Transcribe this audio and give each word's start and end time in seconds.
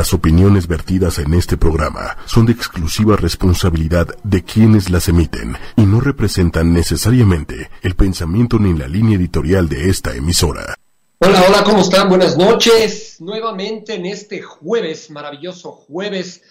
Las 0.00 0.14
opiniones 0.14 0.66
vertidas 0.66 1.18
en 1.18 1.34
este 1.34 1.58
programa 1.58 2.16
son 2.24 2.46
de 2.46 2.52
exclusiva 2.52 3.16
responsabilidad 3.16 4.06
de 4.24 4.42
quienes 4.42 4.88
las 4.88 5.10
emiten 5.10 5.56
y 5.76 5.82
no 5.82 6.00
representan 6.00 6.72
necesariamente 6.72 7.68
el 7.82 7.94
pensamiento 7.96 8.58
ni 8.58 8.72
la 8.72 8.88
línea 8.88 9.18
editorial 9.18 9.68
de 9.68 9.90
esta 9.90 10.16
emisora. 10.16 10.74
Hola, 11.18 11.44
hola, 11.46 11.64
¿cómo 11.64 11.82
están? 11.82 12.08
Buenas 12.08 12.38
noches. 12.38 13.20
Nuevamente 13.20 13.96
en 13.96 14.06
este 14.06 14.40
jueves, 14.40 15.10
maravilloso 15.10 15.70
jueves, 15.70 16.44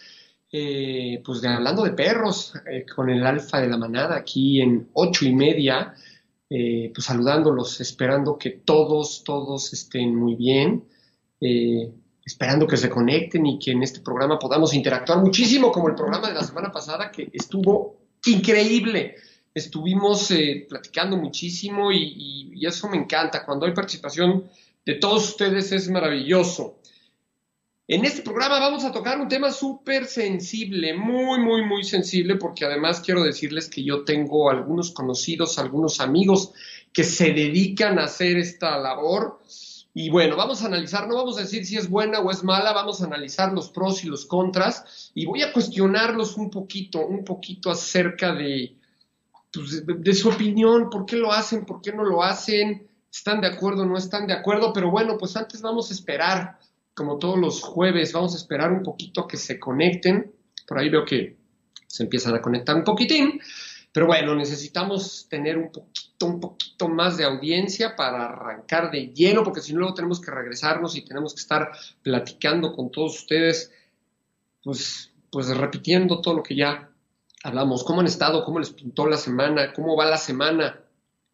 eh, 0.52 1.20
pues 1.25 1.41
de, 1.41 1.47
hablando 1.47 1.81
de 1.81 1.93
perros, 1.93 2.54
eh, 2.71 2.86
con 2.95 3.09
el 3.09 3.25
alfa 3.25 3.61
de 3.61 3.68
la 3.68 3.77
manada 3.77 4.16
aquí 4.16 4.61
en 4.61 4.89
ocho 4.93 5.25
y 5.25 5.34
media, 5.34 5.95
eh, 6.52 6.91
pues 6.93 7.04
saludándolos, 7.04 7.81
esperando 7.81 8.38
que 8.38 8.52
todos, 8.52 9.23
todos 9.23 9.73
estén 9.73 10.16
muy 10.16 10.36
bien 10.36 10.84
esperando 12.30 12.68
que 12.68 12.77
se 12.77 12.91
conecten 12.91 13.43
y 13.48 13.57
que 13.57 13.71
en 13.71 13.82
este 13.82 14.02
programa 14.02 14.38
podamos 14.38 14.75
interactuar 14.75 15.18
muchísimo, 15.18 15.71
como 15.71 15.89
el 15.89 15.96
programa 15.96 16.28
de 16.28 16.36
la 16.36 16.43
semana 16.43 16.71
pasada, 16.71 17.10
que 17.10 17.28
estuvo 17.33 17.97
increíble. 18.24 19.15
Estuvimos 19.52 20.29
eh, 20.29 20.68
platicando 20.69 21.18
muchísimo 21.18 21.92
y, 21.92 22.54
y, 22.54 22.65
eso 22.68 22.88
me 22.88 22.97
encanta. 22.97 23.43
Cuando 23.43 23.65
hay 23.65 23.74
participación 23.74 24.47
de 24.86 24.93
todos 24.93 25.29
ustedes 25.29 25.71
es 25.71 25.89
maravilloso. 25.89 26.78
En 27.88 28.05
este 28.05 28.21
programa 28.21 28.60
vamos 28.60 28.86
a 28.86 28.91
tocar 28.91 29.19
un 29.19 29.27
tema 29.27 29.52
súper 29.52 30.05
sensible, 30.05 30.93
muy, 30.93 31.39
muy, 31.39 31.66
muy 31.66 31.83
sensible, 31.83 32.36
porque 32.36 32.64
además 32.64 33.02
quiero 33.03 33.23
decirles 33.23 33.69
que 33.69 33.83
yo 33.83 34.03
tengo 34.03 34.52
algunos 34.52 34.91
conocidos, 34.91 35.58
algunos 35.58 36.00
amigos 36.00 36.52
que 36.94 37.03
se 37.03 37.33
dedican 37.33 37.97
a 37.97 38.03
hacer 38.03 38.38
esta 38.38 38.77
labor 38.77 39.39
y 39.94 40.09
bueno, 40.09 40.38
vamos 40.38 40.61
a 40.61 40.67
analizar, 40.67 41.08
no 41.08 41.16
vamos 41.16 41.38
a 41.38 41.42
decir 41.42 41.66
si 41.66 41.75
es 41.75 41.89
buena 41.89 42.20
o 42.20 42.30
es 42.30 42.44
mala, 42.44 42.73
vamos 42.73 43.02
a 43.02 43.06
analizar 43.06 43.52
los 43.53 43.70
pros 43.70 44.03
y 44.03 44.08
los 44.08 44.25
contras 44.25 45.11
y 45.16 45.25
voy 45.25 45.42
a 45.42 45.52
cuestionarlos 45.52 46.38
un 46.38 46.50
poquito, 46.50 47.06
un 47.06 47.23
poquito 47.23 47.72
acerca 47.72 48.33
de, 48.33 48.75
pues, 49.52 49.83
de, 49.86 50.13
su 50.13 50.30
opinión, 50.30 50.89
por 50.89 51.05
qué 51.05 51.16
lo 51.16 51.31
hacen, 51.31 51.66
por 51.66 51.81
qué 51.81 51.91
no 51.91 52.03
lo 52.03 52.23
hacen, 52.23 52.88
están 53.11 53.41
de 53.41 53.47
acuerdo 53.47 53.86
no 53.86 53.97
están 53.97 54.28
de 54.28 54.33
acuerdo, 54.33 54.72
pero 54.73 54.91
bueno, 54.91 55.17
pues 55.17 55.36
antes 55.36 55.61
vamos 55.61 55.89
a 55.89 55.94
esperar, 55.94 56.59
como 56.94 57.17
todos 57.17 57.39
los 57.39 57.61
jueves, 57.61 58.13
vamos 58.13 58.35
a 58.35 58.38
esperar 58.38 58.72
un 58.72 58.83
poquito 58.83 59.22
a 59.22 59.28
que 59.28 59.38
se 59.38 59.59
conecten, 59.59 60.31
por 60.67 60.78
ahí 60.78 60.89
veo 60.89 61.03
que 61.03 61.35
se 61.88 62.03
empiezan 62.03 62.35
a 62.35 62.41
conectar 62.41 62.75
un 62.75 62.83
poquitín. 62.83 63.41
Pero 63.91 64.05
bueno, 64.05 64.35
necesitamos 64.35 65.27
tener 65.29 65.57
un 65.57 65.71
poquito, 65.71 66.25
un 66.25 66.39
poquito 66.39 66.87
más 66.87 67.17
de 67.17 67.25
audiencia 67.25 67.95
para 67.95 68.25
arrancar 68.25 68.91
de 68.91 69.07
lleno, 69.07 69.43
porque 69.43 69.61
si 69.61 69.73
no 69.73 69.79
luego 69.79 69.95
tenemos 69.95 70.21
que 70.21 70.31
regresarnos 70.31 70.95
y 70.95 71.03
tenemos 71.03 71.33
que 71.33 71.41
estar 71.41 71.71
platicando 72.03 72.73
con 72.73 72.91
todos 72.91 73.19
ustedes, 73.19 73.71
pues, 74.63 75.11
pues 75.31 75.55
repitiendo 75.57 76.21
todo 76.21 76.35
lo 76.35 76.43
que 76.43 76.55
ya 76.55 76.89
hablamos. 77.43 77.83
¿Cómo 77.83 78.01
han 78.01 78.07
estado? 78.07 78.43
¿Cómo 78.43 78.59
les 78.59 78.71
pintó 78.71 79.07
la 79.07 79.17
semana? 79.17 79.73
¿Cómo 79.73 79.95
va 79.95 80.05
la 80.05 80.17
semana? 80.17 80.81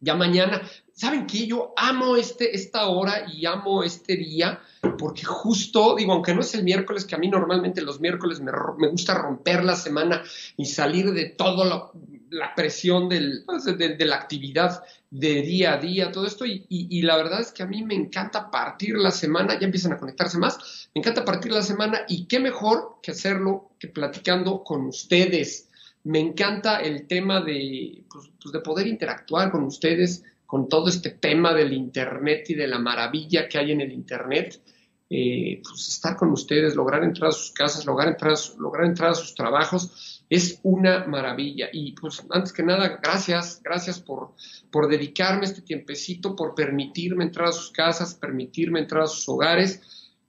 Ya 0.00 0.14
mañana, 0.14 0.62
¿saben 0.92 1.26
qué? 1.26 1.46
Yo 1.46 1.72
amo 1.76 2.16
este, 2.16 2.54
esta 2.54 2.86
hora 2.88 3.26
y 3.32 3.46
amo 3.46 3.82
este 3.82 4.16
día 4.16 4.60
porque 4.98 5.24
justo, 5.24 5.94
digo, 5.96 6.12
aunque 6.12 6.34
no 6.34 6.40
es 6.40 6.54
el 6.54 6.64
miércoles, 6.64 7.04
que 7.04 7.14
a 7.14 7.18
mí 7.18 7.28
normalmente 7.28 7.80
los 7.80 8.00
miércoles 8.00 8.40
me, 8.40 8.52
me 8.78 8.88
gusta 8.88 9.14
romper 9.14 9.64
la 9.64 9.74
semana 9.74 10.22
y 10.56 10.66
salir 10.66 11.12
de 11.12 11.26
toda 11.26 11.90
la 12.30 12.54
presión 12.54 13.08
pues, 13.08 13.64
de, 13.64 14.04
la 14.04 14.16
actividad 14.16 14.82
de 15.10 15.42
día 15.42 15.74
a 15.74 15.78
día, 15.78 16.10
todo 16.10 16.26
esto, 16.26 16.44
y, 16.44 16.66
y, 16.68 17.02
la 17.02 17.16
verdad 17.16 17.40
es 17.40 17.52
que 17.52 17.62
a 17.62 17.66
mí 17.66 17.84
me 17.84 17.94
encanta 17.94 18.50
partir 18.50 18.96
la 18.96 19.10
semana, 19.10 19.58
ya 19.58 19.66
empiezan 19.66 19.92
a 19.92 19.98
conectarse 19.98 20.38
más, 20.38 20.88
me 20.94 21.00
encanta 21.00 21.24
partir 21.24 21.52
la 21.52 21.62
semana 21.62 22.02
y 22.08 22.26
qué 22.26 22.40
mejor 22.40 22.96
que 23.02 23.12
hacerlo 23.12 23.70
que 23.78 23.88
platicando 23.88 24.62
con 24.64 24.86
ustedes. 24.86 25.68
Me 26.04 26.20
encanta 26.20 26.78
el 26.78 27.06
tema 27.06 27.40
de, 27.40 28.04
pues, 28.10 28.30
pues 28.40 28.52
de 28.52 28.60
poder 28.60 28.86
interactuar 28.86 29.50
con 29.50 29.64
ustedes, 29.64 30.24
con 30.46 30.68
todo 30.68 30.88
este 30.88 31.10
tema 31.10 31.52
del 31.52 31.72
Internet 31.72 32.50
y 32.50 32.54
de 32.54 32.68
la 32.68 32.78
maravilla 32.78 33.48
que 33.48 33.58
hay 33.58 33.72
en 33.72 33.80
el 33.80 33.92
Internet. 33.92 34.60
Eh, 35.08 35.60
pues 35.62 35.88
estar 35.88 36.16
con 36.16 36.30
ustedes, 36.32 36.74
lograr 36.74 37.04
entrar 37.04 37.28
a 37.28 37.32
sus 37.32 37.52
casas, 37.52 37.86
lograr 37.86 38.08
entrar, 38.08 38.34
lograr 38.58 38.86
entrar 38.86 39.10
a 39.10 39.14
sus 39.14 39.34
trabajos, 39.34 40.15
es 40.28 40.60
una 40.62 41.06
maravilla. 41.06 41.68
Y 41.72 41.92
pues 41.92 42.24
antes 42.30 42.52
que 42.52 42.62
nada, 42.62 43.00
gracias, 43.02 43.60
gracias 43.62 44.00
por, 44.00 44.32
por 44.70 44.88
dedicarme 44.88 45.44
este 45.44 45.62
tiempecito, 45.62 46.34
por 46.34 46.54
permitirme 46.54 47.24
entrar 47.24 47.48
a 47.48 47.52
sus 47.52 47.70
casas, 47.70 48.14
permitirme 48.14 48.80
entrar 48.80 49.02
a 49.02 49.06
sus 49.06 49.28
hogares 49.28 49.80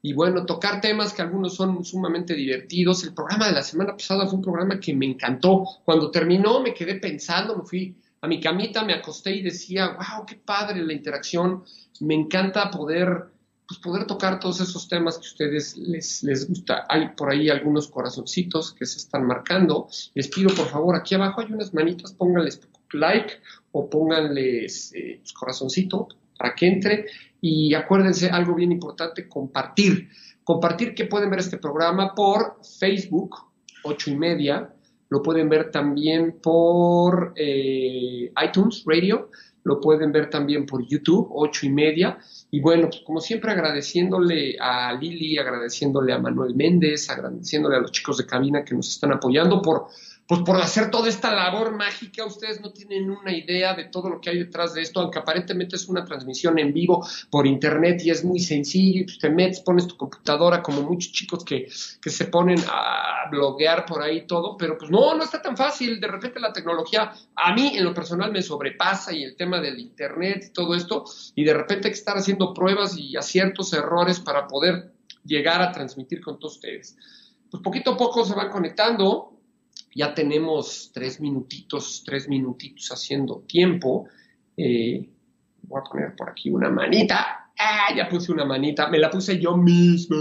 y 0.01 0.13
bueno, 0.13 0.45
tocar 0.45 0.79
temas 0.79 1.13
que 1.13 1.21
algunos 1.21 1.55
son 1.55 1.83
sumamente 1.83 2.33
divertidos. 2.35 3.03
El 3.03 3.13
programa 3.13 3.47
de 3.47 3.53
la 3.53 3.63
semana 3.63 3.91
pasada 3.93 4.25
fue 4.27 4.35
un 4.35 4.43
programa 4.43 4.79
que 4.79 4.93
me 4.93 5.05
encantó. 5.05 5.65
Cuando 5.83 6.11
terminó 6.11 6.61
me 6.61 6.73
quedé 6.73 6.95
pensando, 6.95 7.57
me 7.57 7.63
fui 7.63 7.95
a 8.21 8.27
mi 8.27 8.39
camita, 8.39 8.83
me 8.83 8.93
acosté 8.93 9.35
y 9.35 9.41
decía, 9.41 9.97
wow, 9.97 10.25
qué 10.25 10.35
padre 10.35 10.81
la 10.81 10.93
interacción. 10.93 11.63
Me 11.99 12.13
encanta 12.13 12.69
poder 12.69 13.25
pues 13.67 13.79
poder 13.81 14.07
tocar 14.07 14.39
todos 14.39 14.61
esos 14.61 14.87
temas 14.87 15.17
que 15.17 15.27
a 15.27 15.31
ustedes 15.31 15.75
les, 15.77 16.23
les 16.23 16.47
gusta. 16.47 16.85
Hay 16.87 17.09
por 17.09 17.29
ahí 17.29 17.49
algunos 17.49 17.89
corazoncitos 17.89 18.73
que 18.73 18.85
se 18.85 18.97
están 18.97 19.25
marcando. 19.25 19.89
Les 20.13 20.29
pido 20.29 20.49
por 20.55 20.67
favor, 20.67 20.95
aquí 20.95 21.15
abajo 21.15 21.41
hay 21.41 21.51
unas 21.51 21.73
manitas, 21.73 22.13
pónganles 22.13 22.61
like 22.93 23.33
o 23.73 23.89
pónganles 23.89 24.93
eh, 24.93 25.17
pues, 25.19 25.33
corazoncito 25.33 26.07
para 26.37 26.55
que 26.55 26.67
entre. 26.67 27.05
Y 27.41 27.73
acuérdense 27.73 28.29
algo 28.29 28.55
bien 28.55 28.71
importante, 28.71 29.27
compartir. 29.27 30.09
Compartir 30.43 30.95
que 30.95 31.05
pueden 31.05 31.29
ver 31.29 31.39
este 31.39 31.57
programa 31.57 32.15
por 32.15 32.59
Facebook, 32.79 33.35
ocho 33.83 34.09
y 34.09 34.15
media. 34.15 34.73
Lo 35.09 35.21
pueden 35.21 35.49
ver 35.49 35.71
también 35.71 36.39
por 36.41 37.33
eh, 37.35 38.31
iTunes 38.45 38.83
Radio. 38.85 39.29
Lo 39.67 39.81
pueden 39.81 40.13
ver 40.13 40.29
también 40.29 40.65
por 40.65 40.87
YouTube, 40.87 41.27
ocho 41.31 41.65
y 41.65 41.69
media. 41.69 42.17
Y 42.49 42.61
bueno, 42.61 42.87
pues 42.89 43.01
como 43.05 43.19
siempre 43.19 43.51
agradeciéndole 43.51 44.55
a 44.59 44.93
Lili, 44.93 45.37
agradeciéndole 45.37 46.13
a 46.13 46.19
Manuel 46.19 46.55
Méndez, 46.55 47.09
agradeciéndole 47.09 47.75
a 47.75 47.79
los 47.81 47.91
chicos 47.91 48.17
de 48.17 48.25
cabina 48.25 48.63
que 48.63 48.73
nos 48.73 48.89
están 48.89 49.11
apoyando 49.11 49.61
por 49.61 49.87
pues 50.27 50.41
por 50.41 50.57
hacer 50.57 50.91
toda 50.91 51.07
esta 51.07 51.33
labor 51.33 51.73
mágica, 51.73 52.25
ustedes 52.25 52.59
no 52.59 52.73
tienen 52.73 53.09
una 53.09 53.31
idea 53.31 53.73
de 53.73 53.85
todo 53.85 54.09
lo 54.09 54.19
que 54.19 54.29
hay 54.29 54.39
detrás 54.39 54.73
de 54.73 54.81
esto, 54.81 54.99
aunque 54.99 55.19
aparentemente 55.19 55.77
es 55.77 55.87
una 55.87 56.03
transmisión 56.03 56.59
en 56.59 56.73
vivo 56.73 57.07
por 57.29 57.47
internet 57.47 58.01
y 58.03 58.11
es 58.11 58.25
muy 58.25 58.39
sencillo, 58.39 59.01
y 59.01 59.03
pues 59.05 59.19
te 59.19 59.29
metes, 59.29 59.61
pones 59.61 59.87
tu 59.87 59.95
computadora, 59.95 60.61
como 60.61 60.81
muchos 60.81 61.13
chicos 61.13 61.45
que, 61.45 61.69
que 62.01 62.09
se 62.09 62.25
ponen 62.25 62.59
a 62.67 63.29
bloguear 63.31 63.85
por 63.85 64.01
ahí 64.01 64.27
todo, 64.27 64.57
pero 64.57 64.77
pues 64.77 64.91
no, 64.91 65.15
no 65.15 65.23
está 65.23 65.41
tan 65.41 65.55
fácil, 65.55 66.01
de 66.01 66.07
repente 66.07 66.41
la 66.41 66.51
tecnología 66.51 67.13
a 67.35 67.53
mí 67.53 67.77
en 67.77 67.85
lo 67.85 67.93
personal 67.93 68.31
me 68.31 68.41
sobrepasa 68.41 69.13
y 69.13 69.23
el 69.23 69.37
tema 69.37 69.61
del 69.61 69.79
internet 69.79 70.47
y 70.49 70.53
todo 70.53 70.75
esto, 70.75 71.05
y 71.35 71.45
de 71.45 71.53
repente 71.53 71.87
hay 71.87 71.93
que 71.93 71.99
estar 71.99 72.17
haciendo 72.17 72.53
pruebas 72.53 72.97
y 72.97 73.15
aciertos, 73.15 73.71
errores 73.71 74.19
para 74.19 74.45
poder 74.45 74.91
llegar 75.23 75.61
a 75.61 75.71
transmitir 75.71 76.21
con 76.21 76.37
todos 76.37 76.55
ustedes. 76.55 76.97
Pues 77.49 77.63
poquito 77.63 77.91
a 77.91 77.97
poco 77.97 78.25
se 78.25 78.35
van 78.35 78.49
conectando, 78.49 79.36
ya 79.97 80.13
tenemos 80.13 80.91
tres 80.93 81.19
minutitos, 81.19 82.03
tres 82.05 82.29
minutitos 82.29 82.91
haciendo 82.91 83.43
tiempo. 83.47 84.07
Eh, 84.55 85.09
voy 85.63 85.81
a 85.81 85.89
poner 85.89 86.15
por 86.15 86.29
aquí 86.29 86.51
una 86.51 86.69
manita. 86.69 87.51
Ah, 87.57 87.87
ya 87.95 88.07
puse 88.07 88.31
una 88.31 88.45
manita. 88.45 88.89
Me 88.89 88.99
la 88.99 89.09
puse 89.09 89.39
yo 89.39 89.57
mismo. 89.57 90.15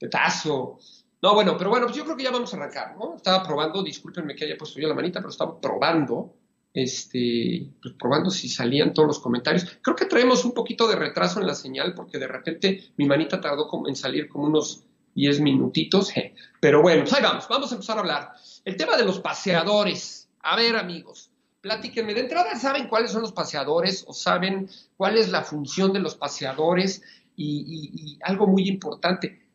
De 0.00 0.08
tazo. 0.08 0.78
No, 1.20 1.34
bueno, 1.34 1.56
pero 1.58 1.68
bueno, 1.68 1.86
pues 1.86 1.98
yo 1.98 2.04
creo 2.04 2.16
que 2.16 2.24
ya 2.24 2.30
vamos 2.30 2.54
a 2.54 2.56
arrancar, 2.56 2.96
¿no? 2.96 3.16
Estaba 3.16 3.42
probando, 3.42 3.82
discúlpenme 3.82 4.34
que 4.34 4.46
haya 4.46 4.56
puesto 4.56 4.80
yo 4.80 4.88
la 4.88 4.94
manita, 4.94 5.18
pero 5.18 5.30
estaba 5.30 5.60
probando, 5.60 6.36
este, 6.72 7.70
pues 7.82 7.94
probando 7.98 8.30
si 8.30 8.48
salían 8.48 8.94
todos 8.94 9.08
los 9.08 9.18
comentarios. 9.18 9.78
Creo 9.82 9.94
que 9.94 10.06
traemos 10.06 10.46
un 10.46 10.54
poquito 10.54 10.88
de 10.88 10.96
retraso 10.96 11.38
en 11.38 11.46
la 11.46 11.54
señal 11.54 11.92
porque 11.94 12.18
de 12.18 12.28
repente 12.28 12.92
mi 12.96 13.04
manita 13.04 13.42
tardó 13.42 13.68
en 13.86 13.96
salir 13.96 14.26
como 14.26 14.46
unos 14.46 14.84
10 15.14 15.40
minutitos. 15.40 16.12
Pero 16.60 16.82
bueno, 16.82 17.02
pues 17.02 17.14
ahí 17.14 17.22
vamos, 17.22 17.46
vamos 17.48 17.70
a 17.70 17.74
empezar 17.74 17.96
a 17.96 18.00
hablar. 18.00 18.32
El 18.64 18.76
tema 18.76 18.96
de 18.96 19.04
los 19.04 19.20
paseadores. 19.20 20.28
A 20.40 20.56
ver, 20.56 20.76
amigos, 20.76 21.30
platíquenme. 21.60 22.14
De 22.14 22.20
entrada, 22.20 22.54
¿saben 22.56 22.88
cuáles 22.88 23.10
son 23.10 23.22
los 23.22 23.32
paseadores 23.32 24.04
o 24.06 24.12
saben 24.12 24.68
cuál 24.96 25.16
es 25.16 25.28
la 25.30 25.42
función 25.42 25.92
de 25.92 26.00
los 26.00 26.16
paseadores? 26.16 27.02
Y, 27.36 28.18
algo 28.22 28.48
muy 28.48 28.68
importante 28.68 29.48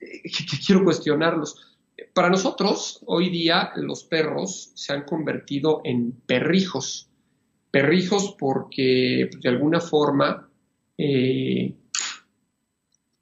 eh, 0.00 0.22
que, 0.22 0.58
quiero 0.64 0.84
cuestionarlos. 0.84 1.76
Para 2.14 2.30
nosotros, 2.30 3.00
hoy 3.06 3.28
día, 3.28 3.72
los 3.76 4.04
perros 4.04 4.70
se 4.74 4.92
han 4.92 5.04
convertido 5.04 5.80
en 5.84 6.12
perrijos. 6.12 7.08
Perrijos 7.70 8.34
porque, 8.38 9.28
pues, 9.30 9.42
de 9.42 9.48
alguna 9.48 9.80
forma, 9.80 10.48
eh, 10.96 11.74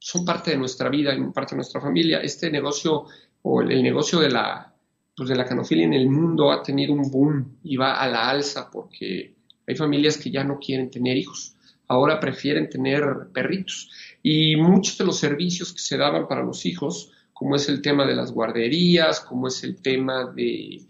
son 0.06 0.24
parte 0.24 0.52
de 0.52 0.56
nuestra 0.56 0.88
vida 0.88 1.16
parte 1.34 1.50
de 1.50 1.56
nuestra 1.56 1.80
familia. 1.80 2.20
Este 2.20 2.48
negocio 2.48 3.06
o 3.42 3.60
el, 3.60 3.82
negocio 3.82 4.20
de 4.20 4.30
la, 4.30 4.72
pues 5.16 5.28
de 5.28 5.34
la 5.34 5.44
canofilia 5.44 5.84
en 5.84 5.94
el 5.94 6.08
mundo 6.08 6.52
ha 6.52 6.62
tenido 6.62 6.92
un 6.92 7.10
boom 7.10 7.58
y 7.64 7.76
va 7.76 8.00
a 8.00 8.06
la 8.06 8.30
alza 8.30 8.70
porque 8.70 9.34
hay 9.66 9.74
familias 9.74 10.16
que 10.16 10.30
ya 10.30 10.44
no 10.44 10.60
quieren 10.60 10.92
tener 10.92 11.16
hijos. 11.16 11.56
ahora 11.88 12.20
prefieren 12.20 12.70
tener 12.70 13.02
perritos. 13.32 13.90
Y 14.22 14.54
muchos 14.54 14.96
de 14.96 15.06
los 15.06 15.18
servicios 15.18 15.72
que 15.72 15.80
se 15.80 15.96
daban 15.96 16.28
para 16.28 16.44
los 16.44 16.66
hijos, 16.66 17.10
como 17.36 17.56
es 17.56 17.68
el 17.68 17.82
tema 17.82 18.06
de 18.06 18.14
las 18.14 18.32
guarderías, 18.32 19.20
como 19.20 19.48
es 19.48 19.62
el 19.62 19.82
tema 19.82 20.32
de, 20.34 20.86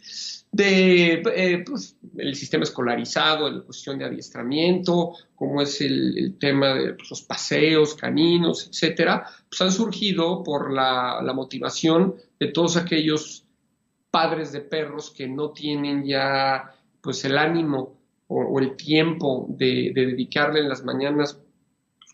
eh, 0.56 1.64
pues, 1.66 1.96
el 2.16 2.36
sistema 2.36 2.62
escolarizado, 2.62 3.50
la 3.50 3.64
cuestión 3.64 3.98
de 3.98 4.04
adiestramiento, 4.04 5.14
como 5.34 5.60
es 5.60 5.80
el, 5.80 6.36
tema 6.38 6.72
de 6.74 6.94
pues, 6.94 7.10
los 7.10 7.22
paseos 7.22 7.96
caninos, 7.96 8.68
etcétera, 8.68 9.26
pues 9.48 9.60
han 9.60 9.72
surgido 9.72 10.44
por 10.44 10.72
la, 10.72 11.20
motivación 11.34 12.14
de 12.38 12.46
todos 12.52 12.76
aquellos 12.76 13.44
padres 14.12 14.52
de 14.52 14.60
perros 14.60 15.10
que 15.10 15.26
no 15.26 15.50
tienen 15.50 16.06
ya 16.06 16.72
pues 17.00 17.24
el 17.24 17.38
ánimo 17.38 17.98
o, 18.28 18.60
el 18.60 18.76
tiempo 18.76 19.46
de, 19.48 19.90
dedicarle 19.92 20.60
en 20.60 20.68
las 20.68 20.84
mañanas 20.84 21.40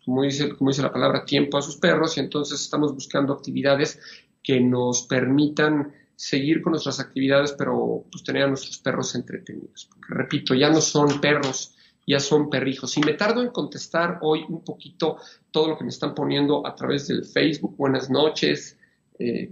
como 0.04 0.22
dice, 0.22 0.50
como 0.56 0.70
dice 0.70 0.82
la 0.82 0.92
palabra, 0.92 1.24
tiempo 1.24 1.58
a 1.58 1.62
sus 1.62 1.76
perros 1.76 2.16
y 2.16 2.20
entonces 2.20 2.60
estamos 2.60 2.94
buscando 2.94 3.32
actividades 3.32 4.00
que 4.42 4.60
nos 4.60 5.02
permitan 5.02 5.92
seguir 6.16 6.62
con 6.62 6.72
nuestras 6.72 7.00
actividades, 7.00 7.52
pero 7.52 8.04
pues 8.10 8.22
tener 8.22 8.44
a 8.44 8.48
nuestros 8.48 8.78
perros 8.78 9.14
entretenidos. 9.14 9.88
Porque, 9.90 10.14
repito, 10.14 10.54
ya 10.54 10.70
no 10.70 10.80
son 10.80 11.20
perros, 11.20 11.74
ya 12.06 12.20
son 12.20 12.50
perrijos. 12.50 12.96
Y 12.96 13.00
me 13.00 13.14
tardo 13.14 13.42
en 13.42 13.48
contestar 13.48 14.18
hoy 14.22 14.44
un 14.48 14.62
poquito 14.64 15.16
todo 15.50 15.68
lo 15.68 15.78
que 15.78 15.84
me 15.84 15.90
están 15.90 16.14
poniendo 16.14 16.66
a 16.66 16.74
través 16.74 17.08
del 17.08 17.24
Facebook. 17.24 17.76
Buenas 17.76 18.10
noches, 18.10 18.78
eh, 19.18 19.50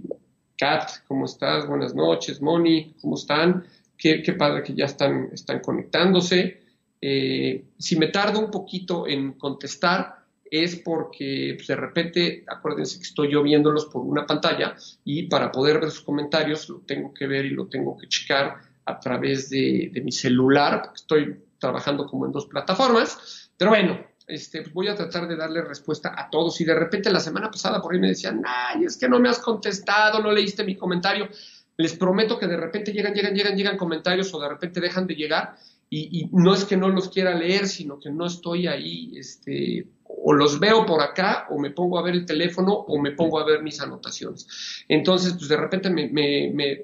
Kat, 0.57 0.91
¿cómo 1.09 1.25
estás? 1.25 1.67
Buenas 1.67 1.95
noches, 1.95 2.41
Moni, 2.41 2.95
¿cómo 3.01 3.15
están? 3.15 3.65
Qué, 3.97 4.23
qué 4.23 4.33
padre 4.35 4.63
que 4.63 4.75
ya 4.75 4.85
están, 4.87 5.31
están 5.33 5.61
conectándose. 5.61 6.61
Eh, 7.01 7.65
si 7.79 7.97
me 7.97 8.09
tardo 8.09 8.39
un 8.41 8.51
poquito 8.51 9.07
en 9.07 9.33
contestar, 9.33 10.20
es 10.51 10.77
porque 10.77 11.55
pues, 11.57 11.69
de 11.69 11.77
repente, 11.77 12.45
acuérdense 12.47 12.99
que 12.99 13.05
estoy 13.05 13.33
yo 13.33 13.43
viéndolos 13.43 13.87
por 13.87 14.03
una 14.03 14.27
pantalla 14.27 14.75
y 15.05 15.25
para 15.25 15.53
poder 15.53 15.81
ver 15.81 15.91
sus 15.91 16.03
comentarios 16.03 16.69
lo 16.69 16.81
tengo 16.81 17.15
que 17.15 17.27
ver 17.27 17.45
y 17.45 17.51
lo 17.51 17.69
tengo 17.69 17.97
que 17.97 18.09
checar 18.09 18.61
a 18.85 18.99
través 18.99 19.49
de, 19.51 19.93
mi 20.03 20.11
celular, 20.11 20.83
porque 20.83 20.97
estoy 20.97 21.45
trabajando 21.59 22.07
como 22.07 22.27
en 22.27 22.33
dos 22.33 22.47
plataformas. 22.47 23.51
Pero 23.57 23.71
bueno, 23.71 24.01
este, 24.27 24.63
pues, 24.63 24.75
voy 24.75 24.89
a 24.89 24.97
tratar 24.97 25.29
de 25.29 25.37
darle 25.37 25.63
respuesta 25.63 26.15
a 26.17 26.29
todos. 26.29 26.61
Y 26.61 26.65
de 26.65 26.75
repente 26.75 27.11
la 27.11 27.21
semana 27.21 27.51
pasada 27.51 27.81
por 27.81 27.95
ahí 27.95 28.01
me 28.01 28.09
decían, 28.09 28.43
ay, 28.45 28.85
es 28.85 28.97
que 28.97 29.09
no 29.09 29.21
me 29.21 29.29
has 29.29 29.39
contestado, 29.39 30.21
no 30.21 30.33
leíste 30.33 30.65
mi 30.65 30.77
comentario. 30.77 31.29
Les 31.77 31.95
prometo 31.95 32.39
que 32.39 32.47
de 32.47 32.57
repente 32.57 32.93
llegan, 32.93 33.15
llegan, 33.15 33.35
llegan, 33.35 33.57
llegan 33.57 33.77
comentarios 33.77 34.35
o 34.35 34.41
de 34.41 34.49
repente 34.49 34.81
dejan 34.81 35.07
de 35.07 35.15
llegar. 35.15 35.55
Y, 35.93 36.29
no 36.31 36.55
es 36.55 36.65
que 36.65 36.77
no 36.77 36.89
los 36.89 37.09
quiera 37.09 37.35
leer, 37.35 37.67
sino 37.67 37.99
que 37.99 38.11
no 38.11 38.27
estoy 38.27 38.69
ahí 38.69 39.11
este, 39.17 39.89
o 40.05 40.33
los 40.33 40.61
veo 40.61 40.87
por 40.87 41.03
acá, 41.03 41.49
o 41.51 41.59
me 41.59 41.71
pongo 41.71 41.99
a 41.99 42.03
ver 42.03 42.15
el 42.15 42.25
teléfono, 42.25 42.73
o 42.73 43.01
me 43.01 43.11
pongo 43.11 43.41
a 43.41 43.45
ver 43.45 43.61
mis 43.65 43.81
anotaciones. 43.81 44.47
Entonces, 44.89 45.33
pues 45.33 45.49
de 45.49 45.57
repente 45.57 45.89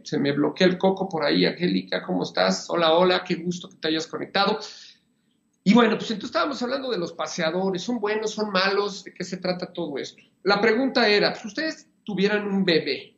se 0.03 0.19
me 0.19 0.33
bloquea 0.33 0.67
el 0.67 0.77
coco 0.77 1.09
por 1.09 1.25
ahí, 1.25 1.45
Angélica, 1.45 2.03
¿cómo 2.03 2.25
estás? 2.25 2.69
Hola, 2.69 2.95
hola, 2.95 3.23
qué 3.23 3.37
gusto 3.37 3.69
que 3.69 3.77
te 3.77 3.89
hayas 3.89 4.09
conectado. 4.09 4.59
Y 5.63 5.73
bueno, 5.73 5.97
pues 5.97 6.11
entonces 6.11 6.31
estábamos 6.31 6.61
hablando 6.63 6.91
de 6.91 6.99
los 6.99 7.13
paseadores, 7.13 7.83
¿son 7.83 8.01
buenos, 8.01 8.33
son 8.33 8.51
malos? 8.51 9.05
¿De 9.05 9.15
qué 9.15 9.23
se 9.23 9.37
trata 9.37 9.73
todo 9.73 9.99
esto? 9.99 10.21
La 10.43 10.61
pregunta 10.61 11.09
era, 11.09 11.33
si 11.37 11.47
ustedes 11.47 11.89
tuvieran 12.03 12.47
un 12.47 12.65
bebé, 12.65 13.17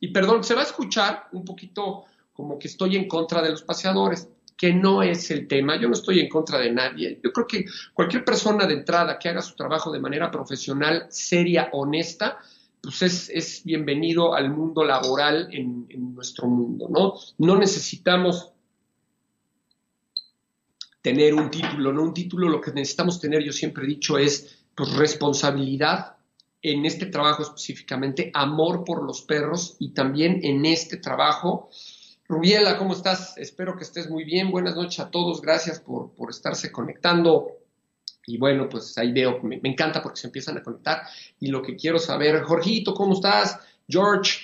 y 0.00 0.08
perdón, 0.08 0.42
se 0.42 0.54
va 0.54 0.62
a 0.62 0.64
escuchar 0.64 1.28
un 1.32 1.44
poquito 1.44 2.04
como 2.32 2.58
que 2.58 2.68
estoy 2.68 2.96
en 2.96 3.08
contra 3.08 3.42
de 3.42 3.50
los 3.50 3.62
paseadores, 3.62 4.28
que 4.58 4.74
no 4.74 5.04
es 5.04 5.30
el 5.30 5.46
tema. 5.46 5.80
Yo 5.80 5.86
no 5.86 5.94
estoy 5.94 6.18
en 6.18 6.28
contra 6.28 6.58
de 6.58 6.72
nadie. 6.72 7.20
Yo 7.22 7.32
creo 7.32 7.46
que 7.46 7.64
cualquier 7.94 8.24
persona 8.24 8.66
de 8.66 8.74
entrada 8.74 9.16
que 9.16 9.28
haga 9.28 9.40
su 9.40 9.54
trabajo 9.54 9.92
de 9.92 10.00
manera 10.00 10.32
profesional, 10.32 11.06
seria, 11.10 11.68
honesta, 11.72 12.38
pues 12.82 13.30
es, 13.30 13.62
bienvenido 13.64 14.34
al 14.34 14.50
mundo 14.50 14.84
laboral 14.84 15.48
en, 15.52 15.86
nuestro 16.12 16.48
mundo, 16.48 16.88
¿no? 16.90 17.14
No 17.38 17.56
necesitamos 17.56 18.50
tener 21.00 21.34
un 21.34 21.48
título, 21.48 21.92
¿no? 21.92 22.02
Un 22.02 22.12
título 22.12 22.48
lo 22.48 22.60
que 22.60 22.72
necesitamos 22.72 23.20
tener, 23.20 23.44
yo 23.44 23.52
siempre 23.52 23.84
he 23.84 23.86
dicho, 23.86 24.18
es 24.18 24.64
pues, 24.74 24.92
responsabilidad 24.96 26.16
en 26.60 26.84
este 26.84 27.06
trabajo 27.06 27.44
específicamente, 27.44 28.32
amor 28.34 28.82
por 28.82 29.04
los 29.04 29.22
perros 29.22 29.76
y 29.78 29.90
también 29.90 30.40
en 30.42 30.66
este 30.66 30.96
trabajo 30.96 31.70
Rubiela, 32.28 32.76
¿cómo 32.76 32.92
estás? 32.92 33.38
Espero 33.38 33.74
que 33.74 33.84
estés 33.84 34.10
muy 34.10 34.22
bien. 34.22 34.50
Buenas 34.50 34.76
noches 34.76 35.00
a 35.00 35.10
todos. 35.10 35.40
Gracias 35.40 35.80
por, 35.80 36.12
estarse 36.28 36.70
conectando. 36.70 37.52
Y 38.26 38.36
bueno, 38.36 38.68
pues 38.68 38.98
ahí 38.98 39.12
veo, 39.12 39.40
me, 39.42 39.58
me, 39.58 39.70
encanta 39.70 40.02
porque 40.02 40.20
se 40.20 40.26
empiezan 40.26 40.58
a 40.58 40.62
conectar. 40.62 41.04
Y 41.40 41.46
lo 41.46 41.62
que 41.62 41.74
quiero 41.74 41.98
saber, 41.98 42.42
Jorgito, 42.42 42.92
¿cómo 42.92 43.14
estás? 43.14 43.58
George, 43.88 44.40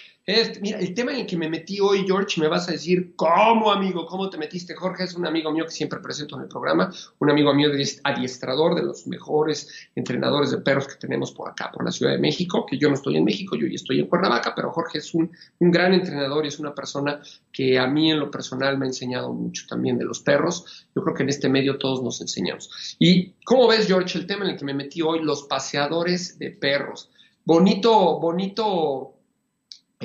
mira, 0.63 0.79
el 0.79 0.95
tema 0.95 1.13
en 1.13 1.21
el 1.21 1.27
que 1.27 1.37
me 1.37 1.51
metí 1.51 1.81
hoy, 1.81 2.05
George, 2.07 2.41
me 2.41 2.49
vas 2.49 2.67
a 2.69 2.73
decir, 2.73 3.15
¿cómo, 3.15 3.71
amigo? 3.71 4.07
¿Cómo 4.07 4.31
te 4.31 4.39
metiste? 4.39 4.75
Jorge 4.75 5.05
es 5.05 5.15
un 5.15 5.27
amigo 5.27 5.53
mío 5.53 5.65
que 5.67 5.71
siempre 5.71 6.01
presento 6.01 6.37
en 6.37 6.43
el 6.43 6.49
programa, 6.49 6.91
un 7.19 7.31
amigo 7.31 7.53
mío 7.53 7.69
adiestrador 8.05 8.75
de 8.75 8.85
los 8.85 9.07
mejores 9.07 9.91
entrenadores 9.95 10.51
de 10.51 10.59
perros 10.59 10.89
que 10.89 10.95
tenemos 10.95 11.33
por 11.33 11.51
acá, 11.51 11.71
por 11.71 11.85
la 11.85 11.93
Ciudad 11.93 12.13
de 12.13 12.19
México, 12.19 12.65
que 12.65 12.79
yo 12.79 12.89
no 12.89 12.95
estoy 12.95 13.19
en 13.19 13.25
México, 13.25 13.55
yo 13.55 13.67
estoy 13.67 14.01
en 14.01 14.07
Cuernavaca, 14.07 14.55
pero 14.57 14.73
Jorge 14.73 14.99
es 14.99 15.13
un, 15.13 15.31
un 15.59 15.71
gran 15.71 15.93
entrenador 15.93 16.47
y 16.47 16.49
es 16.49 16.59
una 16.59 16.75
persona 16.75 17.21
que 17.53 17.79
a 17.79 17.87
mí 17.87 18.11
en 18.11 18.19
lo 18.19 18.31
personal 18.31 18.79
me 18.79 18.87
ha 18.87 18.89
enseñado 18.89 19.31
mucho 19.31 19.67
también 19.69 19.99
de 19.99 20.07
los 20.07 20.21
perros. 20.21 20.87
Yo 20.97 21.03
creo 21.03 21.15
que 21.15 21.25
en 21.25 21.29
este 21.29 21.51
medio 21.51 21.77
todos 21.77 22.03
nos 22.03 22.23
enseñamos. 22.23 22.97
Y, 22.99 23.35
¿cómo 23.45 23.69
ves, 23.69 23.87
George, 23.87 24.19
el 24.19 24.27
tema 24.27 24.45
en 24.45 24.53
el 24.53 24.57
que 24.57 24.65
me 24.65 24.73
metí 24.73 25.03
hoy, 25.03 25.21
los 25.23 25.43
paseadores 25.43 26.39
de 26.39 26.51
perros? 26.51 27.11
Bonito, 27.45 28.19
bonito 28.19 29.14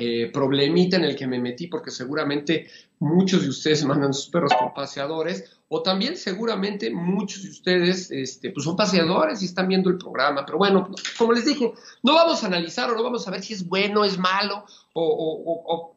eh, 0.00 0.30
problemita 0.32 0.96
en 0.96 1.04
el 1.04 1.14
que 1.14 1.26
me 1.26 1.38
metí, 1.38 1.66
porque 1.66 1.90
seguramente 1.90 2.68
muchos 3.00 3.42
de 3.42 3.50
ustedes 3.50 3.84
mandan 3.86 4.14
sus 4.14 4.30
perros 4.30 4.50
con 4.58 4.72
paseadores, 4.72 5.58
o 5.68 5.82
también 5.82 6.16
seguramente 6.16 6.90
muchos 6.90 7.42
de 7.42 7.50
ustedes 7.50 8.10
este, 8.10 8.50
pues 8.50 8.64
son 8.64 8.76
paseadores 8.76 9.42
y 9.42 9.44
están 9.44 9.68
viendo 9.68 9.90
el 9.90 9.98
programa. 9.98 10.46
Pero 10.46 10.56
bueno, 10.56 10.90
como 11.18 11.34
les 11.34 11.44
dije, 11.44 11.74
no 12.02 12.14
vamos 12.14 12.42
a 12.42 12.46
analizar 12.46 12.90
o 12.90 12.96
no 12.96 13.02
vamos 13.02 13.28
a 13.28 13.30
ver 13.30 13.42
si 13.42 13.52
es 13.52 13.68
bueno, 13.68 14.04
es 14.04 14.16
malo, 14.16 14.64
o, 14.94 15.94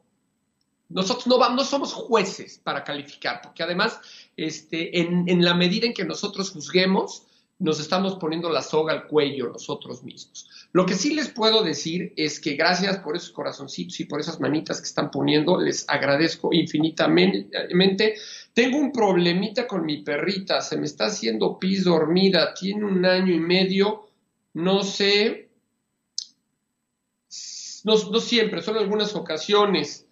nosotros 0.90 1.26
no, 1.26 1.40
vamos, 1.40 1.56
no 1.56 1.64
somos 1.64 1.94
jueces 1.94 2.60
para 2.62 2.84
calificar, 2.84 3.40
porque 3.42 3.64
además, 3.64 4.00
este, 4.36 5.00
en, 5.00 5.30
en 5.30 5.44
la 5.44 5.54
medida 5.54 5.88
en 5.88 5.94
que 5.94 6.04
nosotros 6.04 6.52
juzguemos, 6.52 7.26
nos 7.64 7.80
estamos 7.80 8.16
poniendo 8.16 8.50
la 8.50 8.62
soga 8.62 8.92
al 8.92 9.08
cuello 9.08 9.48
nosotros 9.48 10.04
mismos. 10.04 10.50
Lo 10.74 10.86
que 10.86 10.96
sí 10.96 11.14
les 11.14 11.30
puedo 11.30 11.64
decir 11.64 12.14
es 12.18 12.42
que 12.42 12.56
gracias 12.56 12.98
por 12.98 13.16
esos 13.16 13.32
corazoncitos 13.32 14.00
y 14.02 14.06
por 14.06 14.20
esas 14.20 14.42
manitas 14.42 14.82
que 14.82 14.88
están 14.88 15.10
poniendo, 15.10 15.58
les 15.58 15.86
agradezco 15.88 16.50
infinitamente. 16.52 18.16
Tengo 18.54 18.78
un 18.78 18.92
problemita 18.92 19.66
con 19.66 19.86
mi 19.86 20.04
perrita, 20.04 20.60
se 20.60 20.76
me 20.76 20.86
está 20.86 21.06
haciendo 21.06 21.58
pis 21.58 21.86
dormida, 21.86 22.54
tiene 22.54 22.84
un 22.84 23.06
año 23.06 23.34
y 23.34 23.40
medio, 23.40 24.08
no 24.54 24.84
sé, 24.84 25.48
no, 27.86 27.98
siempre, 27.98 28.62
solo 28.62 28.82
algunas 28.82 29.16
ocasiones. 29.16 30.06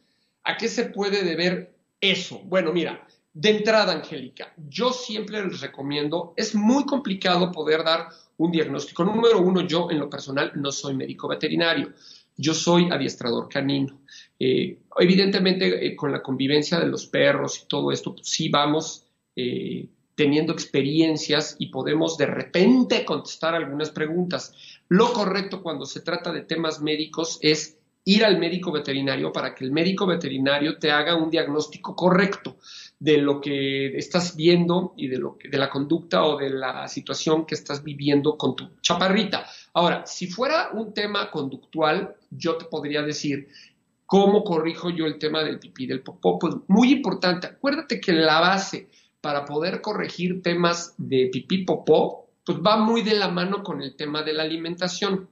¿A 0.43 0.55
qué 0.55 0.69
se 0.69 0.85
puede 0.85 1.23
deber 1.23 1.75
eso? 1.99 2.39
Bueno, 2.45 2.71
mira, 2.71 3.05
de 3.33 3.49
entrada, 3.49 3.93
Angélica, 3.93 4.53
yo 4.69 4.91
siempre 4.91 5.45
les 5.45 5.61
recomiendo, 5.61 6.33
es 6.35 6.53
muy 6.53 6.85
complicado 6.85 7.51
poder 7.51 7.83
dar 7.83 8.09
un 8.37 8.51
diagnóstico. 8.51 9.05
Número 9.05 9.39
uno, 9.39 9.61
yo 9.61 9.89
en 9.89 9.99
lo 9.99 10.09
personal 10.09 10.51
no 10.55 10.71
soy 10.71 10.95
médico 10.95 11.27
veterinario, 11.27 11.93
yo 12.35 12.53
soy 12.53 12.89
adiestrador 12.91 13.47
canino. 13.47 14.01
Eh, 14.37 14.79
evidentemente, 14.99 15.85
eh, 15.85 15.95
con 15.95 16.11
la 16.11 16.21
convivencia 16.21 16.79
de 16.79 16.87
los 16.87 17.05
perros 17.05 17.61
y 17.63 17.67
todo 17.67 17.91
esto, 17.91 18.13
pues, 18.13 18.27
sí 18.27 18.49
vamos 18.49 19.05
eh, 19.35 19.87
teniendo 20.15 20.51
experiencias 20.51 21.55
y 21.57 21.67
podemos 21.67 22.17
de 22.17 22.25
repente 22.25 23.05
contestar 23.05 23.55
algunas 23.55 23.91
preguntas. 23.91 24.53
Lo 24.89 25.13
correcto 25.13 25.61
cuando 25.61 25.85
se 25.85 26.01
trata 26.01 26.33
de 26.33 26.41
temas 26.41 26.81
médicos 26.81 27.39
es 27.41 27.77
ir 28.03 28.25
al 28.25 28.39
médico 28.39 28.71
veterinario 28.71 29.31
para 29.31 29.53
que 29.53 29.63
el 29.63 29.71
médico 29.71 30.05
veterinario 30.07 30.77
te 30.79 30.91
haga 30.91 31.15
un 31.15 31.29
diagnóstico 31.29 31.95
correcto 31.95 32.57
de 33.01 33.17
lo 33.17 33.41
que 33.41 33.97
estás 33.97 34.35
viendo 34.35 34.93
y 34.95 35.07
de, 35.07 35.17
lo 35.17 35.35
que, 35.35 35.49
de 35.49 35.57
la 35.57 35.71
conducta 35.71 36.23
o 36.23 36.37
de 36.37 36.51
la 36.51 36.87
situación 36.87 37.47
que 37.47 37.55
estás 37.55 37.83
viviendo 37.83 38.37
con 38.37 38.55
tu 38.55 38.69
chaparrita. 38.79 39.43
Ahora, 39.73 40.05
si 40.05 40.27
fuera 40.27 40.69
un 40.71 40.93
tema 40.93 41.31
conductual, 41.31 42.15
yo 42.29 42.57
te 42.57 42.65
podría 42.65 43.01
decir, 43.01 43.47
¿cómo 44.05 44.43
corrijo 44.43 44.91
yo 44.91 45.07
el 45.07 45.17
tema 45.17 45.43
del 45.43 45.57
pipí 45.57 45.87
del 45.87 46.03
popó? 46.03 46.37
Pues 46.37 46.53
muy 46.67 46.91
importante, 46.91 47.47
acuérdate 47.47 47.99
que 47.99 48.13
la 48.13 48.39
base 48.39 48.87
para 49.19 49.45
poder 49.45 49.81
corregir 49.81 50.43
temas 50.43 50.93
de 50.99 51.31
pipí 51.33 51.65
popó, 51.65 52.29
pues 52.45 52.59
va 52.59 52.77
muy 52.77 53.01
de 53.01 53.15
la 53.15 53.29
mano 53.29 53.63
con 53.63 53.81
el 53.81 53.95
tema 53.95 54.21
de 54.21 54.33
la 54.33 54.43
alimentación. 54.43 55.27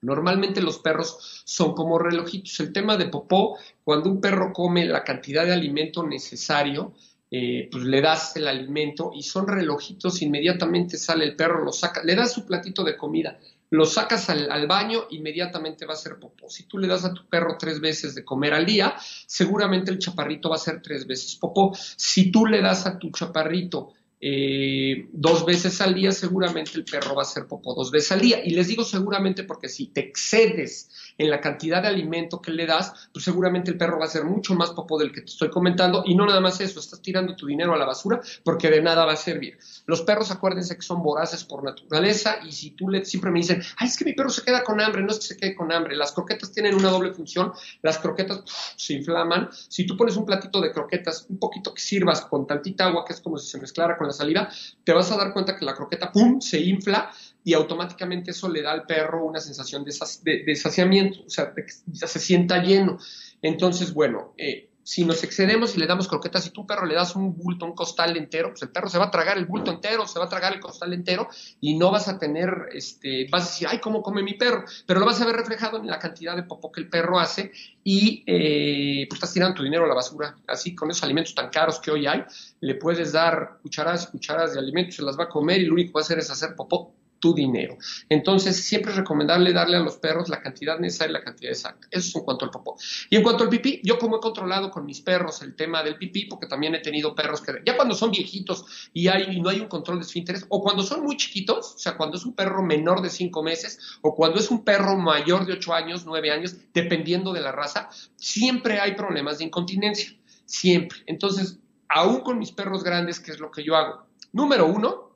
Normalmente 0.00 0.60
los 0.60 0.78
perros 0.78 1.42
son 1.44 1.74
como 1.74 1.98
relojitos. 1.98 2.60
El 2.60 2.72
tema 2.72 2.96
de 2.96 3.06
popó, 3.06 3.58
cuando 3.84 4.10
un 4.10 4.20
perro 4.20 4.52
come 4.52 4.84
la 4.86 5.04
cantidad 5.04 5.44
de 5.44 5.52
alimento 5.52 6.06
necesario, 6.06 6.94
eh, 7.30 7.68
pues 7.70 7.84
le 7.84 8.00
das 8.00 8.36
el 8.36 8.48
alimento 8.48 9.10
y 9.14 9.22
son 9.22 9.46
relojitos, 9.46 10.22
inmediatamente 10.22 10.96
sale 10.96 11.26
el 11.26 11.36
perro, 11.36 11.62
lo 11.62 11.72
saca, 11.72 12.02
le 12.02 12.14
das 12.14 12.32
su 12.32 12.46
platito 12.46 12.82
de 12.84 12.96
comida, 12.96 13.38
lo 13.68 13.84
sacas 13.84 14.30
al, 14.30 14.66
baño, 14.66 15.04
inmediatamente 15.10 15.84
va 15.84 15.92
a 15.92 15.96
ser 15.96 16.18
popó. 16.18 16.48
Si 16.48 16.62
tú 16.62 16.78
le 16.78 16.88
das 16.88 17.04
a 17.04 17.12
tu 17.12 17.26
perro 17.28 17.56
tres 17.58 17.80
veces 17.80 18.14
de 18.14 18.24
comer 18.24 18.54
al 18.54 18.64
día, 18.64 18.96
seguramente 19.26 19.90
el 19.90 19.98
chaparrito 19.98 20.48
va 20.48 20.56
a 20.56 20.58
ser 20.58 20.80
tres 20.80 21.06
veces 21.06 21.36
popó. 21.36 21.72
Si 21.74 22.30
tú 22.30 22.46
le 22.46 22.62
das 22.62 22.86
a 22.86 22.98
tu 22.98 23.10
chaparrito 23.10 23.92
eh, 24.20 25.08
dos 25.12 25.44
veces 25.46 25.80
al 25.80 25.94
día, 25.94 26.12
seguramente 26.12 26.72
el 26.74 26.84
perro 26.84 27.14
va 27.14 27.22
a 27.22 27.26
ser 27.26 27.46
popó 27.46 27.74
dos 27.74 27.90
veces 27.90 28.12
al 28.12 28.20
día. 28.20 28.44
Y 28.44 28.50
les 28.50 28.66
digo 28.66 28.84
seguramente 28.84 29.44
porque 29.44 29.68
si 29.68 29.86
te 29.86 30.00
excedes 30.00 30.90
en 31.18 31.30
la 31.30 31.40
cantidad 31.40 31.82
de 31.82 31.88
alimento 31.88 32.40
que 32.40 32.52
le 32.52 32.66
das, 32.66 33.10
pues 33.12 33.24
seguramente 33.24 33.70
el 33.70 33.76
perro 33.76 33.98
va 33.98 34.06
a 34.06 34.08
ser 34.08 34.24
mucho 34.24 34.54
más 34.54 34.70
popó 34.70 34.98
del 34.98 35.12
que 35.12 35.20
te 35.20 35.26
estoy 35.26 35.50
comentando. 35.50 36.02
Y 36.06 36.14
no 36.14 36.24
nada 36.24 36.40
más 36.40 36.60
eso, 36.60 36.80
estás 36.80 37.02
tirando 37.02 37.34
tu 37.34 37.46
dinero 37.46 37.74
a 37.74 37.76
la 37.76 37.84
basura 37.84 38.20
porque 38.44 38.70
de 38.70 38.80
nada 38.80 39.04
va 39.04 39.12
a 39.12 39.16
servir. 39.16 39.58
Los 39.86 40.02
perros, 40.02 40.30
acuérdense 40.30 40.76
que 40.76 40.82
son 40.82 41.02
voraces 41.02 41.44
por 41.44 41.64
naturaleza 41.64 42.38
y 42.46 42.52
si 42.52 42.70
tú 42.70 42.88
le 42.88 43.04
siempre 43.04 43.30
me 43.30 43.40
dicen, 43.40 43.62
ay, 43.76 43.88
es 43.88 43.96
que 43.96 44.04
mi 44.04 44.12
perro 44.14 44.30
se 44.30 44.42
queda 44.42 44.62
con 44.62 44.80
hambre, 44.80 45.02
no 45.02 45.10
es 45.10 45.18
que 45.18 45.26
se 45.26 45.36
quede 45.36 45.56
con 45.56 45.72
hambre. 45.72 45.96
Las 45.96 46.12
croquetas 46.12 46.52
tienen 46.52 46.74
una 46.74 46.90
doble 46.90 47.12
función, 47.12 47.52
las 47.82 47.98
croquetas 47.98 48.42
se 48.76 48.94
inflaman. 48.94 49.48
Si 49.52 49.86
tú 49.86 49.96
pones 49.96 50.16
un 50.16 50.24
platito 50.24 50.60
de 50.60 50.72
croquetas, 50.72 51.26
un 51.28 51.38
poquito 51.38 51.74
que 51.74 51.80
sirvas 51.80 52.20
con 52.22 52.46
tantita 52.46 52.86
agua, 52.86 53.04
que 53.04 53.12
es 53.12 53.20
como 53.20 53.38
si 53.38 53.48
se 53.48 53.58
mezclara 53.58 53.96
con 53.96 54.06
la 54.06 54.12
saliva, 54.12 54.48
te 54.84 54.92
vas 54.92 55.10
a 55.10 55.16
dar 55.16 55.32
cuenta 55.32 55.56
que 55.56 55.64
la 55.64 55.74
croqueta, 55.74 56.12
¡pum!, 56.12 56.40
se 56.40 56.60
infla 56.60 57.10
y 57.48 57.54
automáticamente 57.54 58.32
eso 58.32 58.46
le 58.46 58.60
da 58.60 58.72
al 58.72 58.84
perro 58.84 59.24
una 59.24 59.40
sensación 59.40 59.82
de, 59.82 60.54
saciamiento, 60.54 61.20
o 61.26 61.30
sea, 61.30 61.54
ya 61.86 62.06
se 62.06 62.18
sienta 62.18 62.62
lleno. 62.62 62.98
Entonces, 63.40 63.94
bueno, 63.94 64.34
eh, 64.36 64.68
si 64.82 65.06
nos 65.06 65.24
excedemos 65.24 65.74
y 65.74 65.78
le 65.78 65.86
damos 65.86 66.08
croquetas, 66.08 66.44
si 66.44 66.50
tu 66.50 66.66
perro 66.66 66.84
le 66.84 66.94
das 66.94 67.16
un 67.16 67.34
bulto, 67.34 67.64
un 67.64 67.74
costal 67.74 68.14
entero, 68.18 68.50
pues 68.50 68.60
el 68.60 68.68
perro 68.68 68.90
se 68.90 68.98
va 68.98 69.06
a 69.06 69.10
tragar 69.10 69.38
el 69.38 69.46
bulto 69.46 69.70
entero, 69.70 70.06
se 70.06 70.18
va 70.18 70.26
a 70.26 70.28
tragar 70.28 70.52
el 70.52 70.60
costal 70.60 70.92
entero 70.92 71.26
y 71.58 71.78
no 71.78 71.90
vas 71.90 72.06
a 72.08 72.18
tener, 72.18 72.68
este, 72.74 73.26
vas 73.30 73.44
a 73.44 73.46
decir, 73.46 73.68
ay, 73.70 73.78
¿cómo 73.78 74.02
come 74.02 74.22
mi 74.22 74.34
perro? 74.34 74.66
Pero 74.84 75.00
lo 75.00 75.06
vas 75.06 75.18
a 75.22 75.24
ver 75.24 75.36
reflejado 75.36 75.78
en 75.78 75.86
la 75.86 75.98
cantidad 75.98 76.36
de 76.36 76.42
popó 76.42 76.70
que 76.70 76.82
el 76.82 76.90
perro 76.90 77.18
hace 77.18 77.50
y 77.82 78.24
eh, 78.26 79.06
pues 79.08 79.16
estás 79.16 79.32
tirando 79.32 79.54
tu 79.54 79.62
dinero 79.62 79.86
a 79.86 79.88
la 79.88 79.94
basura. 79.94 80.36
Así, 80.46 80.74
con 80.74 80.90
esos 80.90 81.02
alimentos 81.02 81.34
tan 81.34 81.48
caros 81.48 81.80
que 81.80 81.90
hoy 81.90 82.06
hay, 82.06 82.24
le 82.60 82.74
puedes 82.74 83.12
dar 83.12 83.58
cucharadas 83.62 84.04
y 84.04 84.10
cucharadas 84.10 84.52
de 84.52 84.58
alimentos, 84.58 84.96
se 84.96 85.02
las 85.02 85.18
va 85.18 85.24
a 85.24 85.28
comer 85.30 85.62
y 85.62 85.64
lo 85.64 85.72
único 85.72 85.92
que 85.92 85.94
va 85.94 86.00
a 86.00 86.04
hacer 86.04 86.18
es 86.18 86.30
hacer 86.30 86.54
popó 86.54 86.94
tu 87.20 87.34
dinero. 87.34 87.76
Entonces, 88.08 88.64
siempre 88.64 88.92
es 88.92 88.98
recomendable 88.98 89.52
darle 89.52 89.76
a 89.76 89.80
los 89.80 89.96
perros 89.96 90.28
la 90.28 90.40
cantidad 90.40 90.78
necesaria 90.78 91.10
y 91.10 91.12
la 91.14 91.24
cantidad 91.24 91.52
exacta. 91.52 91.86
Eso 91.90 92.08
es 92.08 92.16
en 92.16 92.22
cuanto 92.22 92.44
al 92.44 92.50
popó. 92.50 92.76
Y 93.10 93.16
en 93.16 93.22
cuanto 93.22 93.44
al 93.44 93.50
pipí, 93.50 93.80
yo 93.84 93.98
como 93.98 94.16
he 94.16 94.20
controlado 94.20 94.70
con 94.70 94.84
mis 94.84 95.00
perros 95.00 95.42
el 95.42 95.54
tema 95.54 95.82
del 95.82 95.96
pipí, 95.96 96.26
porque 96.26 96.46
también 96.46 96.74
he 96.74 96.80
tenido 96.80 97.14
perros 97.14 97.40
que 97.40 97.52
ya 97.64 97.76
cuando 97.76 97.94
son 97.94 98.10
viejitos 98.10 98.90
y, 98.92 99.08
no 99.40 99.50
hay 99.50 99.60
un 99.60 99.68
control 99.68 99.98
de 99.98 100.04
esfínteres, 100.04 100.46
o 100.48 100.62
cuando 100.62 100.82
son 100.82 101.02
muy 101.02 101.16
chiquitos, 101.16 101.74
o 101.74 101.78
sea, 101.78 101.96
cuando 101.96 102.16
es 102.16 102.24
un 102.24 102.34
perro 102.34 102.62
menor 102.62 103.02
de 103.02 103.10
cinco 103.10 103.42
meses, 103.42 103.78
o 104.02 104.14
cuando 104.14 104.38
es 104.38 104.50
un 104.50 104.64
perro 104.64 104.96
mayor 104.96 105.46
de 105.46 105.54
ocho 105.54 105.74
años, 105.74 106.04
nueve 106.06 106.30
años, 106.30 106.56
dependiendo 106.72 107.32
de 107.32 107.40
la 107.40 107.52
raza, 107.52 107.88
siempre 108.16 108.80
hay 108.80 108.94
problemas 108.94 109.38
de 109.38 109.44
incontinencia. 109.44 110.14
Siempre. 110.44 111.00
Entonces, 111.06 111.58
aún 111.88 112.20
con 112.20 112.38
mis 112.38 112.52
perros 112.52 112.82
grandes, 112.82 113.20
¿qué 113.20 113.32
es 113.32 113.38
lo 113.38 113.50
que 113.50 113.64
yo 113.64 113.76
hago? 113.76 114.06
Número 114.32 114.66
uno, 114.66 115.07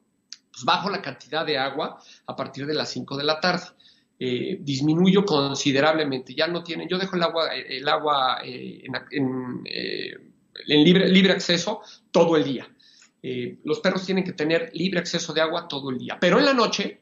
pues 0.53 0.65
bajo 0.65 0.91
la 0.91 1.01
cantidad 1.01 1.47
de 1.47 1.59
agua 1.59 1.99
a 2.27 2.37
partir 2.37 2.67
de 2.67 2.75
las 2.75 2.91
5 2.91 3.17
de 3.17 3.25
la 3.25 3.41
tarde. 3.41 3.65
Eh, 4.19 4.59
disminuyo 4.61 5.25
considerablemente. 5.25 6.35
Ya 6.35 6.47
no 6.47 6.63
tienen, 6.63 6.89
yo 6.89 6.99
dejo 6.99 7.17
el 7.17 7.23
agua, 7.25 7.53
el 7.55 7.89
agua 7.89 8.39
eh, 8.45 8.85
en, 9.11 9.63
eh, 9.65 10.17
libre, 10.67 11.09
libre, 11.09 11.33
acceso 11.33 11.81
todo 12.13 12.37
el 12.37 12.45
día. 12.45 12.69
los 13.65 13.81
perros 13.81 14.05
tienen 14.05 14.25
que 14.25 14.33
tener 14.33 14.71
libre 14.75 15.01
acceso 15.01 15.33
de 15.33 15.41
agua 15.41 15.67
todo 15.67 15.91
el 15.91 15.99
día. 15.99 16.19
Pero 16.21 16.39
en 16.39 16.45
la 16.45 16.55
noche 16.55 17.01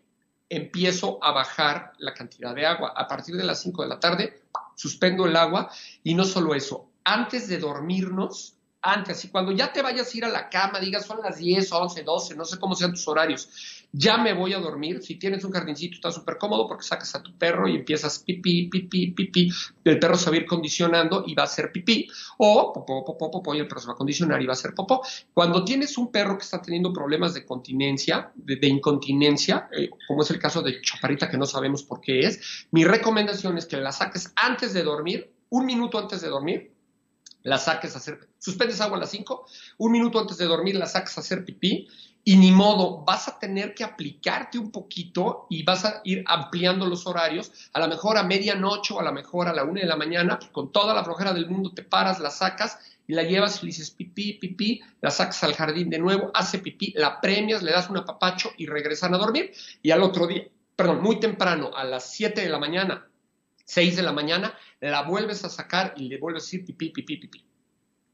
empiezo 0.49 1.23
a 1.23 1.33
bajar 1.33 1.93
la 1.99 2.15
cantidad 2.15 2.55
de 2.55 2.65
agua. 2.65 2.95
A 2.97 3.07
partir 3.07 3.37
de 3.37 3.45
las 3.45 3.61
5 3.61 3.83
de 3.83 3.89
la 3.89 4.01
tarde 4.01 4.43
suspendo 4.75 5.27
el 5.27 5.37
agua 5.37 5.71
y 6.03 6.15
no 6.15 6.25
solo 6.25 6.55
eso, 6.55 6.91
antes 7.05 7.49
de 7.49 7.59
dormirnos 7.59 8.55
antes, 8.83 9.25
y 9.25 9.29
cuando 9.29 9.53
ya 9.53 9.73
te 9.73 9.83
vayas 9.83 10.13
a 10.13 10.17
ir 10.17 10.25
a 10.25 10.29
la 10.29 10.49
cama, 10.49 10.81
digas 10.81 11.05
son 11.05 11.21
las 11.23 11.39
10, 11.39 11.71
11, 11.71 12.03
12, 12.03 12.35
no 12.35 12.45
sé 12.45 12.59
cómo 12.59 12.75
sean 12.75 12.93
tus 12.93 13.07
horarios, 13.09 13.49
ya 13.93 14.19
me 14.19 14.33
voy 14.33 14.55
a 14.55 14.59
dormir, 14.59 15.03
si 15.03 15.17
tienes 15.17 15.45
un 15.45 15.53
jardincito 15.53 15.97
está 15.97 16.13
súper 16.13 16.39
cómodo 16.39 16.67
porque 16.69 16.85
sacas 16.85 17.15
a 17.15 17.23
tu 17.23 17.37
perro 17.37 17.69
y 17.69 17.77
empiezas 17.77 18.21
pipí, 18.21 18.69
pipí, 18.69 19.13
pipí, 19.13 19.51
el 19.85 19.99
perro 19.99 20.17
se 20.17 20.31
va 20.31 20.37
a 20.37 20.39
ir 20.41 20.47
condicionando 20.47 21.25
y 21.27 21.35
va 21.35 21.43
a 21.43 21.47
hacer 21.47 21.73
pipí, 21.73 22.09
o 22.39 22.73
popó, 22.73 23.05
popó, 23.05 23.31
popó, 23.31 23.55
y 23.55 23.59
el 23.59 23.69
perro 23.69 23.81
se 23.81 23.87
va 23.89 23.95
a 23.95 23.97
condicionar 23.97 24.41
y 24.41 24.47
va 24.47 24.53
a 24.53 24.55
hacer 24.55 24.75
popó. 24.75 25.03
Cuando 25.35 25.65
tienes 25.65 25.99
un 25.99 26.11
perro 26.11 26.39
que 26.39 26.45
está 26.45 26.63
teniendo 26.63 26.93
problemas 26.93 27.35
de 27.35 27.45
continencia, 27.45 28.33
de, 28.35 28.67
incontinencia, 28.67 29.69
eh, 29.73 29.91
como 30.07 30.23
es 30.23 30.31
el 30.31 30.39
caso 30.39 30.63
de 30.63 30.81
Chaparrita 30.81 31.29
que 31.29 31.37
no 31.37 31.47
sabemos 31.47 31.83
por 31.83 32.01
qué 32.01 32.21
es, 32.21 32.67
mi 32.71 32.85
recomendación 32.85 33.59
es 33.59 33.67
que 33.67 33.77
la 33.77 33.93
saques 33.93 34.33
antes 34.37 34.73
de 34.73 34.83
dormir, 34.83 35.33
un 35.51 35.67
minuto 35.67 35.99
antes 35.99 36.21
de 36.21 36.29
dormir, 36.29 36.73
la 37.43 37.59
saques 37.59 37.95
a 37.95 37.99
hacer, 37.99 38.29
suspendes 38.39 38.81
agua 38.81 38.97
a 38.97 39.01
las 39.01 39.11
5, 39.11 39.47
un 39.79 39.93
minuto 39.93 40.19
antes 40.19 40.37
de 40.37 40.47
dormir 40.47 40.77
la 40.77 40.87
saques 40.87 41.17
a 41.17 41.21
hacer 41.21 41.45
pipí 41.45 41.89
y 42.23 42.37
ni 42.37 42.53
modo, 42.53 43.03
vas 43.05 43.29
a 43.29 43.39
tener 43.39 43.75
que 43.75 43.83
aplicarte 43.83 44.59
un 44.59 44.71
poquito 44.71 45.47
y 45.49 45.63
vas 45.63 45.85
a 45.85 46.01
ir 46.05 46.23
ampliando 46.27 46.87
los 46.87 47.07
horarios, 47.07 47.51
a 47.73 47.81
lo 47.81 47.89
mejor 47.89 48.19
a 48.19 48.23
medianoche 48.23 48.93
o 48.93 49.01
a 49.01 49.03
lo 49.03 49.13
mejor 49.13 49.49
a 49.49 49.55
la 49.55 49.65
una 49.65 49.81
de 49.81 49.87
la 49.87 49.97
mañana, 49.97 50.39
con 50.53 50.71
toda 50.71 50.95
la 50.95 51.03
flojera 51.03 51.33
del 51.33 51.49
mundo 51.49 51.73
te 51.73 51.83
paras, 51.83 52.21
la 52.21 52.31
sacas 52.31 52.79
y 53.07 53.15
la 53.15 53.23
llevas 53.23 53.63
y 53.63 53.67
le 53.67 53.67
dices 53.69 53.91
pipí, 53.91 54.35
pipí, 54.35 54.83
la 55.01 55.11
sacas 55.11 55.43
al 55.45 55.55
jardín 55.55 55.89
de 55.89 55.99
nuevo, 55.99 56.31
hace 56.35 56.59
pipí, 56.59 56.93
la 56.95 57.21
premias, 57.21 57.63
le 57.63 57.73
das 57.73 57.89
un 57.89 57.97
apapacho 57.97 58.51
y 58.59 58.67
regresan 58.67 59.15
a 59.15 59.19
dormir. 59.19 59.53
Y 59.83 59.91
al 59.91 60.03
otro 60.03 60.27
día, 60.27 60.47
perdón, 60.77 61.03
muy 61.03 61.19
temprano, 61.19 61.71
a 61.75 61.85
las 61.85 62.13
7 62.13 62.43
de 62.43 62.49
la 62.51 62.59
mañana, 62.59 63.10
6 63.71 63.97
de 63.97 64.03
la 64.03 64.13
mañana, 64.13 64.53
la 64.81 65.03
vuelves 65.03 65.45
a 65.45 65.49
sacar 65.49 65.95
y 65.97 66.09
le 66.09 66.19
vuelves 66.19 66.43
a 66.43 66.47
decir 66.47 66.65
pipí, 66.65 66.91
pipí, 66.91 67.19
pipí. 67.19 67.45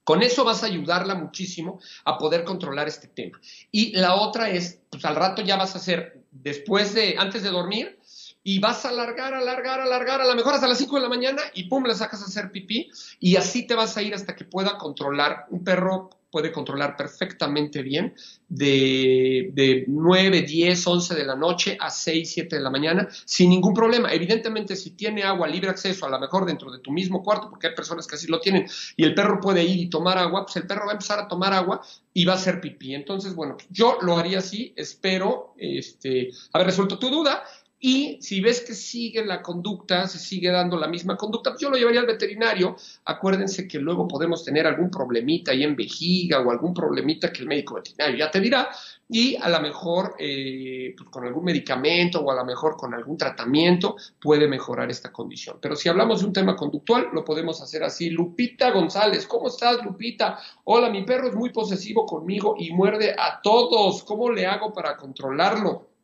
Con 0.04 0.22
eso 0.22 0.44
vas 0.44 0.62
a 0.62 0.66
ayudarla 0.66 1.14
muchísimo 1.14 1.80
a 2.04 2.18
poder 2.18 2.44
controlar 2.44 2.86
este 2.86 3.08
tema. 3.08 3.40
Y 3.72 3.96
la 3.96 4.16
otra 4.16 4.50
es, 4.50 4.80
pues 4.90 5.04
al 5.06 5.16
rato 5.16 5.42
ya 5.42 5.56
vas 5.56 5.74
a 5.74 5.78
hacer, 5.78 6.22
después 6.30 6.94
de, 6.94 7.16
antes 7.18 7.42
de 7.42 7.48
dormir, 7.48 7.98
y 8.42 8.58
vas 8.60 8.84
a 8.84 8.90
alargar, 8.90 9.32
alargar, 9.32 9.80
alargar, 9.80 10.20
a 10.20 10.26
lo 10.26 10.34
mejor 10.34 10.54
hasta 10.54 10.68
las 10.68 10.78
5 10.78 10.96
de 10.96 11.02
la 11.02 11.08
mañana 11.08 11.42
y 11.54 11.64
pum, 11.64 11.84
la 11.84 11.94
sacas 11.94 12.22
a 12.22 12.26
hacer 12.26 12.52
pipí 12.52 12.90
y 13.18 13.36
así 13.36 13.66
te 13.66 13.74
vas 13.74 13.96
a 13.96 14.02
ir 14.02 14.14
hasta 14.14 14.36
que 14.36 14.44
pueda 14.44 14.76
controlar 14.76 15.46
un 15.50 15.64
perro 15.64 16.10
puede 16.36 16.52
controlar 16.52 16.96
perfectamente 16.96 17.80
bien 17.80 18.14
de, 18.46 19.48
de 19.54 19.86
9, 19.88 20.42
10, 20.42 20.86
11 20.86 21.14
de 21.14 21.24
la 21.24 21.34
noche 21.34 21.78
a 21.80 21.88
6, 21.88 22.30
7 22.30 22.56
de 22.56 22.60
la 22.60 22.68
mañana 22.68 23.08
sin 23.24 23.48
ningún 23.48 23.72
problema. 23.72 24.12
Evidentemente, 24.12 24.76
si 24.76 24.90
tiene 24.90 25.22
agua 25.22 25.48
libre 25.48 25.70
acceso, 25.70 26.04
a 26.04 26.10
lo 26.10 26.20
mejor 26.20 26.44
dentro 26.44 26.70
de 26.70 26.80
tu 26.80 26.90
mismo 26.90 27.22
cuarto, 27.22 27.48
porque 27.48 27.68
hay 27.68 27.74
personas 27.74 28.06
que 28.06 28.16
así 28.16 28.26
lo 28.26 28.38
tienen, 28.38 28.66
y 28.98 29.04
el 29.04 29.14
perro 29.14 29.40
puede 29.40 29.64
ir 29.64 29.78
y 29.80 29.88
tomar 29.88 30.18
agua, 30.18 30.44
pues 30.44 30.56
el 30.56 30.66
perro 30.66 30.84
va 30.84 30.90
a 30.90 30.96
empezar 30.96 31.20
a 31.20 31.26
tomar 31.26 31.54
agua 31.54 31.80
y 32.12 32.26
va 32.26 32.34
a 32.34 32.36
hacer 32.36 32.60
pipí. 32.60 32.94
Entonces, 32.94 33.34
bueno, 33.34 33.56
yo 33.70 33.96
lo 34.02 34.18
haría 34.18 34.40
así, 34.40 34.74
espero 34.76 35.54
este, 35.56 36.32
haber 36.52 36.66
resuelto 36.66 36.98
tu 36.98 37.08
duda. 37.08 37.44
Y 37.78 38.16
si 38.22 38.40
ves 38.40 38.62
que 38.62 38.72
sigue 38.72 39.22
la 39.24 39.42
conducta, 39.42 40.08
se 40.08 40.18
sigue 40.18 40.50
dando 40.50 40.78
la 40.78 40.88
misma 40.88 41.14
conducta, 41.14 41.50
pues 41.50 41.60
yo 41.60 41.68
lo 41.68 41.76
llevaría 41.76 42.00
al 42.00 42.06
veterinario. 42.06 42.74
Acuérdense 43.04 43.68
que 43.68 43.78
luego 43.78 44.08
podemos 44.08 44.42
tener 44.42 44.66
algún 44.66 44.90
problemita 44.90 45.52
ahí 45.52 45.62
en 45.62 45.76
vejiga 45.76 46.40
o 46.40 46.50
algún 46.50 46.72
problemita 46.72 47.30
que 47.30 47.42
el 47.42 47.48
médico 47.48 47.74
veterinario 47.74 48.16
ya 48.16 48.30
te 48.30 48.40
dirá. 48.40 48.70
Y 49.08 49.36
a 49.36 49.50
lo 49.50 49.60
mejor 49.60 50.14
eh, 50.18 50.94
pues 50.96 51.10
con 51.10 51.26
algún 51.26 51.44
medicamento 51.44 52.20
o 52.20 52.30
a 52.30 52.34
lo 52.34 52.46
mejor 52.46 52.76
con 52.76 52.94
algún 52.94 53.18
tratamiento 53.18 53.96
puede 54.20 54.48
mejorar 54.48 54.90
esta 54.90 55.12
condición. 55.12 55.58
Pero 55.60 55.76
si 55.76 55.90
hablamos 55.90 56.20
de 56.20 56.26
un 56.28 56.32
tema 56.32 56.56
conductual, 56.56 57.08
lo 57.12 57.24
podemos 57.24 57.60
hacer 57.60 57.84
así. 57.84 58.08
Lupita 58.08 58.70
González, 58.70 59.26
¿cómo 59.26 59.48
estás, 59.48 59.84
Lupita? 59.84 60.38
Hola, 60.64 60.88
mi 60.88 61.04
perro 61.04 61.28
es 61.28 61.34
muy 61.34 61.50
posesivo 61.50 62.06
conmigo 62.06 62.54
y 62.58 62.72
muerde 62.72 63.14
a 63.16 63.40
todos. 63.42 64.02
¿Cómo 64.02 64.30
le 64.30 64.46
hago 64.46 64.72
para 64.72 64.96
controlarlo? 64.96 65.95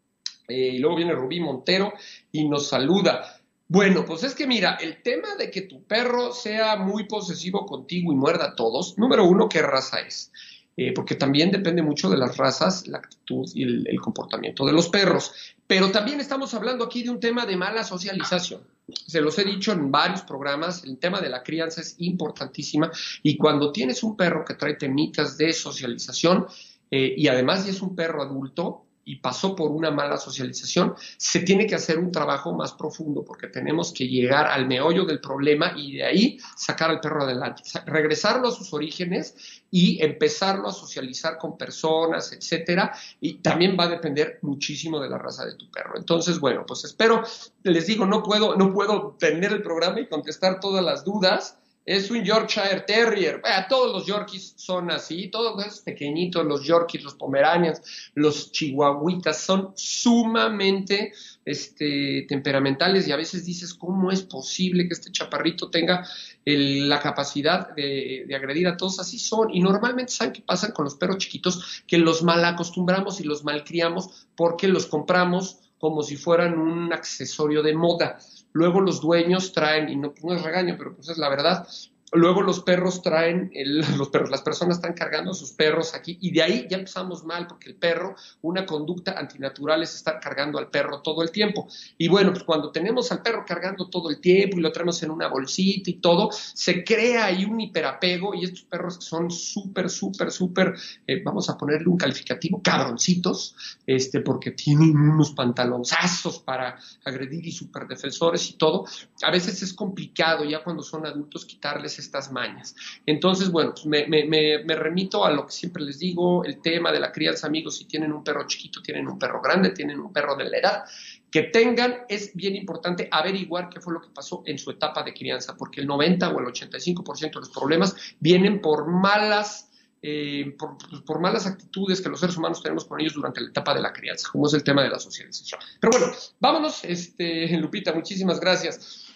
Eh, 0.49 0.73
y 0.75 0.79
luego 0.79 0.97
viene 0.97 1.13
Rubí 1.13 1.41
Montero 1.41 1.93
y 2.31 2.49
nos 2.49 2.69
saluda. 2.69 3.41
Bueno, 3.69 4.05
pues 4.05 4.23
es 4.25 4.35
que 4.35 4.47
mira, 4.47 4.77
el 4.81 5.03
tema 5.03 5.35
de 5.37 5.51
que 5.51 5.63
tu 5.63 5.85
perro 5.85 6.33
sea 6.33 6.77
muy 6.77 7.05
posesivo 7.05 7.65
contigo 7.65 8.13
y 8.13 8.17
muerda 8.17 8.49
a 8.49 8.55
todos, 8.55 8.99
número 8.99 9.25
uno, 9.25 9.49
¿qué 9.49 9.63
raza 9.63 10.01
es? 10.01 10.31
Eh, 10.75 10.93
porque 10.95 11.17
también 11.17 11.51
depende 11.51 11.83
mucho 11.83 12.09
de 12.09 12.17
las 12.17 12.39
razas, 12.39 12.87
la 12.87 12.99
actitud 12.99 13.47
y 13.55 13.63
el, 13.63 14.01
comportamiento 14.01 14.65
de 14.65 14.73
los 14.73 14.89
perros. 14.89 15.33
Pero 15.67 15.91
también 15.91 16.21
estamos 16.21 16.55
hablando 16.55 16.85
aquí 16.85 17.03
de 17.03 17.11
un 17.11 17.21
tema 17.21 17.45
de 17.45 17.57
mala 17.57 17.85
socialización. 17.85 18.63
Se 19.07 19.21
los 19.21 19.39
he 19.39 19.45
dicho 19.45 19.73
en 19.73 19.91
varios 19.91 20.23
programas, 20.23 20.83
el 20.85 20.99
tema 20.99 21.21
de 21.21 21.29
la 21.29 21.43
crianza 21.43 21.83
es 21.83 21.95
importantísima 21.99 22.91
y 23.23 23.37
cuando 23.37 23.71
tienes 23.71 24.03
un 24.03 24.17
perro 24.17 24.45
que 24.45 24.55
trae 24.55 24.75
temitas 24.75 25.37
de 25.37 25.53
socialización 25.53 26.47
eh, 26.91 27.15
y 27.17 27.29
además 27.29 27.67
es 27.69 27.81
un 27.81 27.95
perro 27.95 28.23
adulto, 28.23 28.87
y 29.05 29.17
pasó 29.17 29.57
por 29.57 29.71
una 29.71 29.91
mala 29.91 30.17
socialización, 30.17 30.95
se 31.17 31.41
tiene 31.41 31.67
que 31.67 31.75
hacer 31.75 31.99
un 31.99 32.13
trabajo 32.13 32.53
más 32.53 32.73
profundo 32.73 33.25
porque 33.25 33.49
tenemos 33.49 33.93
que 33.93 34.07
llegar 34.07 34.47
al 34.47 34.67
meollo 34.67 35.05
del 35.05 35.21
problema 35.21 35.73
y 35.77 35.97
de 35.97 36.05
ahí 36.05 36.39
sacar 36.57 36.91
al 36.91 37.01
perro 37.01 37.25
adelante, 37.25 37.63
regresarlo 37.87 38.49
a 38.49 38.53
sus 38.53 38.73
orígenes 38.73 39.63
y 39.71 40.03
empezarlo 40.03 40.69
a 40.69 40.73
socializar 40.73 41.39
con 41.39 41.57
personas, 41.57 42.33
etcétera, 42.33 42.93
y 43.21 43.35
también 43.35 43.77
va 43.79 43.85
a 43.85 43.89
depender 43.89 44.39
muchísimo 44.43 45.01
de 45.01 45.09
la 45.09 45.19
raza 45.19 45.47
de 45.47 45.57
tu 45.57 45.71
perro. 45.71 45.97
Entonces, 45.97 46.39
bueno, 46.39 46.65
pues 46.67 46.85
espero, 46.85 47.23
les 47.63 47.87
digo, 47.87 48.07
no 48.07 48.23
puedo 48.23 48.57
no 48.57 48.73
puedo 48.73 49.17
tener 49.19 49.53
el 49.53 49.63
programa 49.63 50.01
y 50.01 50.09
contestar 50.09 50.61
todas 50.61 50.85
las 50.85 51.05
dudas 51.05 51.59
es 51.85 52.11
un 52.11 52.23
Yorkshire 52.23 52.81
Terrier. 52.87 53.43
todos 53.69 53.93
los 53.93 54.07
Yorkies 54.07 54.55
son 54.57 54.91
así, 54.91 55.29
todos 55.29 55.65
esos 55.65 55.81
pequeñitos, 55.81 56.45
los 56.45 56.65
Yorkies, 56.65 57.03
los 57.03 57.15
Pomeranians, 57.15 57.83
los 58.15 58.53
Chihuahuitas, 58.53 59.41
son 59.41 59.73
sumamente 59.75 61.12
este, 61.45 62.25
temperamentales 62.29 63.09
y 63.09 63.12
a 63.12 63.17
veces 63.17 63.45
dices, 63.45 63.75
¿cómo 63.75 64.12
es 64.12 64.23
posible 64.23 64.87
que 64.87 64.95
este 64.95 65.11
chaparrito 65.11 65.71
tenga 65.71 66.07
la 66.45 67.01
capacidad 67.01 67.75
de, 67.75 68.27
agredir 68.35 68.69
a 68.69 68.77
todos? 68.77 69.01
Así 69.01 69.19
son. 69.19 69.53
Y 69.53 69.61
normalmente, 69.61 70.12
¿saben 70.12 70.33
qué 70.33 70.43
pasa 70.43 70.73
con 70.73 70.85
los 70.85 70.95
perros 70.95 71.19
chiquitos? 71.19 71.83
Que 71.87 71.99
los 71.99 72.23
mal 72.23 72.45
acostumbramos 72.45 73.21
y 73.21 73.25
los 73.25 73.45
malcriamos 73.45 74.27
porque 74.37 74.69
los 74.69 74.87
compramos 74.87 75.59
como 75.79 76.05
si 76.05 76.17
fueran 76.17 76.59
un 76.59 76.93
accesorio 76.93 77.61
de 77.62 77.75
moda. 77.75 78.19
Luego 78.53 78.81
los 78.81 79.01
dueños 79.01 79.53
traen, 79.53 79.89
y 79.89 79.97
no, 79.97 80.13
no 80.23 80.35
es 80.35 80.43
regaño, 80.43 80.77
pero 80.79 80.95
pues 80.95 81.09
es 81.09 81.19
la 81.19 81.29
verdad, 81.29 81.67
Luego 82.14 82.42
los 82.42 82.61
perros 82.61 83.00
traen, 83.00 83.50
los 83.97 84.11
perros, 84.11 84.31
las 84.31 84.42
personas 84.42 84.76
están 84.76 84.92
cargando 84.92 85.31
a 85.31 85.35
sus 85.35 85.52
perros 85.52 85.95
aquí 85.95 86.19
y 86.21 86.31
de 86.31 86.42
ahí 86.42 86.66
ya 86.69 86.76
empezamos 86.76 87.25
mal 87.25 87.47
porque 87.47 87.71
el 87.71 87.76
perro, 87.76 88.14
una 88.42 88.66
conducta 88.66 89.19
antinatural 89.19 89.83
es 89.83 89.95
estar 89.95 90.21
cargando 90.21 90.59
al 90.59 90.69
perro 90.69 91.00
todo 91.00 91.23
el 91.23 91.31
tiempo. 91.31 91.69
Y 91.97 92.09
bueno, 92.09 92.33
pues 92.33 92.45
cuando 92.45 92.71
tenemos 92.71 93.11
al 93.12 93.23
perro 93.23 93.45
cargando 93.47 93.88
todo 93.88 94.11
el 94.11 94.21
tiempo 94.21 94.59
y 94.59 94.61
lo 94.61 94.73
traemos 94.73 95.02
en 95.02 95.11
una 95.11 95.28
bolsita 95.28 95.90
y 95.90 95.95
todo, 95.95 96.31
se 96.33 96.85
crea 96.85 97.26
ahí 97.26 97.45
un 97.47 97.61
hiperapego 97.61 98.35
y 98.35 98.45
estos 98.45 98.64
perros 98.64 98.99
son 99.00 99.31
súper, 99.31 99.88
súper, 99.88 100.31
súper, 100.31 100.75
eh, 101.07 101.23
vamos 101.25 101.49
a 101.49 101.57
ponerle 101.57 101.88
un 101.88 101.97
calificativo, 101.97 102.61
cabroncitos, 102.62 103.57
este, 103.87 104.21
porque 104.21 104.50
tienen 104.50 104.97
unos 104.97 105.33
pantalonzazos 105.33 106.40
para 106.40 106.78
agredir 107.04 107.47
y 107.47 107.52
súper 107.52 107.87
defensores 107.87 108.50
y 108.50 108.54
todo. 108.54 108.85
A 109.23 109.31
veces 109.31 109.62
es 109.62 109.73
complicado 109.73 110.45
ya 110.45 110.62
cuando 110.62 110.83
son 110.83 111.07
adultos 111.07 111.47
quitarles 111.47 112.02
estas 112.03 112.31
mañas. 112.31 112.75
Entonces, 113.07 113.51
bueno, 113.51 113.73
pues 113.73 113.87
me, 113.87 114.75
remito 114.75 115.25
a 115.25 115.31
lo 115.31 115.47
que 115.47 115.53
siempre 115.53 115.83
les 115.83 115.99
digo, 115.99 116.45
el 116.45 116.61
tema 116.61 116.93
de 116.93 117.01
la 117.01 117.13
crianza, 117.13 117.47
amigos, 117.47 117.77
si 117.79 117.87
tienen 117.87 118.13
un 118.13 118.23
perro 118.23 118.47
chiquito, 118.47 118.83
tienen 118.83 119.09
un 119.09 119.19
perro 119.19 119.41
grande, 119.41 119.71
tienen 119.71 119.99
un 120.01 120.13
perro 120.13 120.37
de 120.37 120.45
la 120.45 120.59
edad 120.59 120.85
que 121.33 121.45
tengan, 121.45 122.01
es 122.09 122.35
bien 122.35 122.55
importante 122.55 123.09
averiguar 123.11 123.71
qué 123.71 123.81
fue 123.81 123.95
lo 123.95 124.03
que 124.03 124.11
pasó 124.11 124.43
en 124.45 124.59
su 124.59 124.71
etapa 124.71 125.03
de 125.03 125.15
crianza, 125.15 125.57
porque 125.57 125.81
el 125.81 125.87
90 125.87 126.29
o 126.29 126.39
el 126.39 126.47
85% 126.47 127.33
de 127.33 127.41
los 127.41 127.51
problemas 127.51 127.97
vienen 128.21 128.61
por 128.61 128.87
malas... 128.87 129.69
Eh, 130.05 130.57
por, 130.59 130.77
por, 131.05 131.21
malas 131.21 131.47
actitudes 131.47 132.01
que 132.01 132.09
los 132.09 132.19
seres 132.19 132.37
humanos 132.37 132.61
tenemos 132.61 132.85
con 132.87 133.01
ellos 133.01 133.15
durante 133.15 133.41
la 133.41 133.51
etapa 133.51 133.73
de 133.73 133.81
la 133.81 133.93
crianza, 133.93 134.29
como 134.33 134.49
es 134.49 134.53
el 134.53 134.65
tema 134.65 134.83
de 134.83 134.89
la 134.89 134.99
socialización. 134.99 135.61
Pero 135.79 135.93
bueno, 135.93 136.13
vámonos, 136.41 136.83
este, 136.83 137.47
Lupita, 137.57 137.93
muchísimas 137.93 138.41
gracias. 138.41 139.12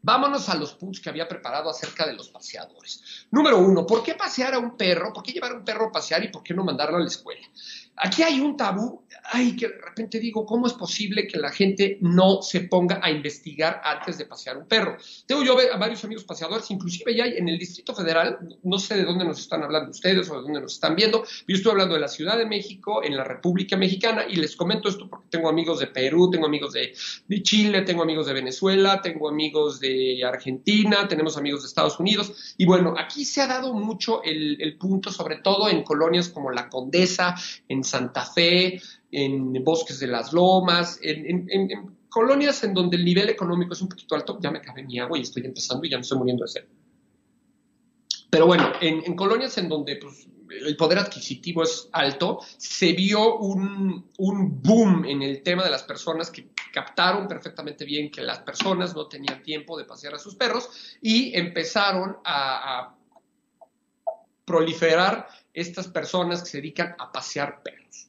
Vámonos 0.00 0.48
a 0.48 0.54
los 0.54 0.74
puntos 0.74 1.00
que 1.00 1.08
había 1.08 1.26
preparado 1.26 1.68
acerca 1.68 2.06
de 2.06 2.14
los 2.14 2.28
paseadores. 2.28 3.26
Número 3.30 3.58
uno, 3.58 3.84
¿por 3.86 4.02
qué 4.02 4.14
pasear 4.14 4.54
a 4.54 4.58
un 4.58 4.76
perro? 4.76 5.12
¿Por 5.12 5.22
qué 5.22 5.32
llevar 5.32 5.52
a 5.52 5.56
un 5.56 5.64
perro 5.64 5.86
a 5.86 5.92
pasear 5.92 6.24
y 6.24 6.28
por 6.28 6.42
qué 6.42 6.54
no 6.54 6.64
mandarlo 6.64 6.98
a 6.98 7.00
la 7.00 7.06
escuela? 7.06 7.46
Aquí 8.00 8.22
hay 8.22 8.40
un 8.40 8.56
tabú, 8.56 9.02
ay, 9.32 9.56
que 9.56 9.68
de 9.68 9.80
repente 9.80 10.20
digo, 10.20 10.46
¿cómo 10.46 10.66
es 10.66 10.72
posible 10.74 11.26
que 11.26 11.38
la 11.38 11.50
gente 11.50 11.98
no 12.00 12.42
se 12.42 12.60
ponga 12.60 13.00
a 13.02 13.10
investigar 13.10 13.80
antes 13.84 14.18
de 14.18 14.26
pasear 14.26 14.56
un 14.56 14.68
perro? 14.68 14.96
Tengo 15.26 15.42
yo 15.42 15.56
a 15.72 15.76
varios 15.76 16.04
amigos 16.04 16.24
paseadores, 16.24 16.70
inclusive 16.70 17.16
ya 17.16 17.24
en 17.26 17.48
el 17.48 17.58
Distrito 17.58 17.94
Federal, 17.94 18.38
no 18.62 18.78
sé 18.78 18.96
de 18.96 19.04
dónde 19.04 19.24
nos 19.24 19.40
están 19.40 19.62
hablando 19.64 19.90
ustedes 19.90 20.30
o 20.30 20.36
de 20.36 20.42
dónde 20.42 20.60
nos 20.60 20.74
están 20.74 20.94
viendo, 20.94 21.24
yo 21.46 21.56
estoy 21.56 21.72
hablando 21.72 21.94
de 21.94 22.00
la 22.00 22.08
Ciudad 22.08 22.38
de 22.38 22.46
México, 22.46 23.02
en 23.02 23.16
la 23.16 23.24
República 23.24 23.76
Mexicana, 23.76 24.24
y 24.28 24.36
les 24.36 24.54
comento 24.54 24.88
esto 24.88 25.08
porque 25.08 25.28
tengo 25.30 25.48
amigos 25.48 25.80
de 25.80 25.88
Perú, 25.88 26.30
tengo 26.30 26.46
amigos 26.46 26.72
de, 26.72 26.92
Chile, 27.42 27.82
tengo 27.82 28.02
amigos 28.02 28.26
de 28.26 28.34
Venezuela, 28.34 29.00
tengo 29.02 29.28
amigos 29.28 29.80
de 29.80 30.22
Argentina, 30.24 31.08
tenemos 31.08 31.36
amigos 31.36 31.62
de 31.62 31.68
Estados 31.68 31.98
Unidos, 31.98 32.54
y 32.56 32.66
bueno, 32.66 32.94
aquí 32.96 33.24
se 33.24 33.40
ha 33.40 33.46
dado 33.46 33.74
mucho 33.74 34.22
el, 34.22 34.60
el 34.60 34.76
punto, 34.78 35.10
sobre 35.10 35.36
todo 35.36 35.68
en 35.68 35.82
colonias 35.82 36.28
como 36.28 36.50
La 36.50 36.68
Condesa, 36.68 37.34
en 37.68 37.84
Santa 37.88 38.24
Fe, 38.24 38.80
en 39.10 39.64
Bosques 39.64 39.98
de 40.00 40.06
las 40.06 40.32
Lomas, 40.32 40.98
en, 41.02 41.96
colonias 42.08 42.64
en 42.64 42.74
donde 42.74 42.96
el 42.96 43.04
nivel 43.04 43.28
económico 43.28 43.74
es 43.74 43.82
un 43.82 43.88
poquito 43.88 44.14
alto, 44.14 44.38
ya 44.40 44.50
me 44.50 44.60
cabe 44.60 44.82
mi 44.82 44.98
agua 44.98 45.18
y 45.18 45.22
estoy 45.22 45.44
empezando 45.44 45.84
y 45.84 45.90
ya 45.90 45.96
me 45.96 46.02
estoy 46.02 46.18
muriendo 46.18 46.44
de 46.44 46.48
sed. 46.48 46.64
Pero 48.30 48.46
bueno, 48.46 48.72
en, 48.80 49.14
colonias 49.16 49.56
en 49.58 49.68
donde 49.68 49.96
pues, 49.96 50.26
el 50.50 50.76
poder 50.76 50.98
adquisitivo 50.98 51.62
es 51.62 51.88
alto, 51.92 52.40
se 52.56 52.92
vio 52.92 53.38
un, 53.38 54.10
boom 54.16 55.04
en 55.06 55.22
el 55.22 55.42
tema 55.42 55.64
de 55.64 55.70
las 55.70 55.82
personas 55.82 56.30
que 56.30 56.48
captaron 56.72 57.26
perfectamente 57.26 57.84
bien 57.84 58.10
que 58.10 58.20
las 58.20 58.40
personas 58.40 58.94
no 58.94 59.06
tenían 59.06 59.42
tiempo 59.42 59.78
de 59.78 59.84
pasear 59.84 60.14
a 60.14 60.18
sus 60.18 60.34
perros 60.34 60.98
y 61.00 61.36
empezaron 61.36 62.18
a 62.24 62.94
proliferar 64.44 65.28
estas 65.60 65.88
personas 65.88 66.42
que 66.42 66.50
se 66.50 66.58
dedican 66.58 66.94
a 66.98 67.10
pasear 67.10 67.62
perros. 67.62 68.08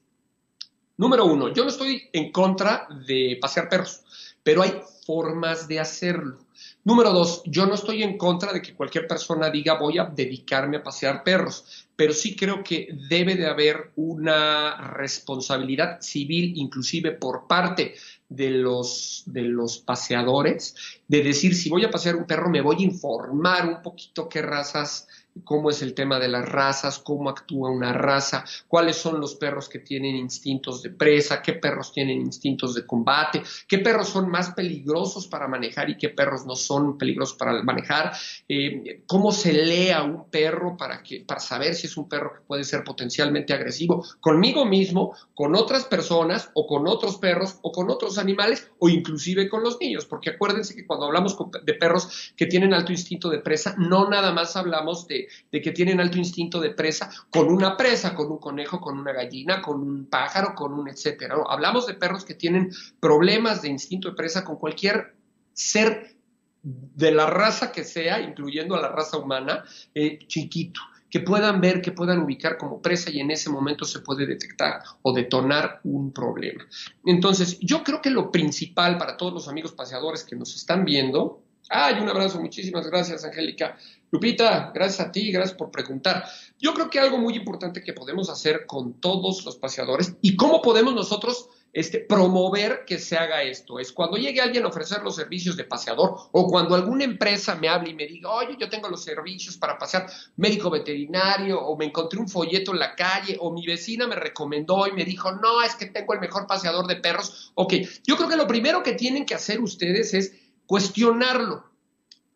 Número 0.97 1.25
uno, 1.25 1.53
yo 1.53 1.63
no 1.63 1.69
estoy 1.69 2.09
en 2.11 2.31
contra 2.31 2.87
de 3.07 3.37
pasear 3.41 3.69
perros, 3.69 4.01
pero 4.43 4.61
hay 4.61 4.81
formas 5.05 5.67
de 5.67 5.79
hacerlo. 5.79 6.39
Número 6.83 7.13
dos, 7.13 7.41
yo 7.45 7.65
no 7.65 7.75
estoy 7.75 8.03
en 8.03 8.17
contra 8.17 8.51
de 8.51 8.61
que 8.61 8.73
cualquier 8.73 9.07
persona 9.07 9.49
diga 9.49 9.79
voy 9.79 9.97
a 9.97 10.05
dedicarme 10.05 10.77
a 10.77 10.83
pasear 10.83 11.23
perros, 11.23 11.87
pero 11.95 12.13
sí 12.13 12.35
creo 12.35 12.63
que 12.63 12.89
debe 13.09 13.35
de 13.35 13.47
haber 13.47 13.91
una 13.95 14.75
responsabilidad 14.91 16.01
civil, 16.01 16.53
inclusive 16.57 17.11
por 17.11 17.47
parte 17.47 17.95
de 18.27 18.49
los, 18.49 19.23
de 19.25 19.43
los 19.43 19.79
paseadores, 19.79 20.75
de 21.07 21.23
decir 21.23 21.55
si 21.55 21.69
voy 21.69 21.85
a 21.85 21.91
pasear 21.91 22.15
un 22.15 22.25
perro 22.25 22.49
me 22.49 22.61
voy 22.61 22.77
a 22.79 22.85
informar 22.85 23.67
un 23.67 23.81
poquito 23.81 24.27
qué 24.27 24.41
razas 24.41 25.07
cómo 25.43 25.69
es 25.69 25.81
el 25.81 25.93
tema 25.93 26.19
de 26.19 26.27
las 26.27 26.47
razas, 26.47 26.99
cómo 26.99 27.29
actúa 27.29 27.69
una 27.69 27.93
raza, 27.93 28.43
cuáles 28.67 28.97
son 28.97 29.19
los 29.19 29.35
perros 29.35 29.69
que 29.69 29.79
tienen 29.79 30.15
instintos 30.15 30.81
de 30.81 30.89
presa, 30.89 31.41
qué 31.41 31.53
perros 31.53 31.91
tienen 31.91 32.21
instintos 32.21 32.75
de 32.75 32.85
combate, 32.85 33.41
qué 33.67 33.79
perros 33.79 34.09
son 34.09 34.29
más 34.29 34.51
peligrosos 34.51 35.27
para 35.27 35.47
manejar 35.47 35.89
y 35.89 35.97
qué 35.97 36.09
perros 36.09 36.45
no 36.45 36.55
son 36.55 36.97
peligrosos 36.97 37.37
para 37.37 37.61
manejar, 37.63 38.13
eh, 38.47 39.03
cómo 39.05 39.31
se 39.31 39.53
lee 39.53 39.89
a 39.91 40.03
un 40.03 40.29
perro 40.29 40.77
para, 40.77 41.01
que, 41.03 41.21
para 41.21 41.39
saber 41.39 41.75
si 41.75 41.87
es 41.87 41.97
un 41.97 42.07
perro 42.07 42.33
que 42.33 42.41
puede 42.41 42.63
ser 42.63 42.83
potencialmente 42.83 43.53
agresivo 43.53 44.05
conmigo 44.19 44.65
mismo, 44.65 45.15
con 45.33 45.55
otras 45.55 45.85
personas 45.85 46.49
o 46.53 46.67
con 46.67 46.87
otros 46.87 47.17
perros 47.17 47.57
o 47.61 47.71
con 47.71 47.89
otros 47.89 48.17
animales 48.17 48.69
o 48.79 48.89
inclusive 48.89 49.49
con 49.49 49.63
los 49.63 49.79
niños, 49.79 50.05
porque 50.05 50.31
acuérdense 50.31 50.75
que 50.75 50.85
cuando 50.85 51.05
hablamos 51.05 51.37
de 51.63 51.73
perros 51.73 52.33
que 52.35 52.45
tienen 52.45 52.73
alto 52.73 52.91
instinto 52.91 53.29
de 53.29 53.39
presa, 53.39 53.75
no 53.77 54.09
nada 54.09 54.31
más 54.31 54.55
hablamos 54.55 55.07
de 55.07 55.18
de, 55.51 55.61
que 55.61 55.71
tienen 55.71 55.99
alto 55.99 56.17
instinto 56.17 56.59
de 56.59 56.71
presa 56.71 57.09
con 57.29 57.49
una 57.49 57.75
presa, 57.75 58.15
con 58.15 58.31
un 58.31 58.37
conejo, 58.37 58.79
con 58.79 58.97
una 58.97 59.11
gallina, 59.11 59.61
con 59.61 59.81
un 59.81 60.05
pájaro, 60.05 60.53
con 60.55 60.73
un 60.73 60.87
etcétera. 60.87 61.35
Hablamos 61.47 61.87
de 61.87 61.95
perros 61.95 62.25
que 62.25 62.35
tienen 62.35 62.71
problemas 62.99 63.61
de 63.61 63.69
instinto 63.69 64.09
de 64.09 64.15
presa 64.15 64.43
con 64.43 64.57
cualquier 64.57 65.15
ser 65.53 66.15
de 66.61 67.11
la 67.11 67.25
raza 67.25 67.71
que 67.71 67.83
sea, 67.83 68.19
incluyendo 68.21 68.75
a 68.75 68.81
la 68.81 68.89
raza 68.89 69.17
humana, 69.17 69.63
eh, 69.93 70.19
chiquito 70.27 70.81
que 71.09 71.19
puedan 71.21 71.59
ver, 71.59 71.81
que 71.81 71.91
puedan 71.91 72.19
ubicar 72.19 72.57
como 72.57 72.81
presa 72.81 73.09
y 73.09 73.19
en 73.19 73.31
ese 73.31 73.49
momento 73.49 73.85
se 73.85 73.99
puede 73.99 74.25
detectar 74.25 74.81
o 75.01 75.13
detonar 75.13 75.81
un 75.83 76.13
problema. 76.13 76.65
Entonces, 77.05 77.57
yo 77.59 77.83
creo 77.83 78.01
que 78.01 78.11
lo 78.11 78.31
principal 78.31 78.97
para 78.97 79.17
todos 79.17 79.33
los 79.33 79.47
amigos 79.47 79.73
paseadores 79.73 80.23
que 80.23 80.35
nos 80.35 80.55
están 80.55 80.85
viendo, 80.85 81.41
ay, 81.69 81.99
un 81.99 82.09
abrazo, 82.09 82.39
muchísimas 82.39 82.87
gracias, 82.87 83.25
Angélica, 83.25 83.77
Lupita, 84.11 84.71
gracias 84.73 85.07
a 85.07 85.11
ti, 85.11 85.31
gracias 85.31 85.55
por 85.55 85.69
preguntar. 85.69 86.25
Yo 86.57 86.73
creo 86.73 86.89
que 86.89 86.99
algo 86.99 87.19
muy 87.19 87.35
importante 87.35 87.83
que 87.83 87.93
podemos 87.93 88.29
hacer 88.29 88.65
con 88.65 88.99
todos 88.99 89.45
los 89.45 89.57
paseadores 89.57 90.15
y 90.21 90.35
cómo 90.35 90.61
podemos 90.61 90.95
nosotros 90.95 91.47
este, 91.71 91.99
promover 91.99 92.85
que 92.87 92.97
se 92.97 93.15
haga 93.15 93.43
esto. 93.43 93.79
Es 93.79 93.91
cuando 93.91 94.17
llegue 94.17 94.41
alguien 94.41 94.65
a 94.65 94.69
ofrecer 94.69 95.03
los 95.03 95.15
servicios 95.15 95.55
de 95.55 95.63
paseador 95.63 96.15
o 96.31 96.47
cuando 96.47 96.73
alguna 96.73 97.03
empresa 97.03 97.53
me 97.53 97.69
hable 97.69 97.91
y 97.91 97.93
me 97.93 98.07
diga, 98.07 98.31
oye, 98.31 98.57
yo 98.59 98.67
tengo 98.67 98.89
los 98.89 99.03
servicios 99.03 99.57
para 99.57 99.77
pasear 99.77 100.07
médico 100.37 100.71
veterinario 100.71 101.61
o 101.61 101.77
me 101.77 101.85
encontré 101.85 102.19
un 102.19 102.27
folleto 102.27 102.71
en 102.71 102.79
la 102.79 102.95
calle 102.95 103.37
o 103.39 103.53
mi 103.53 103.67
vecina 103.67 104.07
me 104.07 104.15
recomendó 104.15 104.87
y 104.87 104.93
me 104.93 105.05
dijo, 105.05 105.31
no, 105.33 105.61
es 105.61 105.75
que 105.75 105.85
tengo 105.85 106.15
el 106.15 106.19
mejor 106.19 106.47
paseador 106.47 106.87
de 106.87 106.95
perros. 106.95 107.51
Ok, 107.53 107.73
yo 108.07 108.17
creo 108.17 108.27
que 108.27 108.37
lo 108.37 108.47
primero 108.47 108.81
que 108.81 108.93
tienen 108.93 109.27
que 109.27 109.35
hacer 109.35 109.61
ustedes 109.61 110.15
es 110.15 110.33
cuestionarlo 110.65 111.68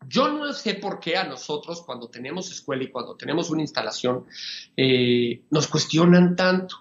yo 0.08 0.28
no 0.28 0.52
sé 0.52 0.74
por 0.74 1.00
qué 1.00 1.16
a 1.16 1.24
nosotros 1.24 1.82
cuando 1.82 2.08
tenemos 2.08 2.50
escuela 2.50 2.84
y 2.84 2.90
cuando 2.90 3.16
tenemos 3.16 3.50
una 3.50 3.62
instalación 3.62 4.26
eh, 4.76 5.42
nos 5.50 5.66
cuestionan 5.66 6.36
tanto. 6.36 6.76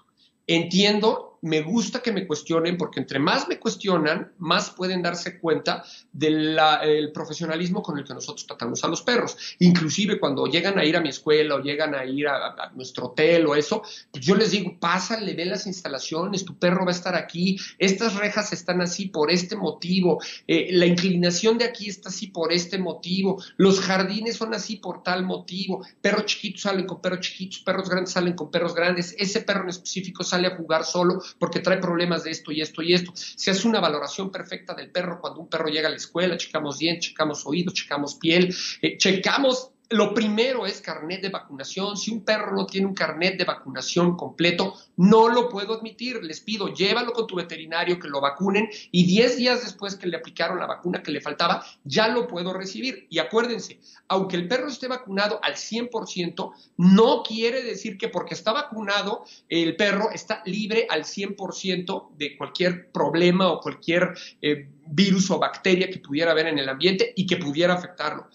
Entiendo 0.45 1.32
me 1.43 1.61
gusta 1.61 2.01
que 2.01 2.11
me 2.11 2.25
cuestionen 2.25 2.77
porque 2.77 3.01
entre 3.01 3.19
más 3.19 3.47
me 3.49 3.59
cuestionan, 3.59 4.31
más 4.37 4.69
pueden 4.69 5.01
darse 5.01 5.39
cuenta 5.39 5.83
del 6.11 7.11
profesionalismo 7.13 7.83
con 7.83 7.97
el 7.99 8.05
que 8.05 8.13
nosotros 8.13 8.47
tratamos 8.47 8.83
a 8.83 8.87
los 8.87 9.01
perros. 9.01 9.37
Inclusive 9.59 10.19
cuando 10.19 10.47
llegan 10.47 10.79
a 10.79 10.85
ir 10.85 10.95
a 10.95 11.01
mi 11.01 11.09
escuela 11.09 11.55
o 11.55 11.59
llegan 11.59 11.95
a 11.95 12.05
ir 12.05 12.27
a, 12.29 12.71
nuestro 12.75 13.07
hotel 13.07 13.45
o 13.45 13.55
eso, 13.55 13.83
pues 14.11 14.25
yo 14.25 14.35
les 14.35 14.51
digo, 14.51 14.77
pásale, 14.79 15.33
ve 15.33 15.45
las 15.45 15.67
instalaciones, 15.67 16.45
tu 16.45 16.57
perro 16.57 16.85
va 16.85 16.91
a 16.91 16.95
estar 16.95 17.15
aquí, 17.15 17.57
estas 17.77 18.15
rejas 18.15 18.53
están 18.53 18.81
así 18.81 19.07
por 19.07 19.29
este 19.29 19.57
motivo, 19.57 20.21
eh, 20.47 20.69
la 20.71 20.85
inclinación 20.85 21.57
de 21.57 21.65
aquí 21.65 21.89
está 21.89 22.07
así 22.07 22.27
por 22.27 22.53
este 22.53 22.77
motivo, 22.77 23.43
los 23.57 23.81
jardines 23.81 24.37
son 24.37 24.53
así 24.53 24.77
por 24.77 25.03
tal 25.03 25.25
motivo, 25.25 25.85
perros 26.01 26.25
chiquitos 26.25 26.61
salen 26.61 26.85
con 26.85 27.01
perros 27.01 27.19
chiquitos, 27.19 27.59
perros 27.59 27.89
grandes 27.89 28.13
salen 28.13 28.33
con 28.33 28.49
perros 28.49 28.73
grandes, 28.73 29.13
ese 29.17 29.41
perro 29.41 29.63
en 29.63 29.69
específico 29.69 30.23
sale 30.23 30.47
a 30.47 30.55
jugar 30.55 30.85
solo 30.85 31.21
porque 31.39 31.59
trae 31.59 31.77
problemas 31.77 32.23
de 32.23 32.31
esto 32.31 32.51
y 32.51 32.61
esto 32.61 32.81
y 32.81 32.93
esto. 32.93 33.11
Se 33.15 33.51
hace 33.51 33.67
una 33.67 33.79
valoración 33.79 34.31
perfecta 34.31 34.73
del 34.73 34.91
perro 34.91 35.19
cuando 35.19 35.39
un 35.39 35.49
perro 35.49 35.67
llega 35.67 35.87
a 35.87 35.91
la 35.91 35.97
escuela, 35.97 36.37
checamos 36.37 36.79
dientes, 36.79 37.09
checamos 37.09 37.45
oídos, 37.45 37.73
checamos 37.73 38.15
piel, 38.15 38.55
eh, 38.81 38.97
checamos 38.97 39.72
lo 39.93 40.11
primero 40.11 40.65
es 40.65 40.81
carnet 40.81 41.21
de 41.21 41.29
vacunación. 41.29 41.95
Si 41.95 42.11
un 42.11 42.25
perro 42.25 42.55
no 42.55 42.65
tiene 42.65 42.87
un 42.87 42.95
carnet 42.95 43.37
de 43.37 43.45
vacunación 43.45 44.17
completo, 44.17 44.73
no 44.97 45.29
lo 45.29 45.49
puedo 45.49 45.75
admitir. 45.75 46.23
Les 46.23 46.41
pido, 46.41 46.73
llévalo 46.73 47.13
con 47.13 47.27
tu 47.27 47.35
veterinario 47.35 47.99
que 47.99 48.07
lo 48.07 48.19
vacunen 48.19 48.67
y 48.91 49.05
10 49.05 49.37
días 49.37 49.63
después 49.63 49.95
que 49.95 50.07
le 50.07 50.17
aplicaron 50.17 50.59
la 50.59 50.65
vacuna 50.65 51.03
que 51.03 51.11
le 51.11 51.21
faltaba, 51.21 51.63
ya 51.83 52.07
lo 52.07 52.27
puedo 52.27 52.53
recibir. 52.53 53.05
Y 53.11 53.19
acuérdense, 53.19 53.79
aunque 54.07 54.35
el 54.35 54.47
perro 54.47 54.67
esté 54.67 54.87
vacunado 54.87 55.39
al 55.43 55.53
100%, 55.53 56.51
no 56.77 57.21
quiere 57.21 57.61
decir 57.61 57.99
que 57.99 58.09
porque 58.09 58.33
está 58.33 58.51
vacunado 58.51 59.25
el 59.47 59.75
perro 59.75 60.09
está 60.11 60.41
libre 60.45 60.87
al 60.89 61.03
100% 61.03 62.15
de 62.17 62.35
cualquier 62.35 62.91
problema 62.91 63.51
o 63.51 63.59
cualquier 63.59 64.15
eh, 64.41 64.69
virus 64.87 65.29
o 65.29 65.37
bacteria 65.37 65.87
que 65.91 65.99
pudiera 65.99 66.31
haber 66.31 66.47
en 66.47 66.57
el 66.57 66.67
ambiente 66.67 67.13
y 67.15 67.27
que 67.27 67.37
pudiera 67.37 67.75
afectarlo. 67.75 68.27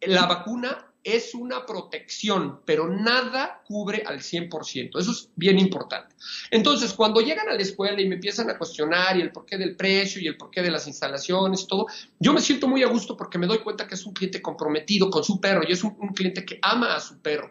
La 0.00 0.26
vacuna 0.26 0.91
es 1.04 1.34
una 1.34 1.66
protección, 1.66 2.60
pero 2.64 2.88
nada 2.88 3.62
cubre 3.66 4.02
al 4.06 4.20
100%. 4.20 4.98
Eso 4.98 5.10
es 5.10 5.30
bien 5.34 5.58
importante. 5.58 6.14
Entonces, 6.50 6.92
cuando 6.92 7.20
llegan 7.20 7.48
a 7.48 7.54
la 7.54 7.62
escuela 7.62 8.00
y 8.00 8.08
me 8.08 8.16
empiezan 8.16 8.48
a 8.50 8.58
cuestionar 8.58 9.16
y 9.16 9.20
el 9.20 9.32
porqué 9.32 9.58
del 9.58 9.76
precio 9.76 10.20
y 10.20 10.26
el 10.28 10.36
porqué 10.36 10.62
de 10.62 10.70
las 10.70 10.86
instalaciones 10.86 11.62
y 11.62 11.66
todo, 11.66 11.86
yo 12.20 12.32
me 12.32 12.40
siento 12.40 12.68
muy 12.68 12.82
a 12.82 12.88
gusto 12.88 13.16
porque 13.16 13.38
me 13.38 13.46
doy 13.46 13.58
cuenta 13.58 13.86
que 13.86 13.94
es 13.94 14.06
un 14.06 14.12
cliente 14.12 14.40
comprometido 14.40 15.10
con 15.10 15.24
su 15.24 15.40
perro 15.40 15.62
y 15.66 15.72
es 15.72 15.82
un, 15.82 15.96
un 15.98 16.10
cliente 16.10 16.44
que 16.44 16.58
ama 16.62 16.94
a 16.94 17.00
su 17.00 17.18
perro. 17.20 17.50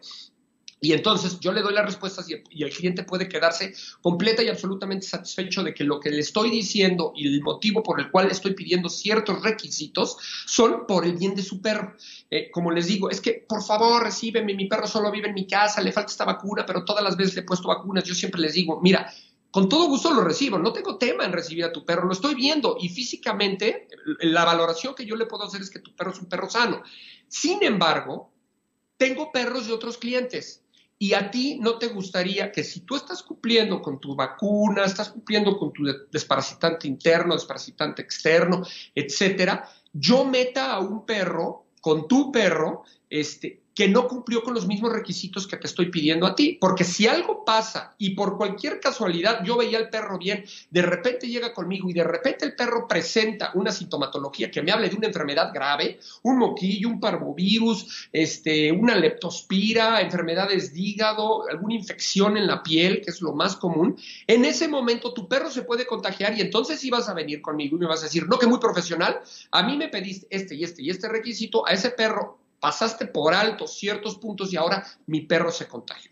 Y 0.84 0.94
entonces 0.94 1.40
yo 1.40 1.52
le 1.52 1.62
doy 1.62 1.76
las 1.76 1.86
respuestas 1.86 2.28
y 2.28 2.64
el, 2.64 2.74
cliente 2.74 3.04
puede 3.04 3.30
quedarse 3.30 3.72
completa 4.02 4.42
y 4.42 4.50
absolutamente 4.50 5.06
satisfecho 5.06 5.62
de 5.62 5.76
que 5.76 5.84
lo 5.84 6.00
que 6.00 6.10
le 6.10 6.22
estoy 6.22 6.50
diciendo 6.50 7.14
y 7.16 7.28
el 7.28 7.44
motivo 7.44 7.84
por 7.84 8.00
el 8.00 8.10
cual 8.10 8.26
le 8.26 8.32
estoy 8.32 8.56
pidiendo 8.56 8.90
ciertos 8.90 9.44
requisitos 9.44 10.18
son 10.48 10.88
por 10.88 11.06
el 11.06 11.18
bien 11.18 11.36
de 11.36 11.44
su 11.44 11.62
perro. 11.62 11.96
Eh, 12.32 12.50
como 12.50 12.72
les 12.72 12.88
digo, 12.88 13.12
es 13.12 13.22
que 13.22 13.46
por 13.48 13.64
favor 13.64 14.02
recíbeme, 14.02 14.56
mi 14.56 14.66
perro 14.66 14.88
solo 14.88 15.12
vive 15.12 15.28
en 15.28 15.36
mi 15.36 15.46
casa, 15.46 15.82
le 15.82 15.92
falta 15.92 16.10
esta 16.10 16.26
vacuna, 16.26 16.66
pero 16.66 16.84
todas 16.84 17.04
las 17.04 17.16
veces 17.16 17.36
le 17.36 17.42
he 17.42 17.46
puesto 17.46 17.68
vacunas, 17.68 18.04
yo 18.04 18.16
siempre 18.16 18.42
les 18.42 18.56
digo, 18.56 18.82
mira, 18.82 19.14
con 19.52 19.70
todo 19.70 19.86
gusto 19.86 20.12
lo 20.12 20.24
recibo, 20.24 20.58
no 20.58 20.74
tengo 20.74 20.98
tema 20.98 21.26
en 21.26 21.32
recibir 21.32 21.66
a 21.66 21.72
tu 21.72 21.86
perro, 21.86 22.08
lo 22.08 22.14
estoy 22.14 22.34
viendo 22.34 22.78
y 22.80 22.90
físicamente 22.90 23.88
la 24.22 24.46
valoración 24.46 24.96
que 24.96 25.06
yo 25.06 25.16
le 25.16 25.28
puedo 25.28 25.44
hacer 25.44 25.62
es 25.62 25.70
que 25.70 25.78
tu 25.78 25.96
perro 25.96 26.12
es 26.12 26.20
un 26.20 26.28
perro 26.28 26.50
sano. 26.50 26.82
Sin 27.28 27.62
embargo, 27.62 28.32
tengo 28.98 29.32
perros 29.32 29.68
de 29.68 29.74
otros 29.74 30.00
clientes 30.00 30.62
y 31.02 31.16
a 31.16 31.32
ti 31.32 31.58
no 31.60 31.80
te 31.80 31.88
gustaría 31.88 32.52
que 32.52 32.64
si 32.64 32.82
tú 32.82 32.96
estás 32.96 33.24
cumpliendo 33.24 33.82
con 33.82 34.00
tu 34.00 34.16
vacuna, 34.16 34.86
estás 34.86 35.10
cumpliendo 35.10 35.58
con 35.58 35.74
tu 35.74 35.84
desparasitante 36.12 36.88
interno, 36.88 37.34
desparasitante 37.34 38.04
externo, 38.04 38.62
etcétera, 38.94 39.68
yo 39.92 40.26
meta 40.26 40.74
a 40.74 40.80
un 40.80 41.04
perro 41.04 41.66
con 41.82 42.08
tu 42.08 42.32
perro, 42.32 42.84
este, 43.10 43.61
que 43.74 43.88
no 43.88 44.08
cumplió 44.08 44.44
con 44.44 44.54
los 44.54 44.68
mismos 44.68 44.92
requisitos 44.92 45.48
que 45.48 45.58
te 45.58 45.68
estoy 45.68 45.90
pidiendo 45.90 46.26
a 46.26 46.36
ti. 46.36 46.58
Porque 46.60 46.84
si 46.84 47.08
algo 47.08 47.46
pasa 47.46 47.96
y 47.98 48.12
por 48.12 48.38
cualquier 48.38 48.80
casualidad 48.80 49.44
yo 49.44 49.58
veía 49.58 49.78
al 49.78 49.90
perro 49.90 50.18
bien, 50.18 50.44
de 50.70 50.82
repente 50.82 51.28
llega 51.28 51.54
conmigo 51.54 51.90
y 51.90 51.94
de 51.94 52.04
repente 52.04 52.46
el 52.46 52.56
perro 52.56 52.88
presenta 52.88 53.52
una 53.54 53.72
sintomatología 53.72 54.52
que 54.52 54.62
me 54.62 54.72
hable 54.72 54.90
de 54.90 54.96
una 54.96 55.08
enfermedad 55.08 55.52
grave, 55.54 56.00
un 56.24 56.38
moquillo, 56.38 56.90
un 56.90 57.00
parvovirus, 57.00 58.10
este, 58.12 58.72
una 58.72 58.96
leptospira, 58.96 60.02
enfermedades 60.02 60.74
de 60.74 60.80
hígado, 60.82 61.48
alguna 61.50 61.76
infección 61.76 62.38
en 62.38 62.48
la 62.48 62.64
piel, 62.64 63.02
que 63.02 63.12
es 63.12 63.22
lo 63.22 63.34
más 63.34 63.56
común, 63.56 63.98
en 64.28 64.46
ese 64.46 64.68
momento 64.68 65.14
tu 65.14 65.28
perro 65.28 65.50
se 65.50 65.64
puede 65.64 65.86
contagiar 65.86 66.38
y 66.38 66.42
entonces 66.42 66.80
sí 66.80 66.90
vas 66.90 67.10
a 67.10 67.14
venir 67.14 67.42
conmigo 67.42 67.78
y 67.78 67.80
me 67.80 67.88
vas 67.88 68.02
a 68.02 68.06
decir, 68.06 68.28
no 68.28 68.38
que 68.38 68.48
muy 68.48 68.60
profesional, 68.60 69.22
a 69.52 69.64
mí 69.64 69.78
me 69.78 69.88
pediste 69.88 70.28
este 70.30 70.56
y 70.56 70.64
este 70.64 70.84
y 70.84 70.90
este 70.90 71.08
requisito, 71.08 71.68
a 71.68 71.72
ese 71.72 71.92
perro 71.92 72.41
pasaste 72.62 73.08
por 73.08 73.34
alto 73.34 73.68
ciertos 73.68 74.16
puntos 74.18 74.54
y 74.54 74.58
ahora 74.58 74.86
mi 75.08 75.22
perro 75.22 75.52
se 75.52 75.68
contagió. 75.68 76.12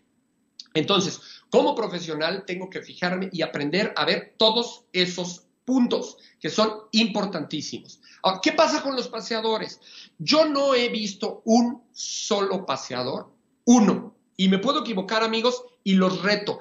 Entonces, 0.74 1.20
como 1.48 1.74
profesional 1.74 2.44
tengo 2.46 2.68
que 2.68 2.82
fijarme 2.82 3.30
y 3.32 3.40
aprender 3.40 3.94
a 3.96 4.04
ver 4.04 4.34
todos 4.36 4.84
esos 4.92 5.46
puntos 5.64 6.18
que 6.38 6.50
son 6.50 6.70
importantísimos. 6.92 8.00
¿qué 8.42 8.52
pasa 8.52 8.82
con 8.82 8.96
los 8.96 9.08
paseadores? 9.08 9.80
Yo 10.18 10.44
no 10.44 10.74
he 10.74 10.88
visto 10.88 11.40
un 11.44 11.82
solo 11.92 12.66
paseador, 12.66 13.32
uno, 13.64 14.14
y 14.36 14.48
me 14.48 14.58
puedo 14.58 14.80
equivocar 14.80 15.22
amigos 15.22 15.64
y 15.84 15.94
los 15.94 16.22
reto. 16.22 16.58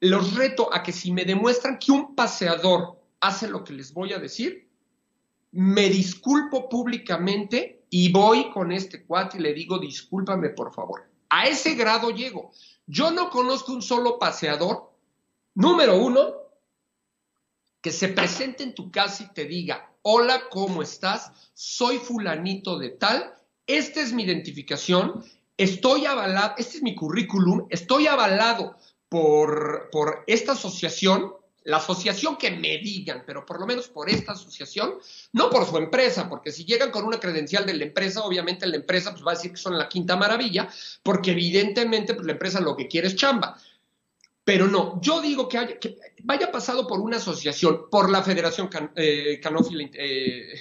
Los 0.00 0.34
reto 0.34 0.68
a 0.72 0.82
que 0.82 0.92
si 0.92 1.12
me 1.12 1.24
demuestran 1.24 1.78
que 1.78 1.92
un 1.92 2.14
paseador 2.14 3.00
hace 3.20 3.48
lo 3.48 3.64
que 3.64 3.72
les 3.72 3.92
voy 3.92 4.12
a 4.12 4.18
decir, 4.18 4.68
me 5.50 5.88
disculpo 5.88 6.68
públicamente 6.68 7.77
y 7.90 8.12
voy 8.12 8.50
con 8.50 8.72
este 8.72 9.04
cuate 9.04 9.38
y 9.38 9.40
le 9.40 9.54
digo, 9.54 9.78
discúlpame 9.78 10.50
por 10.50 10.72
favor. 10.72 11.08
A 11.30 11.46
ese 11.46 11.74
grado 11.74 12.10
llego. 12.10 12.52
Yo 12.86 13.10
no 13.10 13.30
conozco 13.30 13.72
un 13.72 13.82
solo 13.82 14.18
paseador, 14.18 14.90
número 15.54 15.96
uno, 15.96 16.34
que 17.80 17.92
se 17.92 18.08
presente 18.08 18.62
en 18.62 18.74
tu 18.74 18.90
casa 18.90 19.24
y 19.24 19.34
te 19.34 19.44
diga, 19.44 19.92
hola, 20.02 20.48
¿cómo 20.50 20.82
estás? 20.82 21.32
Soy 21.54 21.98
fulanito 21.98 22.78
de 22.78 22.90
tal, 22.90 23.34
esta 23.66 24.00
es 24.00 24.12
mi 24.12 24.24
identificación, 24.24 25.24
estoy 25.56 26.06
avalado, 26.06 26.54
este 26.56 26.78
es 26.78 26.82
mi 26.82 26.94
currículum, 26.94 27.66
estoy 27.70 28.06
avalado 28.06 28.76
por, 29.08 29.90
por 29.90 30.24
esta 30.26 30.52
asociación 30.52 31.34
la 31.68 31.76
asociación 31.76 32.38
que 32.38 32.50
me 32.50 32.78
digan, 32.78 33.24
pero 33.26 33.44
por 33.44 33.60
lo 33.60 33.66
menos 33.66 33.88
por 33.88 34.08
esta 34.08 34.32
asociación, 34.32 34.94
no 35.34 35.50
por 35.50 35.66
su 35.66 35.76
empresa, 35.76 36.26
porque 36.26 36.50
si 36.50 36.64
llegan 36.64 36.90
con 36.90 37.04
una 37.04 37.20
credencial 37.20 37.66
de 37.66 37.74
la 37.74 37.84
empresa, 37.84 38.22
obviamente 38.22 38.66
la 38.66 38.76
empresa 38.76 39.10
pues, 39.10 39.22
va 39.22 39.32
a 39.32 39.34
decir 39.34 39.50
que 39.50 39.58
son 39.58 39.76
la 39.76 39.86
quinta 39.86 40.16
maravilla, 40.16 40.66
porque 41.02 41.32
evidentemente 41.32 42.14
pues, 42.14 42.24
la 42.24 42.32
empresa 42.32 42.60
lo 42.60 42.74
que 42.74 42.88
quiere 42.88 43.08
es 43.08 43.16
chamba. 43.16 43.60
Pero 44.48 44.66
no, 44.66 44.98
yo 45.02 45.20
digo 45.20 45.46
que, 45.46 45.58
haya, 45.58 45.78
que 45.78 45.98
vaya 46.22 46.50
pasado 46.50 46.86
por 46.86 47.00
una 47.00 47.18
asociación, 47.18 47.90
por 47.90 48.10
la 48.10 48.22
Federación 48.22 48.70
eh, 48.96 49.38
Canófila 49.42 49.90
eh, 49.92 50.54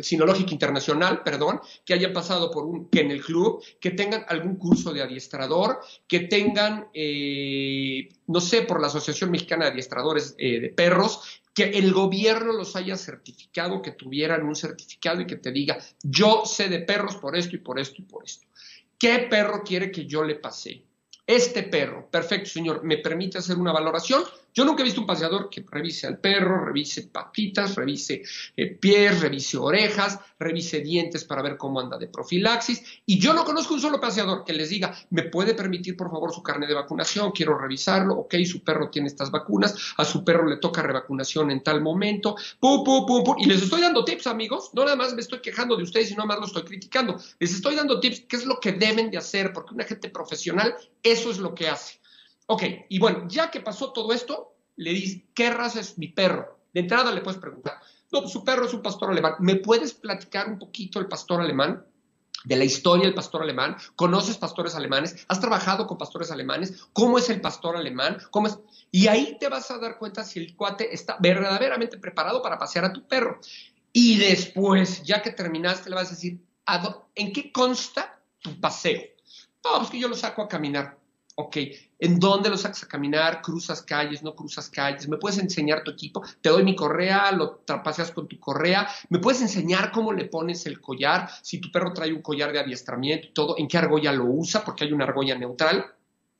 Sinológica 0.00 0.52
Internacional, 0.52 1.24
perdón, 1.24 1.60
que 1.84 1.94
hayan 1.94 2.12
pasado 2.12 2.48
por 2.52 2.64
un, 2.64 2.88
que 2.90 3.00
en 3.00 3.10
el 3.10 3.20
club, 3.20 3.60
que 3.80 3.90
tengan 3.90 4.24
algún 4.28 4.54
curso 4.54 4.92
de 4.92 5.02
adiestrador, 5.02 5.80
que 6.06 6.20
tengan, 6.20 6.90
eh, 6.94 8.08
no 8.28 8.40
sé, 8.40 8.62
por 8.62 8.80
la 8.80 8.86
Asociación 8.86 9.32
Mexicana 9.32 9.64
de 9.64 9.72
Adiestradores 9.72 10.36
de 10.36 10.72
Perros, 10.76 11.42
que 11.52 11.70
el 11.70 11.92
gobierno 11.92 12.52
los 12.52 12.76
haya 12.76 12.96
certificado, 12.96 13.82
que 13.82 13.90
tuvieran 13.90 14.44
un 14.44 14.54
certificado 14.54 15.22
y 15.22 15.26
que 15.26 15.38
te 15.38 15.50
diga, 15.50 15.76
yo 16.04 16.44
sé 16.46 16.68
de 16.68 16.78
perros 16.78 17.16
por 17.16 17.36
esto 17.36 17.56
y 17.56 17.58
por 17.58 17.80
esto 17.80 17.96
y 17.98 18.04
por 18.04 18.22
esto. 18.24 18.46
¿Qué 18.96 19.26
perro 19.28 19.64
quiere 19.64 19.90
que 19.90 20.06
yo 20.06 20.22
le 20.22 20.36
pase? 20.36 20.84
Este 21.32 21.62
perro, 21.62 22.10
perfecto 22.10 22.50
señor, 22.50 22.84
¿me 22.84 22.98
permite 22.98 23.38
hacer 23.38 23.56
una 23.56 23.72
valoración? 23.72 24.22
Yo 24.54 24.64
nunca 24.64 24.82
he 24.82 24.84
visto 24.84 25.00
un 25.00 25.06
paseador 25.06 25.48
que 25.48 25.64
revise 25.70 26.06
al 26.06 26.18
perro, 26.18 26.64
revise 26.64 27.08
patitas, 27.08 27.74
revise 27.74 28.22
eh, 28.54 28.66
pies, 28.66 29.20
revise 29.20 29.56
orejas, 29.56 30.18
revise 30.38 30.80
dientes 30.80 31.24
para 31.24 31.40
ver 31.40 31.56
cómo 31.56 31.80
anda 31.80 31.96
de 31.96 32.08
profilaxis. 32.08 32.82
Y 33.06 33.18
yo 33.18 33.32
no 33.32 33.44
conozco 33.44 33.72
un 33.72 33.80
solo 33.80 33.98
paseador 33.98 34.44
que 34.44 34.52
les 34.52 34.68
diga, 34.68 34.94
¿me 35.10 35.22
puede 35.22 35.54
permitir 35.54 35.96
por 35.96 36.10
favor 36.10 36.34
su 36.34 36.42
carne 36.42 36.66
de 36.66 36.74
vacunación? 36.74 37.32
Quiero 37.32 37.56
revisarlo. 37.56 38.14
Ok, 38.14 38.34
su 38.44 38.62
perro 38.62 38.90
tiene 38.90 39.08
estas 39.08 39.30
vacunas, 39.30 39.74
a 39.96 40.04
su 40.04 40.22
perro 40.22 40.46
le 40.46 40.58
toca 40.58 40.82
revacunación 40.82 41.50
en 41.50 41.62
tal 41.62 41.80
momento. 41.80 42.36
Pum, 42.60 42.84
pum, 42.84 43.06
pum, 43.06 43.24
pum. 43.24 43.36
Y 43.38 43.46
les 43.46 43.62
estoy 43.62 43.80
dando 43.80 44.04
tips, 44.04 44.26
amigos. 44.26 44.70
No 44.74 44.84
nada 44.84 44.96
más 44.96 45.14
me 45.14 45.22
estoy 45.22 45.40
quejando 45.40 45.76
de 45.76 45.84
ustedes 45.84 46.10
y 46.10 46.14
no 46.14 46.26
más 46.26 46.38
lo 46.38 46.46
estoy 46.46 46.64
criticando. 46.64 47.18
Les 47.38 47.54
estoy 47.54 47.74
dando 47.74 48.00
tips, 48.00 48.24
qué 48.28 48.36
es 48.36 48.44
lo 48.44 48.60
que 48.60 48.72
deben 48.72 49.10
de 49.10 49.16
hacer, 49.16 49.52
porque 49.54 49.74
una 49.74 49.84
gente 49.84 50.10
profesional, 50.10 50.74
eso 51.02 51.30
es 51.30 51.38
lo 51.38 51.54
que 51.54 51.68
hace. 51.68 52.01
Ok, 52.52 52.64
y 52.90 52.98
bueno, 52.98 53.26
ya 53.28 53.50
que 53.50 53.60
pasó 53.60 53.94
todo 53.94 54.12
esto, 54.12 54.54
le 54.76 54.92
dice, 54.92 55.26
¿qué 55.34 55.48
raza 55.48 55.80
es 55.80 55.96
mi 55.96 56.08
perro? 56.08 56.58
De 56.74 56.80
entrada 56.80 57.10
le 57.10 57.22
puedes 57.22 57.40
preguntar, 57.40 57.80
no, 58.12 58.28
su 58.28 58.44
perro 58.44 58.66
es 58.66 58.74
un 58.74 58.82
pastor 58.82 59.10
alemán. 59.10 59.36
¿Me 59.38 59.56
puedes 59.56 59.94
platicar 59.94 60.48
un 60.48 60.58
poquito 60.58 61.00
el 61.00 61.08
pastor 61.08 61.40
alemán? 61.40 61.82
de 62.44 62.56
la 62.56 62.64
historia 62.64 63.04
del 63.04 63.14
pastor 63.14 63.40
alemán, 63.40 63.76
conoces 63.96 64.36
pastores 64.36 64.74
alemanes, 64.74 65.24
has 65.28 65.40
trabajado 65.40 65.86
con 65.86 65.96
pastores 65.96 66.32
alemanes, 66.32 66.88
cómo 66.92 67.16
es 67.16 67.30
el 67.30 67.40
pastor 67.40 67.76
alemán, 67.76 68.18
cómo 68.32 68.48
es... 68.48 68.58
Y 68.90 69.06
ahí 69.06 69.38
te 69.38 69.48
vas 69.48 69.70
a 69.70 69.78
dar 69.78 69.96
cuenta 69.96 70.24
si 70.24 70.40
el 70.40 70.56
cuate 70.56 70.92
está 70.92 71.16
verdaderamente 71.20 71.98
preparado 71.98 72.42
para 72.42 72.58
pasear 72.58 72.84
a 72.84 72.92
tu 72.92 73.06
perro. 73.06 73.40
Y 73.92 74.18
después, 74.18 75.04
ya 75.04 75.22
que 75.22 75.30
terminaste, 75.30 75.88
le 75.88 75.94
vas 75.94 76.08
a 76.08 76.16
decir, 76.16 76.44
¿en 77.14 77.32
qué 77.32 77.52
consta 77.52 78.20
tu 78.40 78.60
paseo? 78.60 79.00
No, 79.64 79.78
pues 79.78 79.90
que 79.90 80.00
yo 80.00 80.08
lo 80.08 80.16
saco 80.16 80.42
a 80.42 80.48
caminar. 80.48 80.98
Ok, 81.44 81.56
¿en 81.98 82.20
dónde 82.20 82.48
lo 82.48 82.56
sacas 82.56 82.84
a 82.84 82.88
caminar? 82.88 83.42
¿Cruzas 83.42 83.82
calles? 83.82 84.22
¿No 84.22 84.36
cruzas 84.36 84.70
calles? 84.70 85.08
¿Me 85.08 85.16
puedes 85.16 85.38
enseñar 85.38 85.82
tu 85.82 85.90
equipo? 85.90 86.22
Te 86.40 86.50
doy 86.50 86.62
mi 86.62 86.76
correa, 86.76 87.32
lo 87.32 87.62
paseas 87.82 88.12
con 88.12 88.28
tu 88.28 88.38
correa. 88.38 88.88
¿Me 89.08 89.18
puedes 89.18 89.42
enseñar 89.42 89.90
cómo 89.90 90.12
le 90.12 90.26
pones 90.26 90.64
el 90.66 90.80
collar? 90.80 91.28
Si 91.42 91.58
tu 91.60 91.72
perro 91.72 91.92
trae 91.92 92.12
un 92.12 92.22
collar 92.22 92.52
de 92.52 92.60
adiestramiento 92.60 93.26
y 93.26 93.32
todo, 93.32 93.58
¿en 93.58 93.66
qué 93.66 93.76
argolla 93.76 94.12
lo 94.12 94.26
usa? 94.26 94.64
Porque 94.64 94.84
hay 94.84 94.92
una 94.92 95.04
argolla 95.04 95.36
neutral. 95.36 95.84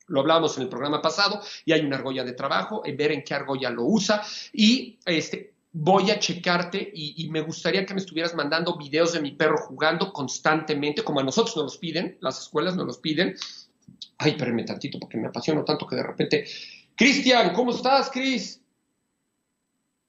Lo 0.07 0.21
hablábamos 0.21 0.55
en 0.55 0.63
el 0.63 0.69
programa 0.69 1.01
pasado 1.01 1.41
y 1.65 1.73
hay 1.73 1.81
una 1.81 1.97
argolla 1.97 2.23
de 2.23 2.33
trabajo, 2.33 2.83
en 2.85 2.95
ver 2.95 3.11
en 3.11 3.23
qué 3.25 3.33
argolla 3.33 3.69
lo 3.69 3.83
usa. 3.83 4.21
Y 4.53 4.99
este, 5.05 5.53
voy 5.73 6.11
a 6.11 6.19
checarte 6.19 6.91
y, 6.93 7.25
y, 7.25 7.29
me 7.29 7.41
gustaría 7.41 7.85
que 7.85 7.93
me 7.93 7.99
estuvieras 7.99 8.35
mandando 8.35 8.77
videos 8.77 9.11
de 9.11 9.19
mi 9.19 9.31
perro 9.31 9.57
jugando 9.57 10.13
constantemente, 10.13 11.03
como 11.03 11.19
a 11.19 11.23
nosotros 11.23 11.57
nos 11.57 11.65
los 11.65 11.77
piden, 11.77 12.17
las 12.21 12.39
escuelas 12.39 12.77
nos 12.77 12.85
los 12.85 12.99
piden, 12.99 13.35
Ay, 14.17 14.31
espérenme 14.31 14.63
tantito 14.63 14.99
porque 14.99 15.17
me 15.17 15.27
apasiono 15.27 15.63
tanto 15.63 15.85
que 15.87 15.95
de 15.95 16.03
repente. 16.03 16.45
Cristian, 16.95 17.53
¿cómo 17.53 17.71
estás, 17.71 18.09
Cris? 18.11 18.61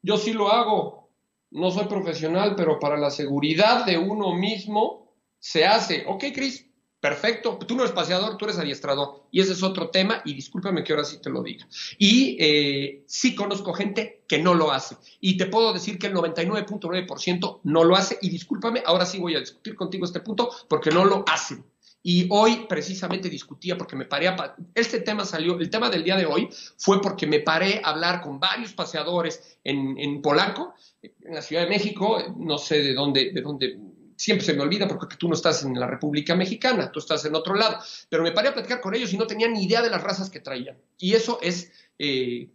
Yo 0.03 0.17
sí 0.17 0.33
lo 0.33 0.51
hago. 0.51 1.11
No 1.51 1.71
soy 1.71 1.87
profesional, 1.87 2.55
pero 2.57 2.79
para 2.79 2.97
la 2.97 3.11
seguridad 3.11 3.87
de 3.87 3.97
uno 3.97 4.35
mismo 4.35 5.15
se 5.39 5.65
hace. 5.65 6.05
Ok, 6.07 6.25
Cris, 6.35 6.67
perfecto. 7.01 7.59
Tú 7.59 7.77
no 7.77 7.83
eres 7.83 7.95
paseador, 7.95 8.37
tú 8.37 8.45
eres 8.45 8.59
adiestrador. 8.59 9.27
Y 9.31 9.41
ese 9.41 9.53
es 9.53 9.63
otro 9.63 9.91
tema, 9.91 10.21
y 10.25 10.35
discúlpame 10.35 10.83
que 10.83 10.93
ahora 10.93 11.05
sí 11.05 11.21
te 11.21 11.31
lo 11.31 11.43
diga. 11.43 11.67
Y 11.99 12.37
eh, 12.41 13.05
sí 13.07 13.35
conozco 13.35 13.73
gente 13.73 14.25
que 14.27 14.39
no 14.39 14.55
lo 14.55 14.73
hace. 14.73 14.97
Y 15.21 15.37
te 15.37 15.47
puedo 15.47 15.73
decir 15.73 15.99
que 15.99 16.09
el 16.09 16.15
99.9% 16.15 17.61
no 17.63 17.85
lo 17.85 17.95
hace. 17.97 18.19
Y 18.21 18.31
discúlpame, 18.31 18.83
ahora 18.85 19.07
sí 19.07 19.19
voy 19.19 19.37
a 19.37 19.41
discutir 19.41 19.75
contigo 19.75 20.05
este 20.05 20.21
punto 20.21 20.51
porque 20.69 20.91
no 20.91 21.05
lo 21.05 21.25
hacen. 21.29 21.65
Y 22.07 22.27
hoy 22.31 22.67
precisamente 22.69 23.31
discutía 23.31 23.79
porque 23.79 23.97
me 23.97 24.05
paré 24.05 24.29
a... 24.29 24.55
Este 24.75 25.01
tema 25.01 25.25
salió, 25.25 25.59
el 25.59 25.71
tema 25.71 25.89
del 25.89 26.05
día 26.05 26.17
de 26.17 26.27
hoy 26.27 26.51
fue 26.77 27.01
porque 27.01 27.27
me 27.27 27.41
paré 27.41 27.81
a 27.83 27.91
hablar 27.91 28.21
con 28.21 28.39
varios 28.39 28.75
paseadores 28.75 29.59
en, 29.65 29.99
en 29.99 30.21
Polanco, 30.21 30.75
en 31.01 31.35
la 31.35 31.41
Ciudad 31.41 31.63
de 31.63 31.71
México, 31.71 32.23
no 32.37 32.59
sé 32.59 32.83
de 32.83 32.93
dónde, 32.93 33.33
de 33.33 33.41
dónde 33.41 33.79
siempre 34.17 34.45
se 34.45 34.53
me 34.53 34.63
olvida 34.63 34.87
porque 34.87 35.17
tú 35.17 35.29
no 35.29 35.35
estás 35.35 35.65
en 35.65 35.81
la 35.81 35.87
República 35.87 36.35
Mexicana, 36.35 36.93
tú 36.93 36.99
estás 36.99 37.25
en 37.25 37.35
otro 37.35 37.55
lado. 37.55 37.79
Pero 38.11 38.23
me 38.23 38.33
paré 38.33 38.49
a 38.49 38.55
platicar 38.55 38.83
con 38.83 38.95
ellos 38.95 39.11
y 39.15 39.17
no 39.17 39.27
tenían 39.27 39.55
ni 39.55 39.65
idea 39.65 39.81
de 39.81 39.89
las 39.89 40.03
razas 40.03 40.29
que 40.29 40.41
traían. 40.41 40.77
Y 40.99 41.15
eso 41.15 41.39
es 41.41 41.73
eh, 41.99 42.51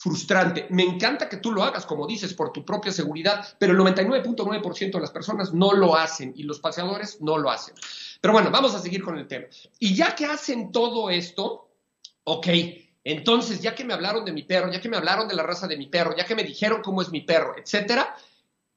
frustrante. 0.00 0.66
Me 0.70 0.82
encanta 0.82 1.28
que 1.28 1.36
tú 1.36 1.52
lo 1.52 1.62
hagas, 1.62 1.84
como 1.84 2.06
dices, 2.06 2.32
por 2.32 2.52
tu 2.52 2.64
propia 2.64 2.90
seguridad, 2.90 3.46
pero 3.58 3.72
el 3.72 3.78
99.9% 3.78 4.92
de 4.92 5.00
las 5.00 5.10
personas 5.10 5.52
no 5.52 5.74
lo 5.74 5.94
hacen 5.94 6.32
y 6.34 6.44
los 6.44 6.58
paseadores 6.58 7.20
no 7.20 7.36
lo 7.36 7.50
hacen. 7.50 7.74
Pero 8.20 8.34
bueno, 8.34 8.50
vamos 8.50 8.74
a 8.74 8.80
seguir 8.80 9.02
con 9.02 9.18
el 9.18 9.26
tema. 9.26 9.46
Y 9.78 9.94
ya 9.94 10.14
que 10.14 10.26
hacen 10.26 10.72
todo 10.72 11.10
esto, 11.10 11.70
ok, 12.24 12.46
entonces 13.02 13.60
ya 13.60 13.74
que 13.74 13.84
me 13.84 13.94
hablaron 13.94 14.24
de 14.24 14.32
mi 14.32 14.42
perro, 14.42 14.70
ya 14.70 14.80
que 14.80 14.88
me 14.88 14.96
hablaron 14.96 15.26
de 15.26 15.34
la 15.34 15.42
raza 15.42 15.66
de 15.66 15.76
mi 15.76 15.86
perro, 15.86 16.14
ya 16.16 16.26
que 16.26 16.34
me 16.34 16.44
dijeron 16.44 16.82
cómo 16.82 17.00
es 17.00 17.10
mi 17.10 17.22
perro, 17.22 17.56
etcétera, 17.56 18.14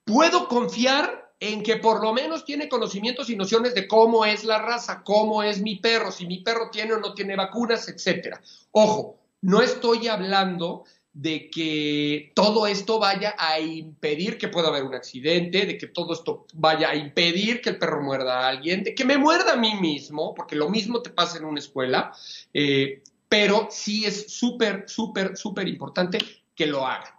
puedo 0.06 0.48
confiar 0.48 1.34
en 1.40 1.62
que 1.62 1.76
por 1.76 2.02
lo 2.02 2.14
menos 2.14 2.46
tiene 2.46 2.70
conocimientos 2.70 3.30
y 3.30 3.36
nociones 3.36 3.76
de 3.76 3.86
cómo 3.86 4.24
es 4.24 4.46
la 4.46 4.60
raza, 4.60 5.04
cómo 5.04 5.44
es 5.44 5.60
mi 5.62 5.76
perro, 5.76 6.10
si 6.10 6.26
mi 6.26 6.40
perro 6.40 6.70
tiene 6.72 6.94
o 6.94 7.00
no 7.00 7.14
tiene 7.14 7.36
vacunas, 7.36 7.90
etcétera. 7.90 8.42
Ojo, 8.72 9.20
no 9.42 9.62
estoy 9.62 10.08
hablando 10.08 10.86
de 11.14 11.50
que 11.52 12.32
todo 12.34 12.66
esto 12.66 12.98
vaya 12.98 13.36
a 13.38 13.60
impedir 13.60 14.38
que 14.40 14.48
pueda 14.48 14.70
haber 14.70 14.84
un 14.84 14.96
accidente, 14.96 15.66
de 15.66 15.78
que 15.78 15.88
todo 15.88 16.14
esto 16.14 16.48
vaya 16.56 16.90
a 16.90 16.96
impedir 16.96 17.62
que 17.62 17.70
el 17.70 17.78
perro 17.78 18.02
muerda 18.02 18.42
a 18.42 18.50
alguien, 18.50 18.84
de 18.84 18.96
que 18.96 19.06
me 19.06 19.18
muerda 19.18 19.54
a 19.54 19.58
mí 19.58 19.76
mismo, 19.76 20.34
porque 20.34 20.56
lo 20.56 20.70
mismo 20.70 21.02
te 21.04 21.12
pasa 21.12 21.38
en 21.38 21.46
una 21.46 21.60
escuela, 21.60 22.14
eh, 22.52 23.04
pero 23.30 23.68
sí 23.70 24.06
es 24.06 24.34
súper, 24.34 24.86
súper, 24.88 25.38
súper 25.38 25.68
importante 25.68 26.18
que 26.56 26.66
lo 26.66 26.86
hagan. 26.86 27.14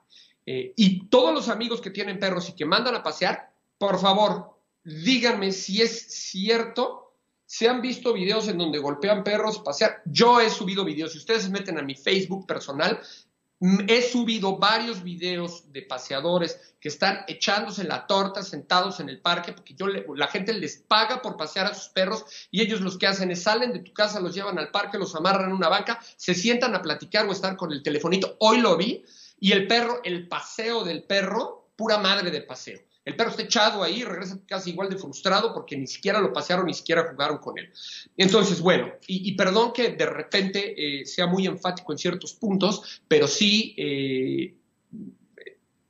Eh, 0.45 0.73
y 0.77 1.07
todos 1.07 1.33
los 1.33 1.49
amigos 1.49 1.81
que 1.81 1.91
tienen 1.91 2.19
perros 2.19 2.49
y 2.49 2.55
que 2.55 2.67
mandan 2.67 2.97
a 2.97 3.03
pasear, 3.03 3.53
por 3.79 4.01
favor, 4.01 4.59
díganme 4.83 5.53
si 5.53 5.81
es 5.81 6.07
cierto 6.09 7.05
se 7.47 7.69
han 7.69 7.83
visto 7.83 8.13
videos 8.13 8.49
en 8.49 8.59
donde 8.59 8.79
golpean 8.79 9.23
perros, 9.23 9.61
pasear. 9.61 10.03
Yo 10.07 10.41
he 10.41 10.51
subido 10.51 10.85
videos. 10.85 11.13
Si 11.13 11.19
ustedes 11.19 11.45
se 11.45 11.51
meten 11.51 11.79
a 11.79 11.83
mi 11.83 11.95
Facebook 11.95 12.47
personal, 12.47 13.01
He 13.61 14.03
subido 14.03 14.59
varios 14.59 15.03
videos 15.03 15.73
de 15.73 15.83
paseadores 15.83 16.75
que 16.81 16.89
están 16.89 17.25
echándose 17.29 17.85
la 17.85 18.07
torta 18.07 18.43
sentados 18.43 19.01
en 19.01 19.09
el 19.09 19.21
parque 19.21 19.53
porque 19.53 19.75
yo 19.75 19.87
la 19.87 20.27
gente 20.27 20.53
les 20.53 20.77
paga 20.77 21.23
por 21.23 21.37
pasear 21.37 21.67
a 21.67 21.75
sus 21.75 21.89
perros 21.89 22.25
y 22.51 22.61
ellos 22.61 22.81
los 22.81 22.99
que 22.99 23.07
hacen 23.07 23.31
es 23.31 23.45
salen 23.45 23.73
de 23.73 23.79
tu 23.79 23.93
casa, 23.93 24.21
los 24.21 24.35
llevan 24.35 24.59
al 24.59 24.71
parque, 24.71 24.99
los 24.99 25.15
amarran 25.15 25.51
en 25.51 25.57
una 25.57 25.69
banca, 25.69 26.01
se 26.17 26.35
sientan 26.35 26.75
a 26.75 26.83
platicar 26.83 27.27
o 27.27 27.33
estar 27.33 27.57
con 27.57 27.73
el 27.73 27.83
telefonito. 27.83 28.37
Hoy 28.41 28.61
lo 28.61 28.77
vi 28.77 29.05
y 29.39 29.53
el 29.53 29.67
perro, 29.67 30.01
el 30.05 30.29
paseo 30.29 30.85
del 30.85 31.05
perro, 31.05 31.71
pura 31.77 31.99
madre 31.99 32.31
de 32.31 32.43
paseo. 32.43 32.81
El 33.05 33.17
perro 33.17 33.31
está 33.31 33.43
echado 33.43 33.83
ahí, 33.83 34.03
regresa 34.03 34.39
casi 34.47 34.71
igual 34.71 34.89
de 34.89 34.97
frustrado 34.97 35.53
porque 35.53 35.77
ni 35.77 35.87
siquiera 35.87 36.21
lo 36.21 36.33
pasearon, 36.33 36.67
ni 36.67 36.75
siquiera 36.75 37.09
jugaron 37.11 37.39
con 37.39 37.59
él. 37.59 37.71
Entonces, 38.17 38.61
bueno, 38.61 38.93
y, 39.07 39.35
perdón 39.37 39.73
que 39.73 39.91
de 39.91 40.07
repente 40.07 41.01
eh, 41.01 41.05
sea 41.05 41.27
muy 41.27 41.47
enfático 41.47 41.93
en 41.93 41.99
ciertos 41.99 42.33
puntos, 42.33 43.03
pero 43.07 43.27
sí 43.27 43.75
eh, 43.77 44.55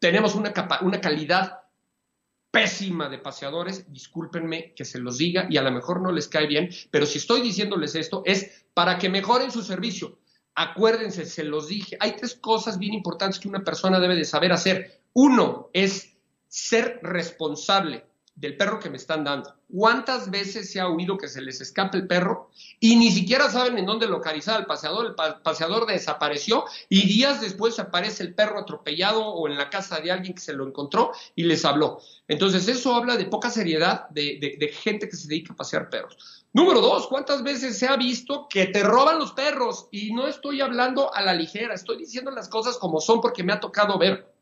tenemos 0.00 0.34
una, 0.34 0.52
una 0.82 1.00
calidad 1.00 1.60
pésima 2.50 3.08
de 3.08 3.18
paseadores, 3.18 3.92
discúlpenme 3.92 4.74
que 4.74 4.84
se 4.84 4.98
los 4.98 5.18
diga 5.18 5.46
y 5.50 5.56
a 5.56 5.62
lo 5.62 5.72
mejor 5.72 6.00
no 6.00 6.12
les 6.12 6.28
cae 6.28 6.46
bien, 6.46 6.70
pero 6.90 7.04
si 7.04 7.18
estoy 7.18 7.40
diciéndoles 7.40 7.96
esto 7.96 8.22
es 8.24 8.66
para 8.74 8.98
que 8.98 9.08
mejoren 9.08 9.50
su 9.50 9.62
servicio. 9.62 10.18
Acuérdense, 10.54 11.26
se 11.26 11.42
los 11.42 11.66
dije, 11.66 11.96
hay 11.98 12.14
tres 12.14 12.36
cosas 12.36 12.78
bien 12.78 12.94
importantes 12.94 13.40
que 13.40 13.48
una 13.48 13.64
persona 13.64 13.98
debe 13.98 14.14
de 14.14 14.24
saber 14.24 14.52
hacer. 14.52 15.02
Uno 15.12 15.68
es 15.72 16.13
ser 16.54 17.00
responsable 17.02 18.06
del 18.36 18.56
perro 18.56 18.78
que 18.78 18.88
me 18.88 18.96
están 18.96 19.24
dando. 19.24 19.52
¿Cuántas 19.68 20.30
veces 20.30 20.70
se 20.70 20.78
ha 20.78 20.86
oído 20.86 21.18
que 21.18 21.26
se 21.26 21.40
les 21.40 21.60
escape 21.60 21.98
el 21.98 22.06
perro 22.06 22.50
y 22.78 22.94
ni 22.94 23.10
siquiera 23.10 23.50
saben 23.50 23.76
en 23.76 23.86
dónde 23.86 24.06
localizar 24.06 24.58
al 24.58 24.66
paseador? 24.66 25.06
El 25.06 25.14
paseador 25.42 25.84
desapareció 25.84 26.64
y 26.88 27.08
días 27.08 27.40
después 27.40 27.80
aparece 27.80 28.22
el 28.22 28.34
perro 28.34 28.60
atropellado 28.60 29.26
o 29.26 29.48
en 29.48 29.56
la 29.56 29.68
casa 29.68 29.98
de 29.98 30.12
alguien 30.12 30.34
que 30.34 30.40
se 30.40 30.52
lo 30.52 30.64
encontró 30.64 31.10
y 31.34 31.42
les 31.42 31.64
habló. 31.64 32.00
Entonces 32.28 32.68
eso 32.68 32.94
habla 32.94 33.16
de 33.16 33.24
poca 33.24 33.50
seriedad 33.50 34.08
de, 34.10 34.72
gente 34.80 35.08
que 35.08 35.16
se 35.16 35.26
dedica 35.26 35.54
a 35.54 35.56
pasear 35.56 35.90
perros. 35.90 36.44
Número 36.52 36.80
dos, 36.80 37.08
¿cuántas 37.08 37.42
veces 37.42 37.76
se 37.76 37.88
ha 37.88 37.96
visto 37.96 38.46
que 38.48 38.66
te 38.66 38.84
roban 38.84 39.18
los 39.18 39.32
perros? 39.32 39.88
Y 39.90 40.12
no 40.12 40.28
estoy 40.28 40.60
hablando 40.60 41.12
a 41.12 41.20
la 41.20 41.34
ligera, 41.34 41.74
estoy 41.74 41.96
diciendo 41.96 42.30
las 42.30 42.48
cosas 42.48 42.78
como 42.78 43.00
son 43.00 43.20
porque 43.20 43.42
me 43.42 43.52
ha 43.52 43.58
tocado 43.58 43.98
ver 43.98 44.33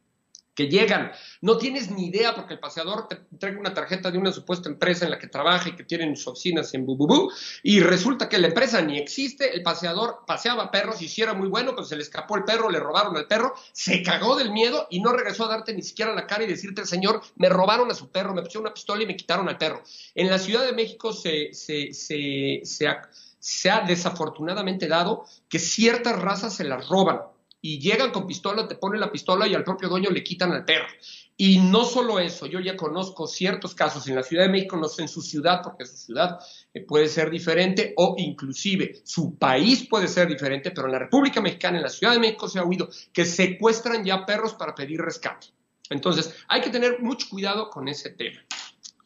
que 0.55 0.69
llegan. 0.69 1.13
No 1.41 1.57
tienes 1.57 1.91
ni 1.91 2.07
idea 2.07 2.35
porque 2.35 2.55
el 2.55 2.61
paseador 2.61 3.09
te 3.09 3.21
entrega 3.31 3.59
una 3.59 3.73
tarjeta 3.73 4.11
de 4.11 4.19
una 4.19 4.33
supuesta 4.33 4.69
empresa 4.69 5.05
en 5.05 5.11
la 5.11 5.19
que 5.19 5.27
trabaja 5.27 5.71
y 5.71 5.77
que 5.77 5.85
tienen 5.85 6.17
sus 6.17 6.29
oficinas 6.29 6.73
en 6.75 6.85
Bububú 6.85 7.31
y 7.63 7.81
resulta 7.81 8.29
que 8.29 8.39
la 8.39 8.49
empresa 8.49 8.81
ni 8.83 8.99
existe, 8.99 9.55
el 9.55 9.63
paseador 9.63 10.25
paseaba 10.27 10.71
perros 10.71 11.01
y 11.01 11.09
si 11.09 11.23
era 11.23 11.35
muy 11.35 11.49
bueno, 11.49 11.75
pues 11.75 11.89
se 11.89 11.97
le 11.97 12.03
escapó 12.03 12.37
el 12.37 12.45
perro, 12.45 12.71
le 12.71 12.81
robaron 12.81 13.17
al 13.17 13.27
perro, 13.27 13.55
se 13.73 14.03
cagó 14.03 14.37
del 14.37 14.51
miedo 14.53 14.87
y 14.91 15.01
no 15.01 15.13
regresó 15.13 15.45
a 15.45 15.49
darte 15.49 15.75
ni 15.75 15.83
siquiera 15.83 16.15
la 16.15 16.27
cara 16.27 16.45
y 16.45 16.49
decirte, 16.49 16.85
señor, 16.85 17.23
me 17.37 17.49
robaron 17.49 17.91
a 17.91 17.95
su 17.95 18.11
perro, 18.11 18.35
me 18.35 18.43
pusieron 18.43 18.67
una 18.67 18.75
pistola 18.75 19.03
y 19.03 19.07
me 19.07 19.17
quitaron 19.17 19.49
al 19.49 19.59
perro. 19.59 19.83
En 20.15 20.29
la 20.29 20.39
Ciudad 20.39 20.65
de 20.65 20.73
México 20.73 21.13
se, 21.13 21.53
se, 21.55 21.93
se 21.93 23.71
ha 23.71 23.81
desafortunadamente 23.81 24.87
dado 24.87 25.25
que 25.49 25.59
ciertas 25.59 26.21
razas 26.21 26.55
se 26.55 26.65
las 26.65 26.89
roban 26.89 27.32
y 27.65 27.79
llegan 27.79 28.11
con 28.11 28.27
pistola, 28.27 28.67
te 28.67 28.75
ponen 28.75 29.01
la 29.01 29.13
pistola 29.13 29.47
y 29.47 29.55
al 29.55 29.63
propio 29.63 29.89
dueño 29.89 30.11
le 30.11 30.25
quitan 30.25 30.51
al 30.53 30.65
perro. 30.65 30.89
Y 31.37 31.59
no 31.61 31.85
solo 31.85 32.19
eso, 32.19 32.47
yo 32.47 32.59
ya 32.59 32.77
conozco 32.77 33.29
ciertos 33.29 33.75
casos 33.75 34.07
en 34.09 34.17
la 34.17 34.25
Ciudad 34.25 34.45
de 34.45 34.51
México, 34.51 34.77
no 34.77 34.89
sé 34.89 35.03
en 35.03 35.09
su 35.09 35.23
ciudad, 35.23 35.63
porque 35.63 35.87
su 35.87 35.97
ciudad 35.97 36.41
eh, 36.75 36.81
puede 36.81 37.07
ser 37.07 37.31
diferente 37.31 37.95
o 37.97 38.17
inclusive 38.19 39.01
su 39.05 39.37
país 39.37 39.87
puede 39.89 40.09
ser 40.09 40.27
diferente, 40.27 40.73
pero 40.73 40.89
en 40.89 40.93
la 40.93 40.99
República 40.99 41.41
Mexicana, 41.41 41.77
en 41.77 41.85
la 41.85 41.89
Ciudad 41.89 42.13
de 42.13 42.19
México 42.19 42.49
se 42.49 42.59
ha 42.59 42.65
oído 42.65 42.89
que 43.13 43.25
secuestran 43.25 44.05
ya 44.05 44.27
perros 44.27 44.55
para 44.55 44.75
pedir 44.75 45.01
rescate. 45.01 45.47
Entonces, 45.89 46.35
hay 46.49 46.61
que 46.63 46.71
tener 46.71 47.01
mucho 47.01 47.29
cuidado 47.31 47.71
con 47.71 47.87
ese 47.87 48.11
tema. 48.11 48.41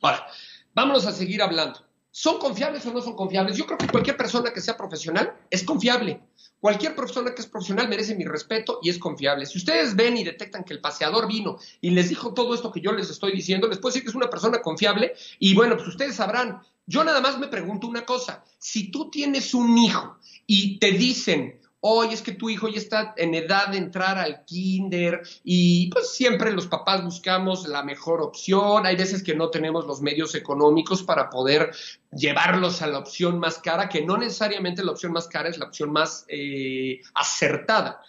Ahora, 0.00 0.26
vámonos 0.74 1.06
a 1.06 1.12
seguir 1.12 1.42
hablando. 1.42 1.84
¿Son 2.10 2.38
confiables 2.38 2.86
o 2.86 2.92
no 2.94 3.02
son 3.02 3.14
confiables? 3.14 3.58
Yo 3.58 3.66
creo 3.66 3.76
que 3.76 3.88
cualquier 3.88 4.16
persona 4.16 4.50
que 4.50 4.62
sea 4.62 4.74
profesional 4.74 5.34
es 5.50 5.62
confiable. 5.62 6.22
Cualquier 6.66 6.96
persona 6.96 7.32
que 7.32 7.42
es 7.42 7.46
profesional 7.46 7.88
merece 7.88 8.16
mi 8.16 8.24
respeto 8.24 8.80
y 8.82 8.90
es 8.90 8.98
confiable. 8.98 9.46
Si 9.46 9.56
ustedes 9.56 9.94
ven 9.94 10.16
y 10.16 10.24
detectan 10.24 10.64
que 10.64 10.74
el 10.74 10.80
paseador 10.80 11.28
vino 11.28 11.58
y 11.80 11.90
les 11.90 12.08
dijo 12.08 12.34
todo 12.34 12.56
esto 12.56 12.72
que 12.72 12.80
yo 12.80 12.90
les 12.90 13.08
estoy 13.08 13.30
diciendo, 13.30 13.68
les 13.68 13.78
puedo 13.78 13.92
decir 13.92 14.02
que 14.02 14.08
es 14.08 14.16
una 14.16 14.28
persona 14.28 14.60
confiable 14.60 15.14
y 15.38 15.54
bueno, 15.54 15.76
pues 15.76 15.86
ustedes 15.86 16.16
sabrán 16.16 16.60
Yo 16.84 17.04
nada 17.04 17.20
más 17.20 17.38
me 17.38 17.46
pregunto 17.46 17.86
una 17.86 18.04
cosa, 18.04 18.42
si 18.58 18.90
tú 18.90 19.10
tienes 19.10 19.54
un 19.54 19.78
hijo 19.78 20.16
y 20.44 20.80
te 20.80 20.90
dicen, 20.90 21.60
oye, 21.88 22.14
es 22.14 22.22
que 22.22 22.32
tu 22.32 22.50
hijo 22.50 22.68
ya 22.68 22.78
está 22.78 23.14
en 23.16 23.34
edad 23.34 23.68
de 23.68 23.78
entrar 23.78 24.18
al 24.18 24.44
kinder 24.44 25.22
y 25.44 25.90
pues 25.90 26.10
siempre 26.14 26.52
los 26.52 26.66
papás 26.66 27.04
buscamos 27.04 27.66
la 27.68 27.82
mejor 27.82 28.20
opción, 28.20 28.86
hay 28.86 28.96
veces 28.96 29.22
que 29.22 29.34
no 29.34 29.50
tenemos 29.50 29.86
los 29.86 30.00
medios 30.00 30.34
económicos 30.34 31.02
para 31.02 31.30
poder 31.30 31.70
llevarlos 32.12 32.82
a 32.82 32.88
la 32.88 32.98
opción 32.98 33.38
más 33.38 33.58
cara, 33.58 33.88
que 33.88 34.02
no 34.02 34.16
necesariamente 34.16 34.84
la 34.84 34.92
opción 34.92 35.12
más 35.12 35.28
cara 35.28 35.48
es 35.48 35.58
la 35.58 35.66
opción 35.66 35.92
más 35.92 36.24
eh, 36.28 37.00
acertada. 37.14 38.02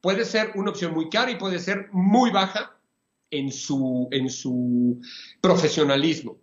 Puede 0.00 0.24
ser 0.24 0.52
una 0.54 0.70
opción 0.70 0.92
muy 0.92 1.08
cara 1.08 1.30
y 1.30 1.36
puede 1.36 1.58
ser 1.58 1.88
muy 1.92 2.30
baja 2.30 2.76
en 3.30 3.50
su, 3.50 4.08
en 4.10 4.28
su 4.28 5.00
profesionalismo. 5.40 6.38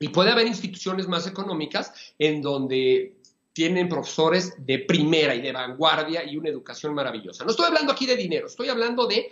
Y 0.00 0.08
puede 0.08 0.30
haber 0.30 0.46
instituciones 0.46 1.08
más 1.08 1.26
económicas 1.26 1.92
en 2.18 2.40
donde 2.40 3.17
tienen 3.52 3.88
profesores 3.88 4.54
de 4.58 4.80
primera 4.80 5.34
y 5.34 5.40
de 5.40 5.52
vanguardia 5.52 6.24
y 6.24 6.36
una 6.36 6.48
educación 6.48 6.94
maravillosa. 6.94 7.44
No 7.44 7.50
estoy 7.50 7.66
hablando 7.66 7.92
aquí 7.92 8.06
de 8.06 8.16
dinero, 8.16 8.46
estoy 8.46 8.68
hablando 8.68 9.06
de 9.06 9.30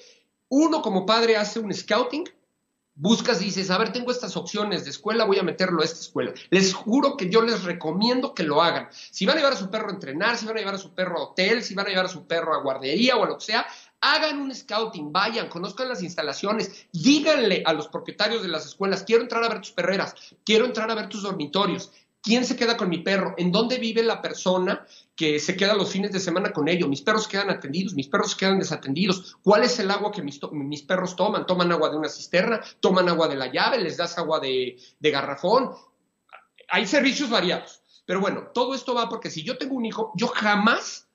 uno 0.48 0.82
como 0.82 1.06
padre 1.06 1.36
hace 1.36 1.60
un 1.60 1.72
scouting, 1.72 2.24
buscas 2.96 3.42
y 3.42 3.46
dices, 3.46 3.70
a 3.70 3.78
ver, 3.78 3.92
tengo 3.92 4.10
estas 4.10 4.36
opciones 4.36 4.84
de 4.84 4.90
escuela, 4.90 5.24
voy 5.24 5.38
a 5.38 5.42
meterlo 5.42 5.82
a 5.82 5.84
esta 5.84 6.00
escuela. 6.00 6.32
Les 6.50 6.72
juro 6.72 7.16
que 7.16 7.28
yo 7.28 7.42
les 7.42 7.62
recomiendo 7.62 8.34
que 8.34 8.42
lo 8.42 8.62
hagan. 8.62 8.88
Si 8.90 9.26
van 9.26 9.36
a 9.36 9.40
llevar 9.40 9.52
a 9.52 9.56
su 9.56 9.70
perro 9.70 9.88
a 9.88 9.92
entrenar, 9.92 10.36
si 10.36 10.46
van 10.46 10.56
a 10.56 10.60
llevar 10.60 10.74
a 10.76 10.78
su 10.78 10.94
perro 10.94 11.18
a 11.18 11.22
hotel, 11.24 11.62
si 11.62 11.74
van 11.74 11.86
a 11.86 11.90
llevar 11.90 12.06
a 12.06 12.08
su 12.08 12.26
perro 12.26 12.54
a 12.54 12.62
guardería 12.62 13.16
o 13.16 13.24
a 13.24 13.28
lo 13.28 13.38
que 13.38 13.44
sea, 13.44 13.66
hagan 14.00 14.40
un 14.40 14.54
scouting, 14.54 15.12
vayan, 15.12 15.48
conozcan 15.48 15.88
las 15.88 16.02
instalaciones, 16.02 16.86
díganle 16.92 17.62
a 17.66 17.72
los 17.74 17.88
propietarios 17.88 18.42
de 18.42 18.48
las 18.48 18.64
escuelas, 18.64 19.04
quiero 19.04 19.22
entrar 19.22 19.44
a 19.44 19.48
ver 19.48 19.60
tus 19.60 19.72
perreras, 19.72 20.14
quiero 20.44 20.64
entrar 20.64 20.90
a 20.90 20.94
ver 20.94 21.08
tus 21.08 21.22
dormitorios, 21.22 21.92
¿Quién 22.26 22.44
se 22.44 22.56
queda 22.56 22.76
con 22.76 22.88
mi 22.88 22.98
perro? 22.98 23.36
¿En 23.38 23.52
dónde 23.52 23.78
vive 23.78 24.02
la 24.02 24.20
persona 24.20 24.84
que 25.14 25.38
se 25.38 25.56
queda 25.56 25.76
los 25.76 25.92
fines 25.92 26.10
de 26.10 26.18
semana 26.18 26.52
con 26.52 26.66
ellos? 26.66 26.88
Mis 26.88 27.00
perros 27.00 27.28
quedan 27.28 27.50
atendidos, 27.50 27.94
mis 27.94 28.08
perros 28.08 28.34
quedan 28.34 28.58
desatendidos. 28.58 29.36
¿Cuál 29.44 29.62
es 29.62 29.78
el 29.78 29.88
agua 29.92 30.10
que 30.10 30.22
mis, 30.22 30.40
perros 30.82 31.14
toman? 31.14 31.46
¿Toman 31.46 31.70
agua 31.70 31.88
de 31.88 31.98
una 31.98 32.08
cisterna? 32.08 32.60
¿Toman 32.80 33.08
agua 33.08 33.28
de 33.28 33.36
la 33.36 33.52
llave? 33.52 33.78
¿Les 33.78 33.96
das 33.96 34.18
agua 34.18 34.40
de, 34.40 34.76
de 34.98 35.10
garrafón? 35.12 35.70
Hay 36.68 36.88
servicios 36.88 37.30
variados. 37.30 37.80
Pero 38.04 38.18
bueno, 38.20 38.48
todo 38.52 38.74
esto 38.74 38.92
va 38.92 39.08
porque 39.08 39.30
si 39.30 39.44
yo 39.44 39.56
tengo 39.56 39.76
un 39.76 39.84
hijo, 39.84 40.10
yo 40.16 40.26
jamás 40.26 41.06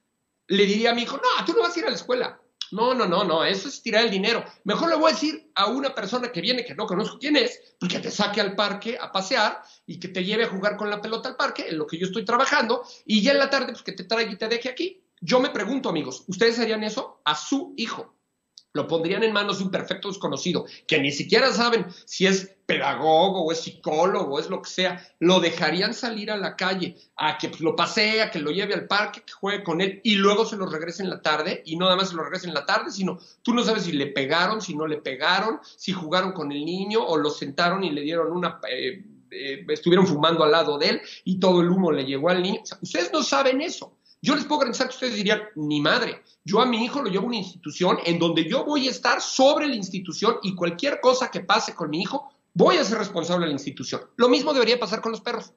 le 0.47 0.65
diría 0.65 0.91
a 0.91 0.95
mi 0.95 1.01
hijo, 1.01 1.17
no, 1.17 1.45
tú 1.45 1.51
no 1.51 1.61
vas 1.61 1.75
a 1.75 1.79
ir 1.81 1.85
a 1.87 1.89
la 1.89 1.95
escuela. 1.97 2.41
No, 2.71 2.93
no, 2.93 3.05
no, 3.05 3.23
no, 3.23 3.43
eso 3.43 3.67
es 3.67 3.81
tirar 3.81 4.05
el 4.05 4.11
dinero. 4.11 4.43
Mejor 4.63 4.89
le 4.89 4.95
voy 4.95 5.11
a 5.11 5.13
decir 5.13 5.51
a 5.55 5.67
una 5.67 5.93
persona 5.93 6.31
que 6.31 6.41
viene, 6.41 6.63
que 6.63 6.75
no 6.75 6.85
conozco 6.85 7.19
quién 7.19 7.35
es, 7.35 7.75
pues 7.79 7.91
que 7.91 7.99
te 7.99 8.11
saque 8.11 8.39
al 8.39 8.55
parque 8.55 8.97
a 8.99 9.11
pasear 9.11 9.61
y 9.85 9.99
que 9.99 10.07
te 10.07 10.23
lleve 10.23 10.45
a 10.45 10.49
jugar 10.49 10.77
con 10.77 10.89
la 10.89 11.01
pelota 11.01 11.29
al 11.29 11.35
parque, 11.35 11.67
en 11.67 11.77
lo 11.77 11.85
que 11.85 11.97
yo 11.97 12.07
estoy 12.07 12.23
trabajando, 12.23 12.83
y 13.05 13.21
ya 13.21 13.33
en 13.33 13.39
la 13.39 13.49
tarde, 13.49 13.73
pues 13.73 13.83
que 13.83 13.91
te 13.91 14.05
traiga 14.05 14.31
y 14.31 14.37
te 14.37 14.47
deje 14.47 14.69
aquí. 14.69 15.03
Yo 15.19 15.39
me 15.39 15.49
pregunto, 15.49 15.89
amigos, 15.89 16.23
¿ustedes 16.27 16.59
harían 16.59 16.83
eso 16.83 17.21
a 17.25 17.35
su 17.35 17.73
hijo? 17.77 18.15
Lo 18.73 18.87
pondrían 18.87 19.23
en 19.23 19.33
manos 19.33 19.59
de 19.59 19.65
un 19.65 19.71
perfecto 19.71 20.07
desconocido, 20.07 20.65
que 20.87 20.99
ni 20.99 21.11
siquiera 21.11 21.51
saben 21.51 21.85
si 22.05 22.25
es 22.25 22.55
pedagogo 22.65 23.43
o 23.43 23.51
es 23.51 23.59
psicólogo 23.59 24.35
o 24.35 24.39
es 24.39 24.49
lo 24.49 24.61
que 24.61 24.69
sea, 24.69 25.05
lo 25.19 25.39
dejarían 25.41 25.93
salir 25.93 26.31
a 26.31 26.37
la 26.37 26.55
calle, 26.55 26.95
a 27.17 27.37
que 27.37 27.51
lo 27.59 27.75
pasee, 27.75 28.21
a 28.21 28.31
que 28.31 28.39
lo 28.39 28.51
lleve 28.51 28.73
al 28.73 28.87
parque, 28.87 29.23
que 29.25 29.33
juegue 29.33 29.63
con 29.63 29.81
él 29.81 29.99
y 30.03 30.15
luego 30.15 30.45
se 30.45 30.55
lo 30.55 30.65
regrese 30.65 31.03
en 31.03 31.09
la 31.09 31.21
tarde 31.21 31.63
y 31.65 31.75
no 31.75 31.85
nada 31.85 31.97
más 31.97 32.09
se 32.09 32.15
lo 32.15 32.23
regrese 32.23 32.47
en 32.47 32.53
la 32.53 32.65
tarde, 32.65 32.91
sino 32.91 33.19
tú 33.41 33.53
no 33.53 33.63
sabes 33.63 33.83
si 33.83 33.91
le 33.91 34.07
pegaron, 34.07 34.61
si 34.61 34.73
no 34.73 34.87
le 34.87 34.97
pegaron, 34.97 35.59
si 35.75 35.91
jugaron 35.91 36.31
con 36.31 36.51
el 36.51 36.63
niño 36.63 37.03
o 37.05 37.17
lo 37.17 37.29
sentaron 37.29 37.83
y 37.83 37.91
le 37.91 38.01
dieron 38.01 38.31
una... 38.31 38.59
Eh, 38.69 39.03
eh, 39.33 39.65
estuvieron 39.69 40.05
fumando 40.05 40.43
al 40.43 40.51
lado 40.51 40.77
de 40.77 40.89
él 40.89 41.01
y 41.23 41.39
todo 41.39 41.61
el 41.61 41.69
humo 41.69 41.89
le 41.93 42.03
llegó 42.03 42.29
al 42.29 42.43
niño. 42.43 42.61
ustedes 42.81 43.13
no 43.13 43.23
saben 43.23 43.61
eso. 43.61 43.97
Yo 44.23 44.35
les 44.35 44.45
puedo 44.45 44.59
garantizar 44.59 44.87
que 44.87 44.93
ustedes 44.93 45.15
dirían, 45.15 45.41
ni 45.55 45.81
madre, 45.81 46.21
yo 46.45 46.61
a 46.61 46.65
mi 46.65 46.83
hijo 46.83 47.01
lo 47.01 47.09
llevo 47.09 47.25
a 47.25 47.29
una 47.29 47.37
institución 47.37 47.97
en 48.05 48.19
donde 48.19 48.47
yo 48.47 48.63
voy 48.63 48.87
a 48.87 48.91
estar 48.91 49.19
sobre 49.19 49.67
la 49.67 49.75
institución 49.75 50.37
y 50.43 50.53
cualquier 50.53 51.01
cosa 51.01 51.31
que 51.31 51.39
pase 51.39 51.73
con 51.73 51.89
mi 51.89 52.01
hijo, 52.01 52.29
voy 52.53 52.77
a 52.77 52.83
ser 52.83 52.99
responsable 52.99 53.45
de 53.45 53.51
la 53.51 53.55
institución. 53.55 54.01
Lo 54.17 54.29
mismo 54.29 54.53
debería 54.53 54.79
pasar 54.79 55.01
con 55.01 55.11
los 55.11 55.21
perros. 55.21 55.53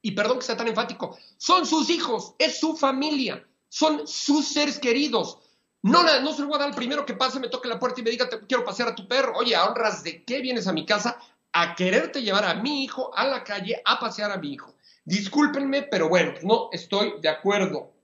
Y 0.00 0.12
perdón 0.12 0.38
que 0.38 0.44
sea 0.44 0.56
tan 0.56 0.68
enfático, 0.68 1.18
son 1.38 1.66
sus 1.66 1.90
hijos, 1.90 2.34
es 2.38 2.60
su 2.60 2.76
familia, 2.76 3.44
son 3.68 4.06
sus 4.06 4.46
seres 4.46 4.78
queridos. 4.78 5.38
No, 5.82 6.04
no 6.04 6.32
se 6.32 6.42
lo 6.42 6.48
voy 6.48 6.56
a 6.56 6.58
dar 6.60 6.68
al 6.68 6.76
primero 6.76 7.04
que 7.04 7.14
pase, 7.14 7.40
me 7.40 7.48
toque 7.48 7.68
la 7.68 7.80
puerta 7.80 8.00
y 8.00 8.04
me 8.04 8.10
diga, 8.10 8.28
te 8.28 8.38
quiero 8.46 8.64
pasear 8.64 8.90
a 8.90 8.94
tu 8.94 9.08
perro. 9.08 9.32
Oye, 9.36 9.56
¿a 9.56 9.64
honras 9.64 10.04
de 10.04 10.22
qué 10.22 10.40
vienes 10.40 10.68
a 10.68 10.72
mi 10.72 10.86
casa? 10.86 11.18
A 11.52 11.74
quererte 11.74 12.22
llevar 12.22 12.44
a 12.44 12.54
mi 12.54 12.84
hijo 12.84 13.10
a 13.16 13.26
la 13.26 13.42
calle 13.42 13.82
a 13.84 13.98
pasear 13.98 14.30
a 14.30 14.36
mi 14.36 14.52
hijo. 14.52 14.74
Discúlpenme, 15.08 15.84
pero 15.84 16.10
bueno, 16.10 16.34
no 16.42 16.68
estoy 16.70 17.14
de 17.22 17.30
acuerdo. 17.30 17.94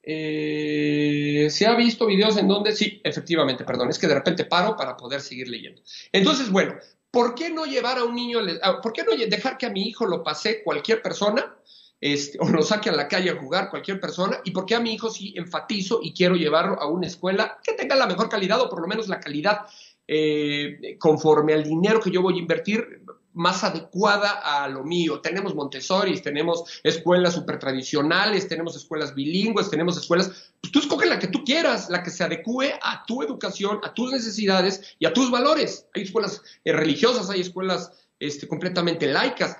Eh, 0.00 1.48
se 1.50 1.66
ha 1.66 1.74
visto 1.74 2.06
videos 2.06 2.36
en 2.36 2.46
donde 2.46 2.72
sí, 2.72 3.00
efectivamente, 3.02 3.64
perdón, 3.64 3.90
es 3.90 3.98
que 3.98 4.06
de 4.06 4.14
repente 4.14 4.44
paro 4.44 4.76
para 4.76 4.96
poder 4.96 5.20
seguir 5.20 5.48
leyendo. 5.48 5.82
Entonces, 6.12 6.52
bueno, 6.52 6.76
¿por 7.10 7.34
qué 7.34 7.50
no 7.50 7.64
llevar 7.64 7.98
a 7.98 8.04
un 8.04 8.14
niño, 8.14 8.38
ah, 8.62 8.80
por 8.80 8.92
qué 8.92 9.02
no 9.02 9.10
dejar 9.16 9.58
que 9.58 9.66
a 9.66 9.70
mi 9.70 9.88
hijo 9.88 10.06
lo 10.06 10.22
pase 10.22 10.62
cualquier 10.62 11.02
persona? 11.02 11.52
Este, 12.00 12.38
o 12.40 12.48
lo 12.48 12.62
saque 12.62 12.90
a 12.90 12.92
la 12.92 13.08
calle 13.08 13.30
a 13.30 13.40
jugar 13.40 13.70
cualquier 13.70 13.98
persona, 13.98 14.38
y 14.44 14.52
por 14.52 14.66
qué 14.66 14.76
a 14.76 14.80
mi 14.80 14.94
hijo 14.94 15.10
sí 15.10 15.34
enfatizo 15.36 15.98
y 16.00 16.14
quiero 16.14 16.36
llevarlo 16.36 16.80
a 16.80 16.86
una 16.86 17.08
escuela 17.08 17.58
que 17.64 17.72
tenga 17.72 17.96
la 17.96 18.06
mejor 18.06 18.28
calidad 18.28 18.60
o 18.60 18.70
por 18.70 18.80
lo 18.80 18.86
menos 18.86 19.08
la 19.08 19.18
calidad 19.18 19.66
eh, 20.06 20.96
conforme 20.96 21.54
al 21.54 21.64
dinero 21.64 22.00
que 22.00 22.12
yo 22.12 22.22
voy 22.22 22.36
a 22.36 22.38
invertir, 22.38 23.02
más 23.38 23.62
adecuada 23.62 24.40
a 24.42 24.68
lo 24.68 24.84
mío. 24.84 25.20
Tenemos 25.20 25.54
Montessori, 25.54 26.20
tenemos 26.20 26.80
escuelas 26.82 27.34
super 27.34 27.58
tradicionales, 27.58 28.48
tenemos 28.48 28.76
escuelas 28.76 29.14
bilingües, 29.14 29.70
tenemos 29.70 29.96
escuelas, 29.96 30.52
pues 30.60 30.72
tú 30.72 30.80
escoge 30.80 31.06
la 31.06 31.18
que 31.18 31.28
tú 31.28 31.44
quieras, 31.44 31.88
la 31.88 32.02
que 32.02 32.10
se 32.10 32.24
adecue 32.24 32.78
a 32.82 33.06
tu 33.06 33.22
educación, 33.22 33.78
a 33.84 33.94
tus 33.94 34.12
necesidades 34.12 34.96
y 34.98 35.06
a 35.06 35.12
tus 35.12 35.30
valores. 35.30 35.86
Hay 35.94 36.02
escuelas 36.02 36.42
eh, 36.64 36.72
religiosas, 36.72 37.30
hay 37.30 37.40
escuelas 37.40 37.92
este, 38.18 38.48
completamente 38.48 39.06
laicas. 39.06 39.56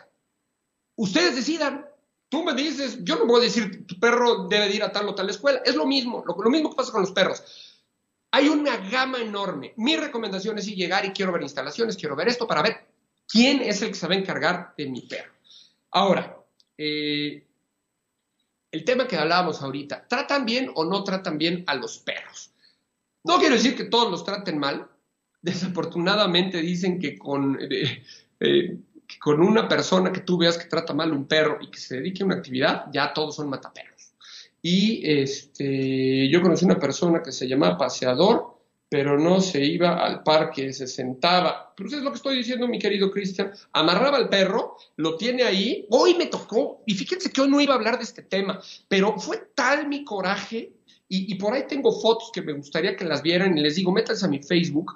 Ustedes 0.97 1.37
decidan. 1.37 1.87
Tú 2.31 2.45
me 2.45 2.53
dices, 2.53 2.99
yo 3.05 3.17
no 3.17 3.25
voy 3.25 3.41
a 3.41 3.45
decir 3.45 3.87
tu 3.87 3.99
perro 3.99 4.49
debe 4.49 4.75
ir 4.75 4.83
a 4.83 4.93
tal 4.93 5.09
o 5.09 5.14
tal 5.14 5.31
escuela. 5.31 5.62
Es 5.64 5.77
lo 5.77 5.87
mismo, 5.87 6.23
lo, 6.27 6.51
mismo 6.51 6.71
que 6.71 6.77
pasa 6.77 6.93
con 6.93 7.01
los 7.01 7.12
perros. 7.12 7.43
Hay 8.33 8.49
una 8.49 8.77
gama 8.91 9.19
enorme. 9.19 9.73
Mi 9.77 9.97
recomendación 9.97 10.59
es 10.59 10.67
ir 10.67 10.77
llegar 10.77 11.07
y 11.07 11.12
quiero 11.12 11.33
ver 11.33 11.43
instalaciones, 11.43 11.97
quiero 11.97 12.17
ver 12.17 12.29
esto 12.29 12.47
para 12.47 12.61
ver 12.61 12.88
quién 13.29 13.61
es 13.61 13.83
el 13.83 13.88
que 13.88 13.95
se 13.95 14.09
va 14.09 14.14
a 14.14 14.19
encargar 14.19 14.75
de 14.77 14.87
mi 14.87 15.03
perro. 15.03 15.33
Ahora, 15.91 16.37
eh, 16.77 17.45
el 18.71 18.85
tema 18.85 19.07
que 19.07 19.17
hablábamos 19.17 19.62
ahorita, 19.62 20.07
¿tratan 20.09 20.45
bien 20.45 20.71
o 20.75 20.85
no 20.85 21.05
tratan 21.05 21.38
bien 21.38 21.64
a 21.67 21.75
los 21.75 21.99
perros? 21.99 22.51
No 23.25 23.38
quiero 23.38 23.55
decir 23.55 23.77
que 23.77 23.85
todos 23.85 24.11
los 24.11 24.25
traten 24.25 24.59
mal. 24.59 24.88
Desafortunadamente 25.41 26.61
dicen 26.61 26.99
que 26.99 27.17
con, 27.17 27.59
eh, 27.61 28.03
eh, 28.41 28.77
una 29.27 29.69
persona 29.69 30.12
que 30.12 30.21
tú 30.21 30.37
veas 30.38 30.59
que 30.59 30.69
trata 30.69 30.93
mal 30.93 31.11
a 31.11 31.14
un 31.14 31.27
perro 31.27 31.59
y 31.61 31.71
que 31.71 31.79
se 31.79 31.97
dedique 31.97 32.23
a 32.23 32.27
una 32.27 32.37
actividad, 32.37 32.87
ya 32.93 33.12
todos 33.12 33.37
son 33.37 33.49
mataperros. 33.49 34.12
Y 34.61 35.01
este, 35.05 36.29
yo 36.29 36.43
conocí 36.43 36.64
una 36.64 36.79
persona 36.79 37.23
que 37.23 37.33
se 37.33 37.47
llamaba 37.47 37.79
paseador 37.79 38.58
pero 38.88 39.18
no 39.18 39.40
se 39.40 39.62
iba 39.64 40.05
al 40.05 40.22
parque, 40.22 40.72
se 40.72 40.87
sentaba. 40.87 41.74
Eso 41.79 41.96
es 41.96 42.03
lo 42.03 42.11
que 42.11 42.16
estoy 42.16 42.37
diciendo, 42.37 42.66
mi 42.66 42.79
querido 42.79 43.11
Cristian. 43.11 43.53
Amarraba 43.72 44.16
al 44.16 44.29
perro, 44.29 44.77
lo 44.96 45.16
tiene 45.16 45.42
ahí. 45.42 45.87
Hoy 45.90 46.14
me 46.14 46.27
tocó, 46.27 46.83
y 46.87 46.94
fíjense 46.94 47.31
que 47.31 47.42
hoy 47.42 47.51
no 47.51 47.61
iba 47.61 47.74
a 47.74 47.77
hablar 47.77 47.98
de 47.98 48.05
este 48.05 48.22
tema, 48.22 48.61
pero 48.88 49.18
fue 49.18 49.51
tal 49.55 49.88
mi 49.88 50.05
coraje, 50.05 50.72
y, 51.11 51.35
por 51.37 51.55
ahí 51.55 51.64
tengo 51.66 51.90
fotos 51.90 52.31
que 52.35 52.42
me 52.42 52.53
gustaría 52.53 52.94
que 52.94 53.07
las 53.07 53.22
vieran, 53.22 53.57
y 53.57 53.62
les 53.62 53.77
digo, 53.77 53.92
métanse 53.92 54.27
a 54.27 54.29
mi 54.29 54.42
Facebook. 54.42 54.94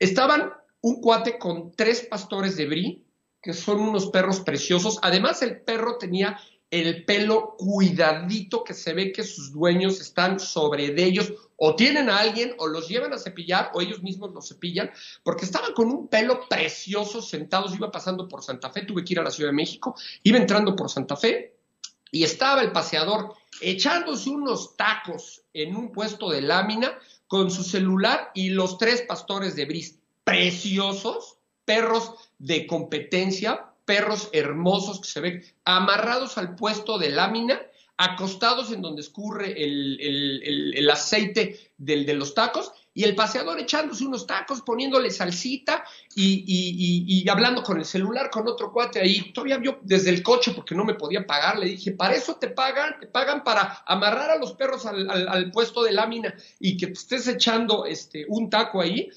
Estaban 0.00 0.50
un 0.80 1.00
cuate 1.00 1.38
con 1.38 1.70
tres 1.70 2.02
pastores 2.10 2.56
de 2.56 2.66
brie, 2.66 3.02
que 3.40 3.52
son 3.52 3.80
unos 3.80 4.08
perros 4.10 4.40
preciosos. 4.40 4.98
Además, 5.02 5.40
el 5.42 5.60
perro 5.60 5.98
tenía 5.98 6.36
el 6.72 7.04
pelo 7.04 7.54
cuidadito, 7.58 8.64
que 8.64 8.72
se 8.72 8.94
ve 8.94 9.12
que 9.12 9.24
sus 9.24 9.52
dueños 9.52 10.00
están 10.00 10.40
sobre 10.40 10.86
ellos 11.04 11.30
o 11.56 11.76
tienen 11.76 12.08
a 12.08 12.18
alguien 12.18 12.54
o 12.56 12.66
los 12.66 12.88
llevan 12.88 13.12
a 13.12 13.18
cepillar 13.18 13.70
o 13.74 13.82
ellos 13.82 14.02
mismos 14.02 14.32
los 14.32 14.48
cepillan, 14.48 14.90
porque 15.22 15.44
estaban 15.44 15.74
con 15.74 15.88
un 15.88 16.08
pelo 16.08 16.48
precioso 16.48 17.20
sentados, 17.20 17.74
iba 17.74 17.92
pasando 17.92 18.26
por 18.26 18.42
Santa 18.42 18.70
Fe, 18.70 18.86
tuve 18.86 19.04
que 19.04 19.12
ir 19.12 19.20
a 19.20 19.22
la 19.22 19.30
Ciudad 19.30 19.50
de 19.50 19.56
México, 19.56 19.94
iba 20.22 20.38
entrando 20.38 20.74
por 20.74 20.90
Santa 20.90 21.14
Fe 21.14 21.58
y 22.10 22.24
estaba 22.24 22.62
el 22.62 22.72
paseador 22.72 23.34
echándose 23.60 24.30
unos 24.30 24.74
tacos 24.74 25.42
en 25.52 25.76
un 25.76 25.92
puesto 25.92 26.30
de 26.30 26.40
lámina 26.40 26.98
con 27.26 27.50
su 27.50 27.64
celular 27.64 28.30
y 28.34 28.48
los 28.48 28.78
tres 28.78 29.02
pastores 29.02 29.54
de 29.56 29.66
bris, 29.66 29.98
preciosos, 30.24 31.36
perros 31.66 32.14
de 32.38 32.66
competencia, 32.66 33.71
perros 33.84 34.28
hermosos 34.32 35.00
que 35.00 35.08
se 35.08 35.20
ven 35.20 35.44
amarrados 35.64 36.38
al 36.38 36.54
puesto 36.54 36.98
de 36.98 37.10
lámina 37.10 37.60
acostados 37.96 38.72
en 38.72 38.82
donde 38.82 39.02
escurre 39.02 39.54
el, 39.62 40.90
aceite 40.90 41.72
del, 41.76 42.04
de 42.04 42.14
los 42.14 42.34
tacos 42.34 42.72
y 42.94 43.04
el 43.04 43.14
paseador 43.14 43.58
echándose 43.58 44.04
unos 44.04 44.26
tacos, 44.26 44.60
poniéndole 44.62 45.10
salsita 45.10 45.84
y, 46.14 47.26
hablando 47.28 47.62
con 47.62 47.78
el 47.78 47.84
celular 47.84 48.28
con 48.30 48.46
otro 48.46 48.70
cuate 48.70 49.00
ahí. 49.00 49.32
Todavía 49.32 49.56
vio 49.58 49.78
desde 49.82 50.10
el 50.10 50.22
coche 50.22 50.52
porque 50.54 50.74
no 50.74 50.84
me 50.84 50.94
podía 50.94 51.26
pagar. 51.26 51.58
Le 51.58 51.66
dije, 51.66 51.92
para 51.92 52.14
eso 52.14 52.36
te 52.36 52.48
pagan, 52.48 53.00
te 53.00 53.06
pagan 53.06 53.44
para 53.44 53.82
amarrar 53.86 54.30
a 54.30 54.36
los 54.36 54.52
perros 54.52 54.84
al, 54.84 55.50
puesto 55.52 55.82
de 55.82 55.92
lámina 55.92 56.34
y 56.58 56.76
que 56.76 56.86
estés 56.86 57.26
echando 57.28 57.86
este, 57.86 58.26
un 58.28 58.50
taco 58.50 58.80
ahí. 58.80 59.08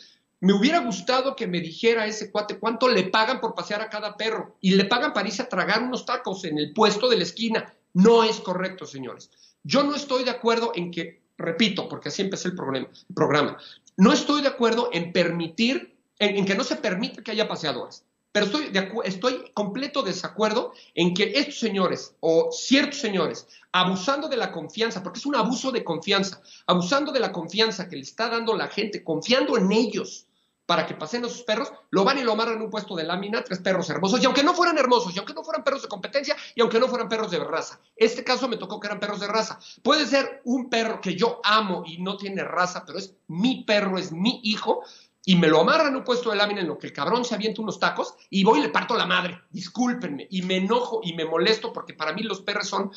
Me 0.41 0.53
hubiera 0.53 0.79
gustado 0.79 1.35
que 1.35 1.47
me 1.47 1.61
dijera 1.61 2.05
ese 2.05 2.31
cuate 2.31 2.59
cuánto 2.59 2.87
le 2.87 3.03
pagan 3.03 3.39
por 3.39 3.55
pasear 3.55 3.81
a 3.81 3.89
cada 3.89 4.17
perro 4.17 4.57
y 4.61 4.71
le 4.71 4.85
pagan 4.85 5.13
para 5.13 5.27
irse 5.27 5.41
a 5.41 5.49
tragar 5.49 5.81
unos 5.81 6.05
tacos 6.05 6.43
en 6.45 6.57
el 6.57 6.73
puesto 6.73 7.09
de 7.09 7.17
la 7.17 7.23
esquina. 7.23 7.73
No 7.93 8.23
es 8.23 8.39
correcto, 8.41 8.85
señores. 8.85 9.31
Yo 9.63 9.83
no 9.83 9.95
estoy 9.95 10.23
de 10.23 10.31
acuerdo 10.31 10.71
en 10.75 10.91
que 10.91 11.25
repito, 11.37 11.89
porque 11.89 12.09
así 12.09 12.21
empecé 12.21 12.49
el 12.49 12.55
programa, 12.55 13.57
no 13.97 14.13
estoy 14.13 14.41
de 14.41 14.47
acuerdo 14.47 14.89
en 14.91 15.11
permitir, 15.11 15.95
en, 16.19 16.45
que 16.45 16.55
no 16.55 16.63
se 16.63 16.77
permita 16.77 17.21
que 17.21 17.31
haya 17.31 17.47
paseadores, 17.47 18.04
pero 18.35 18.47
estoy, 18.47 18.67
de 18.67 18.91
estoy 19.05 19.49
completo 19.53 20.03
desacuerdo 20.03 20.73
en 20.93 21.13
que 21.13 21.31
estos 21.35 21.57
señores 21.57 22.17
o 22.19 22.51
ciertos 22.51 22.99
señores, 22.99 23.47
abusando 23.71 24.27
de 24.27 24.35
la 24.35 24.51
confianza, 24.51 25.01
porque 25.01 25.19
es 25.19 25.25
un 25.25 25.37
abuso 25.37 25.71
de 25.71 25.85
confianza, 25.85 26.41
abusando 26.67 27.13
de 27.13 27.21
la 27.21 27.31
confianza 27.31 27.87
que 27.87 27.95
le 27.95 28.01
está 28.01 28.27
dando 28.27 28.53
la 28.53 28.67
gente, 28.67 29.05
confiando 29.05 29.57
en 29.57 29.71
ellos, 29.71 30.27
para 30.65 30.85
que 30.85 30.95
pasen 30.95 31.23
a 31.23 31.29
sus 31.29 31.43
perros, 31.43 31.71
lo 31.91 32.03
van 32.03 32.17
y 32.17 32.23
lo 32.23 32.33
amarran 32.33 32.57
en 32.57 32.63
un 32.63 32.69
puesto 32.69 32.93
de 32.93 33.05
lámina, 33.05 33.41
tres 33.41 33.59
perros 33.59 33.89
hermosos, 33.89 34.21
y 34.21 34.25
aunque 34.25 34.43
no 34.43 34.53
fueran 34.53 34.77
hermosos, 34.77 35.15
y 35.15 35.19
aunque 35.19 35.33
no 35.33 35.41
fueran 35.41 35.63
perros 35.63 35.83
de 35.83 35.87
competencia, 35.87 36.35
y 36.55 36.59
aunque 36.59 36.81
no 36.81 36.89
fueran 36.89 37.07
perros 37.07 37.31
de 37.31 37.39
raza. 37.39 37.79
Este 37.95 38.25
caso 38.25 38.49
me 38.49 38.57
tocó 38.57 38.81
que 38.81 38.87
eran 38.87 38.99
perros 38.99 39.21
de 39.21 39.27
raza. 39.27 39.59
Puede 39.81 40.05
ser 40.05 40.41
un 40.43 40.69
perro 40.69 40.99
que 40.99 41.15
yo 41.15 41.39
amo 41.45 41.83
y 41.85 41.99
no 41.99 42.17
tiene 42.17 42.43
raza, 42.43 42.83
pero 42.85 42.99
es 42.99 43.15
mi 43.27 43.63
perro, 43.63 43.97
es 43.97 44.11
mi 44.11 44.41
hijo, 44.43 44.83
y 45.25 45.35
me 45.35 45.47
lo 45.47 45.61
amarran 45.61 45.95
un 45.95 46.03
puesto 46.03 46.29
de 46.29 46.37
lámina 46.37 46.61
en 46.61 46.67
lo 46.67 46.77
que 46.77 46.87
el 46.87 46.93
cabrón 46.93 47.25
se 47.25 47.35
avienta 47.35 47.61
unos 47.61 47.79
tacos, 47.79 48.15
y 48.29 48.43
voy 48.43 48.59
y 48.59 48.63
le 48.63 48.69
parto 48.69 48.95
la 48.95 49.05
madre, 49.05 49.41
discúlpenme, 49.49 50.27
y 50.29 50.43
me 50.43 50.57
enojo 50.57 51.01
y 51.03 51.13
me 51.13 51.25
molesto 51.25 51.73
porque 51.73 51.93
para 51.93 52.13
mí 52.13 52.23
los 52.23 52.41
perros 52.41 52.67
son, 52.67 52.91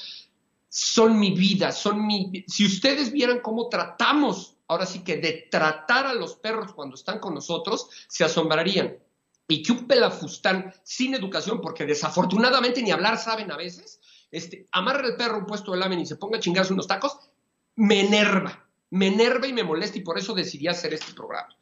son 0.69 1.19
mi 1.19 1.33
vida, 1.33 1.73
son 1.73 2.07
mi... 2.07 2.45
Si 2.47 2.67
ustedes 2.67 3.11
vieran 3.13 3.41
cómo 3.41 3.69
tratamos 3.69 4.59
ahora 4.69 4.87
sí 4.87 5.03
que 5.03 5.17
de 5.17 5.49
tratar 5.51 6.07
a 6.07 6.15
los 6.15 6.37
perros 6.37 6.73
cuando 6.75 6.95
están 6.95 7.19
con 7.19 7.35
nosotros, 7.35 7.89
se 8.07 8.25
asombrarían. 8.25 8.99
Y 9.49 9.63
que 9.63 9.73
un 9.73 9.87
pelafustán 9.87 10.75
sin 10.85 11.15
educación, 11.15 11.61
porque 11.63 11.87
desafortunadamente 11.87 12.83
ni 12.83 12.91
hablar 12.91 13.19
saben 13.19 13.51
a 13.51 13.57
veces, 13.57 13.99
este, 14.31 14.69
amarra 14.73 15.07
el 15.07 15.17
perro 15.17 15.39
un 15.39 15.47
puesto 15.47 15.73
de 15.73 15.79
lámina 15.79 16.03
y 16.03 16.07
se 16.07 16.17
ponga 16.17 16.37
a 16.37 16.41
chingarse 16.41 16.75
unos 16.75 16.87
tacos, 16.87 17.19
me 17.77 18.01
enerva, 18.01 18.69
me 18.91 19.07
enerva 19.07 19.47
y 19.47 19.55
me 19.55 19.65
molesta 19.65 19.97
y 19.97 20.03
por 20.03 20.19
eso 20.19 20.35
decidí 20.35 20.69
hacer 20.69 20.93
este 20.93 21.15
programa. 21.15 21.57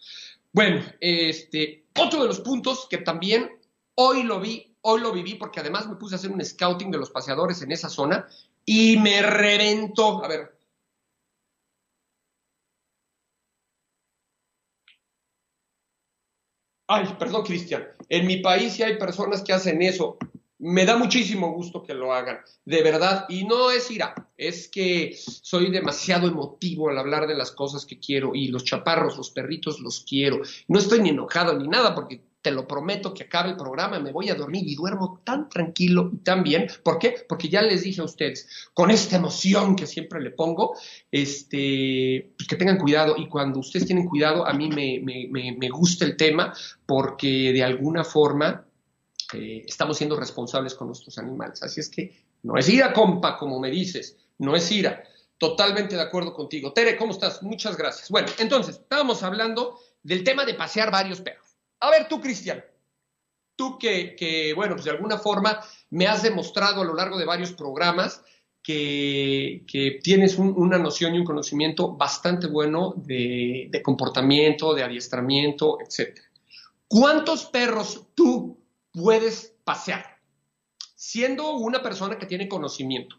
Bueno, 0.57 0.81
este, 1.01 1.85
otro 1.99 2.23
de 2.23 2.29
los 2.29 2.41
puntos 2.41 2.87
que 2.89 2.97
también 2.97 3.61
hoy 3.95 4.23
lo 4.23 4.41
vi, 4.41 4.75
hoy 4.81 5.03
lo 5.03 5.13
viví, 5.13 5.35
porque 5.35 5.61
además 5.61 5.87
me 5.87 5.97
puse 5.97 6.15
a 6.15 6.17
hacer 6.17 6.31
un 6.31 6.43
scouting 6.43 6.91
de 6.91 6.97
los 6.97 7.11
paseadores 7.11 7.61
en 7.61 7.73
esa 7.73 7.91
zona 7.91 8.27
y 8.65 8.97
me 8.97 9.21
reventó. 9.21 10.25
A 10.25 10.29
ver, 10.29 10.57
Ay, 16.89 17.05
perdón, 17.19 17.45
Cristian. 17.45 17.89
En 18.09 18.27
mi 18.27 18.39
país 18.39 18.73
sí 18.73 18.83
hay 18.83 18.97
personas 18.97 19.43
que 19.43 19.53
hacen 19.53 19.83
eso. 19.83 20.17
Me 20.59 20.87
da 20.87 20.97
muchísimo 20.97 21.53
gusto 21.53 21.83
que 21.83 21.93
lo 21.93 22.13
hagan, 22.15 22.39
de 22.65 22.83
verdad. 22.83 23.27
Y 23.29 23.45
no 23.45 23.71
es 23.71 23.91
ira, 23.91 24.15
es 24.37 24.69
que 24.69 25.15
soy 25.17 25.71
demasiado 25.71 26.29
emotivo 26.29 26.89
al 26.89 26.99
hablar 26.99 27.27
de 27.27 27.35
las 27.35 27.51
cosas 27.51 27.85
que 27.85 27.99
quiero. 27.99 28.35
Y 28.35 28.49
los 28.49 28.65
chaparros, 28.65 29.17
los 29.17 29.31
perritos, 29.31 29.81
los 29.81 30.01
quiero. 30.01 30.41
No 30.69 30.79
estoy 30.79 31.01
ni 31.01 31.11
enojado 31.11 31.59
ni 31.59 31.69
nada 31.69 31.95
porque 31.95 32.23
te 32.47 32.53
lo 32.53 32.69
prometo 32.69 33.13
que 33.13 33.25
acabe 33.25 33.51
el 33.51 33.57
programa, 33.57 33.99
me 33.99 34.13
voy 34.13 34.31
a 34.31 34.37
dormir 34.37 34.63
y 34.69 34.77
duermo 34.77 35.21
tan 35.25 35.49
tranquilo 35.49 36.11
y 36.13 36.19
tan 36.19 36.45
bien. 36.45 36.69
¿Por 36.85 36.97
qué? 37.01 37.17
Porque 37.29 37.49
ya 37.49 37.61
les 37.61 37.83
dije 37.83 38.01
a 38.01 38.05
ustedes, 38.05 38.69
con 38.73 38.93
esta 38.93 39.17
emoción 39.17 39.75
que 39.75 39.85
siempre 39.85 40.21
le 40.21 40.31
pongo, 40.31 40.77
este, 41.11 42.35
pues 42.39 42.47
que 42.47 42.55
tengan 42.55 42.79
cuidado. 42.79 43.17
Y 43.19 43.27
cuando 43.27 43.59
ustedes 43.59 43.87
tienen 43.87 44.07
cuidado, 44.07 44.47
a 44.47 44.53
mí 44.53 44.69
me, 44.69 45.69
gusta 45.71 46.05
el 46.05 46.17
tema 46.17 46.55
porque 46.87 47.53
de 47.53 47.65
alguna 47.65 48.05
forma 48.05 48.65
eh, 49.33 49.65
estamos 49.67 49.97
siendo 49.97 50.17
responsables 50.17 50.75
con 50.75 50.89
nuestros 50.89 51.19
animales. 51.19 51.63
Así 51.63 51.81
es 51.81 51.89
que 51.89 52.25
no 52.43 52.57
es 52.57 52.69
ira, 52.69 52.93
compa, 52.93 53.37
como 53.37 53.59
me 53.59 53.71
dices, 53.71 54.17
no 54.39 54.55
es 54.55 54.71
ira. 54.71 55.03
Totalmente 55.39 55.97
de 55.97 56.03
acuerdo 56.03 56.33
contigo. 56.33 56.73
Tere, 56.73 56.97
¿cómo 56.97 57.13
estás? 57.13 57.43
Muchas 57.43 57.77
gracias. 57.77 58.09
Bueno, 58.09 58.29
entonces, 58.39 58.77
estábamos 58.77 59.23
hablando 59.23 59.79
del 60.03 60.25
tema 60.25 60.45
de 60.45 60.55
pasear 60.55 60.91
varios 60.91 61.21
perros. 61.21 61.57
A 61.81 61.91
ver 61.91 62.09
tú, 62.09 62.21
Cristian, 62.21 62.65
tú 63.55 63.79
que, 63.79 64.53
bueno, 64.55 64.75
pues 64.75 64.85
de 64.85 64.93
alguna 64.93 65.19
forma 65.19 65.61
me 65.91 66.07
has 66.07 66.23
demostrado 66.23 66.81
a 66.81 66.85
lo 66.85 66.95
largo 66.95 67.19
de 67.19 67.27
varios 67.27 67.53
programas 67.53 68.23
que, 68.63 69.65
tienes 70.03 70.39
una 70.39 70.79
noción 70.79 71.15
y 71.15 71.19
un 71.19 71.25
conocimiento 71.25 71.95
bastante 71.97 72.47
bueno 72.47 72.95
de, 72.97 73.69
de 73.71 73.83
comportamiento, 73.83 74.75
de 74.75 74.85
adiestramiento, 74.85 75.79
etc. 75.81 76.19
¿Cuántos 76.89 77.47
perros 77.47 78.07
tú 78.15 78.56
puedes 78.97 79.55
pasear? 79.65 80.19
Siendo 80.95 81.57
una 81.57 81.83
persona 81.83 82.19
que 82.19 82.27
tiene 82.27 82.49
conocimiento. 82.49 83.17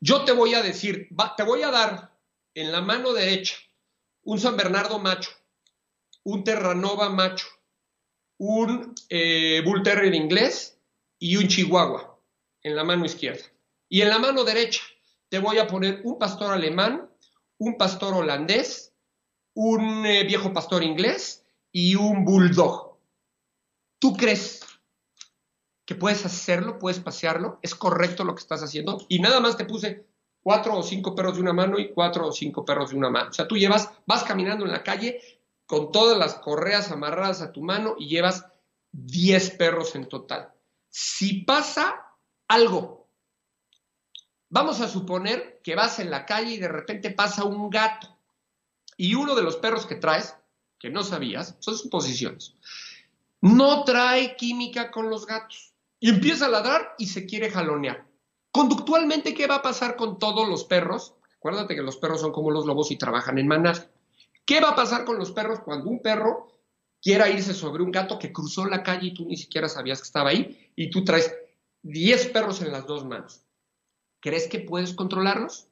Yo 0.00 0.24
te 0.24 0.32
voy 0.32 0.54
a 0.54 0.62
decir, 0.62 1.08
te 1.36 1.42
voy 1.42 1.62
a 1.62 1.70
dar 1.70 2.16
en 2.54 2.72
la 2.72 2.80
mano 2.80 3.12
derecha 3.12 3.56
un 4.22 4.40
San 4.40 4.56
Bernardo 4.56 4.98
macho, 4.98 5.30
un 6.24 6.44
Terranova 6.44 7.10
macho, 7.10 7.46
un 8.38 8.94
eh, 9.08 9.62
Bull 9.64 9.82
Terrier 9.82 10.14
inglés 10.14 10.78
y 11.18 11.36
un 11.36 11.48
Chihuahua 11.48 12.18
en 12.62 12.76
la 12.76 12.84
mano 12.84 13.04
izquierda. 13.04 13.44
Y 13.88 14.00
en 14.02 14.08
la 14.08 14.18
mano 14.18 14.44
derecha 14.44 14.82
te 15.28 15.38
voy 15.38 15.58
a 15.58 15.66
poner 15.66 16.00
un 16.04 16.18
pastor 16.18 16.52
alemán, 16.52 17.10
un 17.58 17.76
pastor 17.76 18.14
holandés, 18.14 18.94
un 19.54 20.06
eh, 20.06 20.24
viejo 20.24 20.52
pastor 20.52 20.82
inglés 20.82 21.44
y 21.72 21.96
un 21.96 22.24
bulldog. 22.24 22.98
¿Tú 23.98 24.16
crees 24.16 24.67
que 25.88 25.94
puedes 25.94 26.26
hacerlo, 26.26 26.78
puedes 26.78 27.00
pasearlo? 27.00 27.58
¿Es 27.62 27.74
correcto 27.74 28.22
lo 28.22 28.34
que 28.34 28.42
estás 28.42 28.62
haciendo? 28.62 29.06
Y 29.08 29.20
nada 29.20 29.40
más 29.40 29.56
te 29.56 29.64
puse 29.64 30.04
cuatro 30.42 30.76
o 30.76 30.82
cinco 30.82 31.14
perros 31.14 31.36
de 31.36 31.40
una 31.40 31.54
mano 31.54 31.78
y 31.78 31.94
cuatro 31.94 32.26
o 32.26 32.32
cinco 32.32 32.62
perros 32.62 32.90
de 32.90 32.96
una 32.96 33.08
mano. 33.08 33.30
O 33.30 33.32
sea, 33.32 33.48
tú 33.48 33.56
llevas, 33.56 33.90
vas 34.04 34.22
caminando 34.22 34.66
en 34.66 34.72
la 34.72 34.82
calle 34.82 35.18
con 35.64 35.90
todas 35.90 36.18
las 36.18 36.34
correas 36.34 36.92
amarradas 36.92 37.40
a 37.40 37.52
tu 37.52 37.62
mano 37.62 37.94
y 37.98 38.06
llevas 38.06 38.44
10 38.92 39.52
perros 39.52 39.94
en 39.94 40.10
total. 40.10 40.52
Si 40.90 41.44
pasa 41.44 41.94
algo, 42.48 43.08
vamos 44.50 44.82
a 44.82 44.88
suponer 44.88 45.62
que 45.64 45.74
vas 45.74 46.00
en 46.00 46.10
la 46.10 46.26
calle 46.26 46.52
y 46.52 46.58
de 46.58 46.68
repente 46.68 47.12
pasa 47.12 47.44
un 47.44 47.70
gato 47.70 48.14
y 48.98 49.14
uno 49.14 49.34
de 49.34 49.42
los 49.42 49.56
perros 49.56 49.86
que 49.86 49.94
traes, 49.94 50.36
que 50.78 50.90
no 50.90 51.02
sabías, 51.02 51.56
son 51.60 51.78
suposiciones, 51.78 52.56
no 53.40 53.84
trae 53.84 54.36
química 54.36 54.90
con 54.90 55.08
los 55.08 55.24
gatos 55.24 55.68
y 56.00 56.10
empieza 56.10 56.46
a 56.46 56.50
ladrar 56.50 56.94
y 56.98 57.06
se 57.06 57.26
quiere 57.26 57.50
jalonear. 57.50 58.06
Conductualmente, 58.50 59.34
¿qué 59.34 59.46
va 59.46 59.56
a 59.56 59.62
pasar 59.62 59.96
con 59.96 60.18
todos 60.18 60.48
los 60.48 60.64
perros? 60.64 61.14
Acuérdate 61.36 61.74
que 61.74 61.82
los 61.82 61.96
perros 61.96 62.20
son 62.20 62.32
como 62.32 62.50
los 62.50 62.66
lobos 62.66 62.90
y 62.90 62.96
trabajan 62.96 63.38
en 63.38 63.46
manada. 63.46 63.90
¿Qué 64.44 64.60
va 64.60 64.70
a 64.70 64.76
pasar 64.76 65.04
con 65.04 65.18
los 65.18 65.30
perros 65.30 65.60
cuando 65.60 65.90
un 65.90 66.00
perro 66.00 66.48
quiera 67.00 67.28
irse 67.28 67.54
sobre 67.54 67.82
un 67.82 67.92
gato 67.92 68.18
que 68.18 68.32
cruzó 68.32 68.66
la 68.66 68.82
calle 68.82 69.08
y 69.08 69.14
tú 69.14 69.26
ni 69.26 69.36
siquiera 69.36 69.68
sabías 69.68 70.00
que 70.00 70.06
estaba 70.06 70.30
ahí 70.30 70.72
y 70.74 70.90
tú 70.90 71.04
traes 71.04 71.34
10 71.82 72.28
perros 72.28 72.62
en 72.62 72.72
las 72.72 72.86
dos 72.86 73.04
manos? 73.04 73.42
¿Crees 74.20 74.48
que 74.48 74.60
puedes 74.60 74.94
controlarlos? 74.94 75.68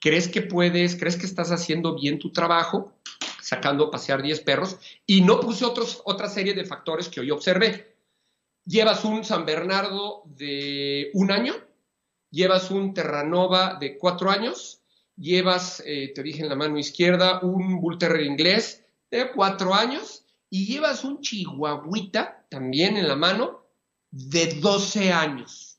¿Crees 0.00 0.28
que 0.28 0.42
puedes, 0.42 0.96
crees 0.96 1.16
que 1.16 1.26
estás 1.26 1.50
haciendo 1.52 1.94
bien 1.94 2.18
tu 2.18 2.32
trabajo 2.32 2.92
sacando 3.40 3.84
a 3.84 3.90
pasear 3.90 4.22
10 4.22 4.40
perros? 4.40 4.78
Y 5.06 5.20
no 5.20 5.40
puse 5.40 5.64
otra 5.64 6.28
serie 6.28 6.54
de 6.54 6.64
factores 6.64 7.08
que 7.08 7.20
hoy 7.20 7.30
observé. 7.30 7.95
Llevas 8.66 9.04
un 9.04 9.24
San 9.24 9.46
Bernardo 9.46 10.24
de 10.26 11.10
un 11.14 11.30
año, 11.30 11.54
llevas 12.30 12.72
un 12.72 12.94
Terranova 12.94 13.76
de 13.78 13.96
cuatro 13.96 14.28
años, 14.28 14.82
llevas, 15.16 15.80
eh, 15.86 16.12
te 16.12 16.22
dije 16.24 16.42
en 16.42 16.48
la 16.48 16.56
mano 16.56 16.76
izquierda, 16.76 17.38
un 17.42 17.80
Bull 17.80 17.96
inglés 18.20 18.84
de 19.08 19.30
cuatro 19.30 19.72
años 19.72 20.26
y 20.50 20.66
llevas 20.66 21.04
un 21.04 21.20
chihuahuita 21.20 22.46
también 22.50 22.96
en 22.96 23.06
la 23.06 23.14
mano 23.14 23.68
de 24.10 24.54
12 24.60 25.12
años. 25.12 25.78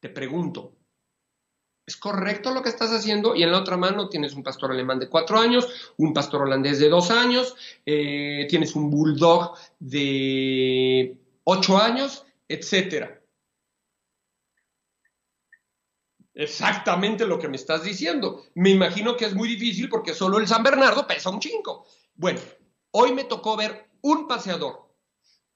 Te 0.00 0.08
pregunto, 0.08 0.76
¿es 1.86 1.96
correcto 1.96 2.52
lo 2.52 2.62
que 2.62 2.68
estás 2.68 2.90
haciendo? 2.90 3.34
Y 3.34 3.42
en 3.42 3.52
la 3.52 3.58
otra 3.58 3.76
mano 3.76 4.08
tienes 4.08 4.34
un 4.34 4.42
pastor 4.42 4.70
alemán 4.70 4.98
de 4.98 5.08
cuatro 5.08 5.38
años, 5.38 5.92
un 5.96 6.12
pastor 6.12 6.42
holandés 6.42 6.78
de 6.78 6.88
dos 6.88 7.10
años, 7.10 7.54
eh, 7.84 8.46
tienes 8.48 8.74
un 8.74 8.90
bulldog 8.90 9.56
de 9.78 11.16
ocho 11.44 11.78
años, 11.78 12.24
etcétera. 12.48 13.22
Exactamente 16.34 17.26
lo 17.26 17.38
que 17.38 17.48
me 17.48 17.56
estás 17.56 17.82
diciendo. 17.82 18.44
Me 18.54 18.70
imagino 18.70 19.16
que 19.16 19.26
es 19.26 19.34
muy 19.34 19.48
difícil 19.48 19.88
porque 19.88 20.14
solo 20.14 20.38
el 20.38 20.46
San 20.46 20.62
Bernardo 20.62 21.06
pesa 21.06 21.30
un 21.30 21.40
chingo. 21.40 21.86
Bueno, 22.14 22.40
hoy 22.92 23.12
me 23.12 23.24
tocó 23.24 23.56
ver 23.56 23.90
un 24.00 24.26
paseador. 24.26 24.88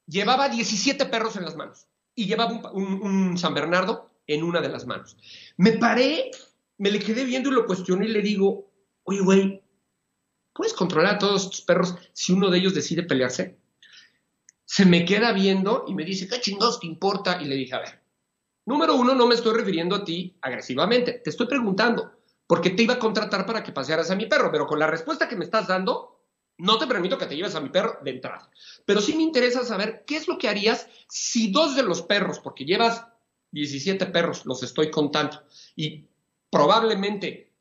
Llevaba 0.07 0.49
17 0.49 1.07
perros 1.07 1.37
en 1.37 1.45
las 1.45 1.57
manos 1.57 1.87
y 2.15 2.27
llevaba 2.27 2.71
un, 2.73 3.37
San 3.39 3.55
Bernardo 3.55 4.11
en 4.27 4.43
una 4.43 4.61
de 4.61 4.69
las 4.69 4.87
manos. 4.87 5.17
Me 5.57 5.73
paré, 5.73 6.31
me 6.79 6.91
le 6.91 6.99
quedé 6.99 7.25
viendo 7.25 7.51
y 7.51 7.55
lo 7.55 7.67
cuestioné 7.67 8.07
y 8.07 8.13
le 8.13 8.23
digo, 8.23 8.71
oye, 9.05 9.21
güey, 9.21 9.63
¿puedes 10.53 10.73
controlar 10.75 11.15
a 11.15 11.19
todos 11.19 11.51
tus 11.51 11.61
perros 11.63 11.95
si 12.13 12.33
uno 12.33 12.51
de 12.51 12.59
ellos 12.59 12.75
decide 12.75 13.03
pelearse? 13.03 13.59
Se 14.65 14.85
me 14.85 15.05
queda 15.05 15.33
viendo 15.33 15.85
y 15.87 15.95
me 15.95 16.05
dice, 16.05 16.29
¿qué 16.29 16.41
chingados 16.41 16.81
te 16.81 16.87
importa? 16.87 17.41
Y 17.41 17.45
le 17.45 17.55
dije, 17.55 17.75
a 17.75 17.81
ver, 17.81 18.07
Número 18.67 18.97
uno, 18.97 19.15
no 19.15 19.29
me 19.29 19.37
estoy 19.37 19.55
refiriendo 19.55 19.95
a 19.95 20.05
ti 20.05 20.37
agresivamente. 20.43 21.21
Te 21.23 21.31
estoy 21.31 21.47
preguntando, 21.47 22.11
por 22.49 22.61
qué 22.61 22.71
te 22.71 22.83
iba 22.83 22.95
a 22.95 22.99
contratar 22.99 23.47
para 23.47 23.63
que 23.63 23.71
pasearas 23.71 24.11
a 24.11 24.17
mi 24.17 24.27
perro, 24.27 24.51
pero 24.51 24.67
con 24.67 24.81
la 24.81 24.89
respuesta 24.89 25.29
que 25.29 25.37
me 25.37 25.45
estás 25.45 25.69
dando, 25.69 26.21
no 26.59 26.77
te 26.77 26.89
permito 26.89 27.17
que 27.17 27.27
te 27.27 27.37
lleves 27.37 27.55
a 27.55 27.61
mi 27.61 27.69
perro 27.69 28.01
de 28.03 28.11
entrada. 28.11 28.51
Pero 28.85 29.01
sí 29.01 29.15
me 29.15 29.23
interesa 29.23 29.65
saber 29.65 30.03
qué 30.05 30.17
es 30.17 30.27
lo 30.27 30.37
que 30.37 30.49
harías 30.49 30.89
si 31.09 31.53
dos 31.53 31.77
de 31.77 31.85
los 31.85 32.03
perros, 32.03 32.41
porque 32.41 32.65
llevas 32.65 33.07
17 33.65 34.07
perros, 34.07 34.47
los 34.47 34.63
estoy 34.63 34.91
contando, 34.91 35.43
y 35.75 36.07
probablemente 36.51 37.53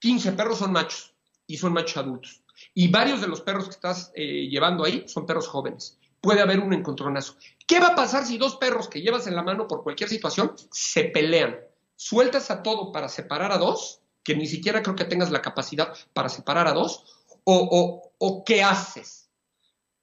15 0.00 0.32
perros 0.32 0.58
son 0.58 0.72
machos 0.72 1.14
y 1.46 1.56
son 1.56 1.72
machos 1.72 1.98
adultos. 1.98 2.42
Y 2.72 2.88
varios 2.88 3.20
de 3.20 3.28
los 3.28 3.40
perros 3.40 3.64
que 3.64 3.70
estás 3.70 4.12
eh, 4.14 4.48
llevando 4.48 4.84
ahí 4.84 5.04
son 5.06 5.26
perros 5.26 5.48
jóvenes 5.48 5.98
puede 6.24 6.40
haber 6.40 6.60
un 6.60 6.72
encontronazo. 6.72 7.36
¿Qué 7.66 7.78
va 7.78 7.88
a 7.88 7.94
pasar 7.94 8.24
si 8.24 8.38
dos 8.38 8.56
perros 8.56 8.88
que 8.88 9.02
llevas 9.02 9.26
en 9.26 9.36
la 9.36 9.42
mano 9.42 9.68
por 9.68 9.82
cualquier 9.82 10.08
situación 10.08 10.54
se 10.70 11.04
pelean? 11.04 11.60
¿Sueltas 11.96 12.50
a 12.50 12.62
todo 12.62 12.92
para 12.92 13.10
separar 13.10 13.52
a 13.52 13.58
dos? 13.58 14.00
Que 14.24 14.34
ni 14.34 14.46
siquiera 14.46 14.82
creo 14.82 14.96
que 14.96 15.04
tengas 15.04 15.30
la 15.30 15.42
capacidad 15.42 15.94
para 16.14 16.30
separar 16.30 16.66
a 16.66 16.72
dos. 16.72 17.04
¿O, 17.44 18.10
o, 18.18 18.44
qué 18.44 18.62
haces? 18.62 19.28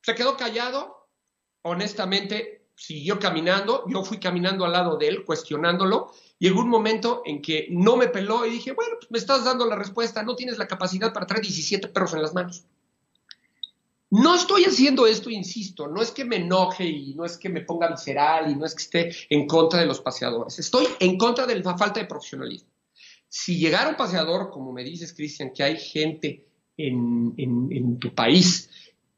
Se 0.03 0.13
quedó 0.13 0.37
callado, 0.37 1.09
honestamente, 1.63 2.60
siguió 2.81 3.19
caminando, 3.19 3.83
yo 3.87 4.03
fui 4.03 4.19
caminando 4.19 4.65
al 4.65 4.71
lado 4.71 4.97
de 4.97 5.07
él, 5.07 5.23
cuestionándolo, 5.23 6.11
llegó 6.39 6.61
un 6.61 6.69
momento 6.69 7.21
en 7.25 7.39
que 7.39 7.67
no 7.69 7.95
me 7.95 8.07
peló 8.07 8.43
y 8.43 8.49
dije, 8.49 8.71
bueno, 8.71 8.95
pues 8.97 9.11
me 9.11 9.19
estás 9.19 9.45
dando 9.45 9.67
la 9.67 9.75
respuesta, 9.75 10.23
no 10.23 10.35
tienes 10.35 10.57
la 10.57 10.67
capacidad 10.67 11.13
para 11.13 11.27
traer 11.27 11.43
17 11.43 11.89
perros 11.89 12.13
en 12.13 12.23
las 12.23 12.33
manos. 12.33 12.63
No 14.09 14.33
estoy 14.33 14.63
haciendo 14.63 15.05
esto, 15.05 15.29
insisto, 15.29 15.87
no 15.87 16.01
es 16.01 16.09
que 16.09 16.25
me 16.25 16.37
enoje 16.37 16.85
y 16.85 17.13
no 17.13 17.23
es 17.23 17.37
que 17.37 17.49
me 17.49 17.61
ponga 17.61 17.87
visceral 17.87 18.49
y 18.49 18.55
no 18.55 18.65
es 18.65 18.73
que 18.73 18.83
esté 18.83 19.15
en 19.29 19.45
contra 19.45 19.79
de 19.79 19.85
los 19.85 20.01
paseadores, 20.01 20.57
estoy 20.57 20.87
en 20.99 21.19
contra 21.19 21.45
de 21.45 21.59
la 21.59 21.77
falta 21.77 21.99
de 21.99 22.07
profesionalismo. 22.07 22.71
Si 23.29 23.59
llegara 23.59 23.91
un 23.91 23.95
paseador, 23.95 24.49
como 24.49 24.73
me 24.73 24.83
dices, 24.83 25.13
Cristian, 25.13 25.53
que 25.53 25.61
hay 25.61 25.77
gente 25.77 26.47
en, 26.75 27.35
en 27.37 27.99
tu 27.99 28.13
país, 28.15 28.69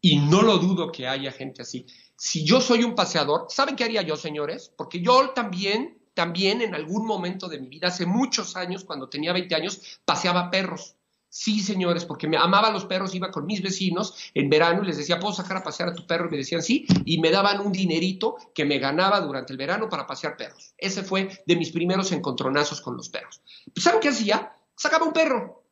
y 0.05 0.18
no 0.18 0.41
lo 0.41 0.57
dudo 0.57 0.91
que 0.91 1.07
haya 1.07 1.32
gente 1.32 1.61
así, 1.61 1.86
si 2.16 2.45
yo 2.45 2.61
soy 2.61 2.84
un 2.84 2.95
paseador, 2.95 3.47
¿saben 3.49 3.76
qué 3.76 3.84
haría 3.84 4.01
yo, 4.01 4.16
señores? 4.16 4.72
Porque 4.78 5.01
yo 5.01 5.32
también, 5.32 5.99
también 6.14 6.61
en 6.61 6.76
algún 6.76 7.05
momento 7.05 7.47
de 7.47 7.59
mi 7.59 7.68
vida, 7.68 7.88
hace 7.88 8.05
muchos 8.05 8.55
años, 8.55 8.84
cuando 8.84 9.09
tenía 9.09 9.34
20 9.34 9.55
años, 9.55 9.99
paseaba 10.05 10.49
perros. 10.49 10.95
Sí, 11.36 11.61
señores, 11.61 12.05
porque 12.05 12.28
me 12.28 12.38
amaba 12.38 12.68
a 12.68 12.72
los 12.72 12.86
perros, 12.86 13.16
iba 13.16 13.32
con 13.32 13.47
mis 13.47 13.64
vecinos 13.64 14.14
en 14.36 14.51
verano 14.51 14.84
y 14.84 14.86
les 14.86 14.97
decía, 14.97 15.20
¿puedo 15.20 15.34
sacar 15.34 15.57
a 15.57 15.64
pasear 15.64 15.89
a 15.89 15.95
tu 15.95 16.05
perro? 16.05 16.28
Y 16.28 16.30
me 16.30 16.38
decían 16.38 16.61
sí, 16.61 16.86
y 17.05 17.20
me 17.20 17.32
daban 17.32 17.59
un 17.59 17.72
dinerito 17.72 18.36
que 18.53 18.66
me 18.66 18.78
ganaba 18.78 19.20
durante 19.20 19.51
el 19.51 19.57
verano 19.57 19.89
para 19.89 20.05
pasear 20.05 20.38
perros. 20.38 20.76
Ese 20.78 21.01
fue 21.01 21.41
de 21.47 21.55
mis 21.55 21.72
primeros 21.72 22.11
encontronazos 22.11 22.82
con 22.82 22.95
los 22.95 23.09
perros. 23.09 23.41
¿Saben 23.76 23.99
qué 23.99 24.09
hacía? 24.09 24.55
Sacaba 24.78 25.07
un 25.07 25.14
perro. 25.14 25.64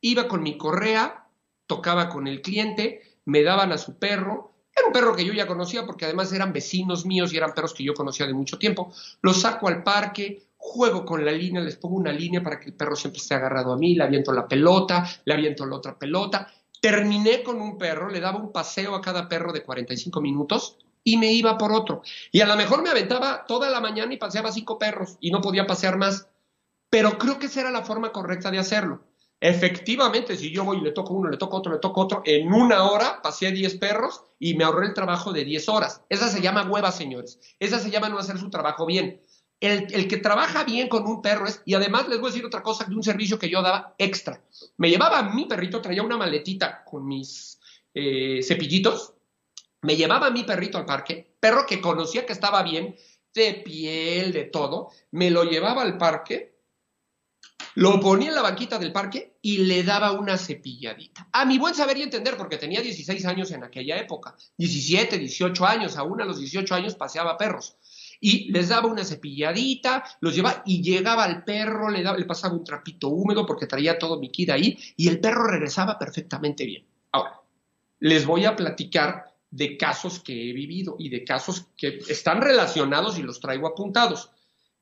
Iba 0.00 0.28
con 0.28 0.42
mi 0.42 0.56
correa, 0.56 1.28
tocaba 1.66 2.08
con 2.08 2.26
el 2.26 2.40
cliente, 2.40 3.18
me 3.26 3.42
daban 3.42 3.70
a 3.70 3.76
su 3.76 3.98
perro. 3.98 4.53
Era 4.76 4.86
un 4.88 4.92
perro 4.92 5.14
que 5.14 5.24
yo 5.24 5.32
ya 5.32 5.46
conocía 5.46 5.86
porque 5.86 6.04
además 6.04 6.32
eran 6.32 6.52
vecinos 6.52 7.06
míos 7.06 7.32
y 7.32 7.36
eran 7.36 7.54
perros 7.54 7.74
que 7.74 7.84
yo 7.84 7.94
conocía 7.94 8.26
de 8.26 8.34
mucho 8.34 8.58
tiempo. 8.58 8.92
Los 9.22 9.40
saco 9.42 9.68
al 9.68 9.82
parque, 9.84 10.48
juego 10.56 11.04
con 11.04 11.24
la 11.24 11.30
línea, 11.30 11.60
les 11.60 11.76
pongo 11.76 11.96
una 11.96 12.10
línea 12.10 12.42
para 12.42 12.58
que 12.58 12.66
el 12.66 12.74
perro 12.74 12.96
siempre 12.96 13.20
esté 13.20 13.34
agarrado 13.34 13.72
a 13.72 13.76
mí, 13.76 13.94
le 13.94 14.02
aviento 14.02 14.32
la 14.32 14.48
pelota, 14.48 15.06
le 15.24 15.34
aviento 15.34 15.64
la 15.66 15.76
otra 15.76 15.96
pelota. 15.96 16.48
Terminé 16.80 17.42
con 17.42 17.60
un 17.60 17.78
perro, 17.78 18.08
le 18.08 18.18
daba 18.18 18.38
un 18.38 18.50
paseo 18.50 18.94
a 18.94 19.00
cada 19.00 19.28
perro 19.28 19.52
de 19.52 19.62
45 19.62 20.20
minutos 20.20 20.78
y 21.04 21.18
me 21.18 21.30
iba 21.32 21.56
por 21.56 21.70
otro. 21.70 22.02
Y 22.32 22.40
a 22.40 22.46
lo 22.46 22.56
mejor 22.56 22.82
me 22.82 22.90
aventaba 22.90 23.44
toda 23.46 23.70
la 23.70 23.80
mañana 23.80 24.12
y 24.12 24.16
paseaba 24.16 24.50
cinco 24.50 24.78
perros 24.78 25.16
y 25.20 25.30
no 25.30 25.40
podía 25.40 25.66
pasear 25.66 25.96
más. 25.96 26.26
Pero 26.90 27.18
creo 27.18 27.38
que 27.38 27.46
esa 27.46 27.60
era 27.60 27.70
la 27.70 27.82
forma 27.82 28.10
correcta 28.10 28.50
de 28.50 28.58
hacerlo. 28.58 29.02
Efectivamente, 29.46 30.38
si 30.38 30.50
yo 30.50 30.64
voy 30.64 30.78
y 30.78 30.80
le 30.80 30.92
toco 30.92 31.12
uno, 31.12 31.28
le 31.28 31.36
toco 31.36 31.58
otro, 31.58 31.70
le 31.70 31.78
toco 31.78 32.00
otro, 32.00 32.22
en 32.24 32.50
una 32.50 32.90
hora 32.90 33.20
pasé 33.20 33.52
10 33.52 33.74
perros 33.74 34.22
y 34.38 34.54
me 34.54 34.64
ahorré 34.64 34.86
el 34.86 34.94
trabajo 34.94 35.34
de 35.34 35.44
10 35.44 35.68
horas. 35.68 36.00
Esa 36.08 36.30
se 36.30 36.40
llama 36.40 36.66
hueva, 36.66 36.90
señores. 36.90 37.38
Esa 37.58 37.78
se 37.78 37.90
llama 37.90 38.08
no 38.08 38.18
hacer 38.18 38.38
su 38.38 38.48
trabajo 38.48 38.86
bien. 38.86 39.20
El, 39.60 40.08
que 40.08 40.16
trabaja 40.16 40.64
bien 40.64 40.88
con 40.88 41.06
un 41.06 41.20
perro 41.20 41.46
es, 41.46 41.60
y 41.66 41.74
además 41.74 42.08
les 42.08 42.20
voy 42.20 42.28
a 42.28 42.32
decir 42.32 42.46
otra 42.46 42.62
cosa, 42.62 42.86
de 42.86 42.94
un 42.96 43.02
servicio 43.02 43.38
que 43.38 43.50
yo 43.50 43.60
daba 43.60 43.94
extra. 43.98 44.42
Me 44.78 44.88
llevaba 44.88 45.18
a 45.18 45.34
mi 45.34 45.44
perrito, 45.44 45.82
traía 45.82 46.02
una 46.02 46.16
maletita 46.16 46.82
con 46.82 47.06
mis 47.06 47.60
eh, 47.92 48.40
cepillitos, 48.42 49.12
me 49.82 49.94
llevaba 49.94 50.28
a 50.28 50.30
mi 50.30 50.44
perrito 50.44 50.78
al 50.78 50.86
parque, 50.86 51.36
perro 51.38 51.66
que 51.66 51.82
conocía 51.82 52.24
que 52.24 52.32
estaba 52.32 52.62
bien, 52.62 52.96
de 53.34 53.62
piel, 53.62 54.32
de 54.32 54.44
todo, 54.44 54.88
me 55.10 55.30
lo 55.30 55.44
llevaba 55.44 55.82
al 55.82 55.98
parque, 55.98 56.53
lo 57.76 57.98
ponía 58.00 58.28
en 58.28 58.34
la 58.34 58.42
banquita 58.42 58.78
del 58.78 58.92
parque 58.92 59.38
y 59.42 59.58
le 59.58 59.82
daba 59.82 60.12
una 60.12 60.38
cepilladita. 60.38 61.28
A 61.32 61.44
mi 61.44 61.58
buen 61.58 61.74
saber 61.74 61.96
y 61.98 62.02
entender, 62.02 62.36
porque 62.36 62.56
tenía 62.56 62.80
16 62.80 63.24
años 63.26 63.50
en 63.50 63.64
aquella 63.64 63.96
época, 63.96 64.36
17, 64.56 65.18
18 65.18 65.66
años, 65.66 65.96
aún 65.96 66.20
a 66.20 66.24
los 66.24 66.38
18 66.38 66.74
años 66.74 66.94
paseaba 66.94 67.36
perros 67.36 67.76
y 68.20 68.50
les 68.52 68.68
daba 68.68 68.88
una 68.88 69.04
cepilladita, 69.04 70.04
los 70.20 70.34
llevaba 70.34 70.62
y 70.64 70.82
llegaba 70.82 71.24
al 71.24 71.44
perro, 71.44 71.90
le, 71.90 72.02
daba, 72.02 72.16
le 72.16 72.24
pasaba 72.24 72.54
un 72.54 72.64
trapito 72.64 73.08
húmedo 73.08 73.44
porque 73.44 73.66
traía 73.66 73.98
todo 73.98 74.18
mi 74.18 74.30
kit 74.30 74.50
ahí 74.50 74.78
y 74.96 75.08
el 75.08 75.20
perro 75.20 75.46
regresaba 75.46 75.98
perfectamente 75.98 76.64
bien. 76.64 76.86
Ahora, 77.12 77.40
les 77.98 78.24
voy 78.24 78.44
a 78.44 78.56
platicar 78.56 79.34
de 79.50 79.76
casos 79.76 80.20
que 80.20 80.50
he 80.50 80.52
vivido 80.52 80.96
y 80.98 81.08
de 81.08 81.24
casos 81.24 81.66
que 81.76 81.98
están 82.08 82.40
relacionados 82.40 83.18
y 83.18 83.22
los 83.22 83.40
traigo 83.40 83.66
apuntados. 83.66 84.30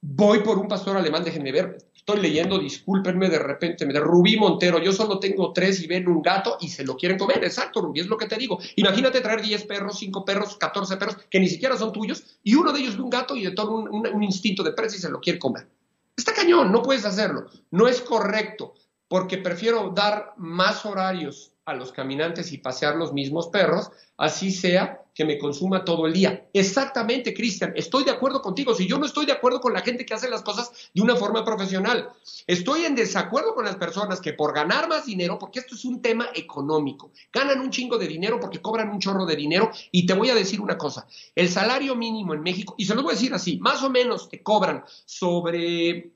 Voy 0.01 0.41
por 0.41 0.59
un 0.59 0.67
pastor 0.67 0.97
alemán, 0.97 1.23
déjenme 1.23 1.53
ver, 1.53 1.79
estoy 2.05 2.21
leyendo, 2.21 2.59
discúlpenme, 2.59 3.31
de 3.31 3.39
repente 3.39 3.87
me 3.87 3.93
de 3.93 4.01
Rubí 4.01 4.37
Montero, 4.37 4.81
yo 4.81 4.93
solo 4.93 5.21
tengo 5.21 5.53
tres 5.53 5.81
y 5.81 5.87
ven 5.87 6.09
un 6.09 6.21
gato 6.21 6.57
y 6.61 6.69
se 6.69 6.85
lo 6.85 6.97
quieren 6.97 7.17
comer, 7.17 7.45
exacto, 7.45 7.81
Rubí, 7.81 8.01
es 8.01 8.09
lo 8.09 8.17
que 8.17 8.27
te 8.27 8.37
digo. 8.37 8.59
Imagínate 8.75 9.21
traer 9.21 9.41
10 9.41 9.65
perros, 9.67 10.01
5 10.01 10.25
perros, 10.25 10.57
14 10.57 10.97
perros, 10.97 11.17
que 11.31 11.39
ni 11.39 11.49
siquiera 11.49 11.77
son 11.77 11.93
tuyos, 11.93 12.25
y 12.43 12.57
uno 12.57 12.73
de 12.73 12.81
ellos 12.81 12.97
ve 12.97 13.05
un 13.05 13.11
gato 13.11 13.37
y 13.37 13.45
de 13.45 13.53
todo 13.53 13.71
un, 13.71 14.23
instinto 14.23 14.65
de 14.65 14.73
presa 14.73 14.97
y 14.97 14.99
se 14.99 15.11
lo 15.11 15.21
quiere 15.21 15.39
comer. 15.39 15.69
Está 16.17 16.35
cañón, 16.35 16.73
no 16.73 16.83
puedes 16.83 17.05
hacerlo, 17.05 17.47
no 17.71 17.87
es 17.87 18.01
correcto, 18.01 18.75
porque 19.07 19.39
prefiero 19.39 19.93
dar 19.95 20.35
más 20.37 20.85
horarios 20.85 21.53
a 21.65 21.75
los 21.75 21.93
caminantes 21.93 22.51
y 22.53 22.59
pasear 22.59 22.97
los 22.97 23.13
mismos 23.13 23.47
perros, 23.47 23.93
así 24.17 24.51
sea 24.51 25.02
que 25.15 25.25
me 25.25 25.39
consuma 25.39 25.85
todo 25.85 26.07
el 26.07 26.13
día. 26.13 26.49
Exactamente, 26.53 27.35
Cristian, 27.35 27.73
estoy 27.77 28.05
de 28.05 28.11
acuerdo 28.11 28.41
contigo. 28.41 28.75
Si 28.75 28.87
yo 28.87 28.99
no 28.99 29.07
estoy 29.07 29.27
de 29.27 29.33
acuerdo 29.33 29.61
con 29.61 29.73
la 29.73 29.81
gente 29.81 30.07
que 30.07 30.15
hace 30.15 30.29
las 30.29 30.43
cosas 30.43 30.71
de 30.95 31.03
una 31.03 31.17
forma 31.17 31.45
profesional, 31.45 32.11
estoy 32.47 32.85
en 32.85 32.95
desacuerdo 32.95 33.55
con 33.55 33.65
las 33.65 33.77
personas 33.77 34.21
que 34.21 34.33
por 34.33 34.55
ganar 34.55 34.89
más 34.89 35.07
dinero, 35.07 35.39
porque 35.39 35.61
esto 35.61 35.75
es 35.75 35.85
un 35.85 36.01
tema 36.01 36.29
económico, 36.35 37.13
ganan 37.33 37.61
un 37.61 37.71
chingo 37.71 37.99
de 37.99 38.09
dinero 38.09 38.41
porque 38.41 38.63
cobran 38.63 38.91
un 38.91 39.01
chorro 39.01 39.27
de 39.27 39.37
dinero. 39.37 39.71
Y 39.91 40.07
te 40.07 40.15
voy 40.15 40.31
a 40.31 40.35
decir 40.35 40.61
una 40.61 40.79
cosa, 40.79 41.07
el 41.35 41.49
salario 41.49 41.95
mínimo 41.95 42.35
en 42.35 42.43
México, 42.43 42.75
y 42.79 42.87
se 42.87 42.95
lo 42.95 43.03
voy 43.03 43.13
a 43.13 43.15
decir 43.15 43.35
así, 43.35 43.59
más 43.59 43.83
o 43.83 43.91
menos 43.91 44.29
te 44.29 44.43
cobran 44.43 44.85
sobre 45.05 46.13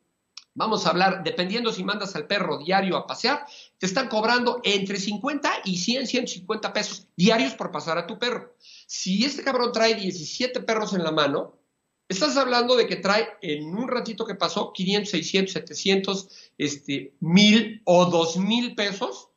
Vamos 0.57 0.87
a 0.87 0.91
hablar, 0.91 1.23
dependiendo 1.23 1.71
si 1.71 1.85
mandas 1.85 2.17
al 2.17 2.27
perro 2.27 2.57
diario 2.57 2.97
a 2.97 3.07
pasear, 3.07 3.45
te 3.77 3.85
están 3.85 4.09
cobrando 4.09 4.63
entre 4.65 4.99
50 4.99 5.53
y 5.67 5.77
100, 5.77 6.07
150 6.07 6.73
pesos 6.73 7.09
diarios 7.15 7.53
por 7.53 7.71
pasar 7.71 7.99
a 7.99 8.07
tu 8.07 8.19
perro. 8.19 8.55
Si 8.87 9.25
este 9.25 9.43
cabrón 9.43 9.73
trae 9.73 9.95
17 9.95 10.61
perros 10.61 10.95
en 10.95 11.03
la 11.03 11.11
mano, 11.11 11.59
estás 12.09 12.37
hablando 12.37 12.77
de 12.77 12.87
que 12.87 12.97
trae 12.97 13.29
en 13.43 13.65
un 13.75 13.89
ratito 13.89 14.25
que 14.25 14.37
pasó 14.37 14.73
500, 14.73 15.11
600, 15.11 15.53
700, 15.53 16.29
este, 16.57 17.17
mil 17.21 17.83
o 17.85 18.07
dos 18.07 18.37
mil 18.37 18.75
pesos 18.75 19.31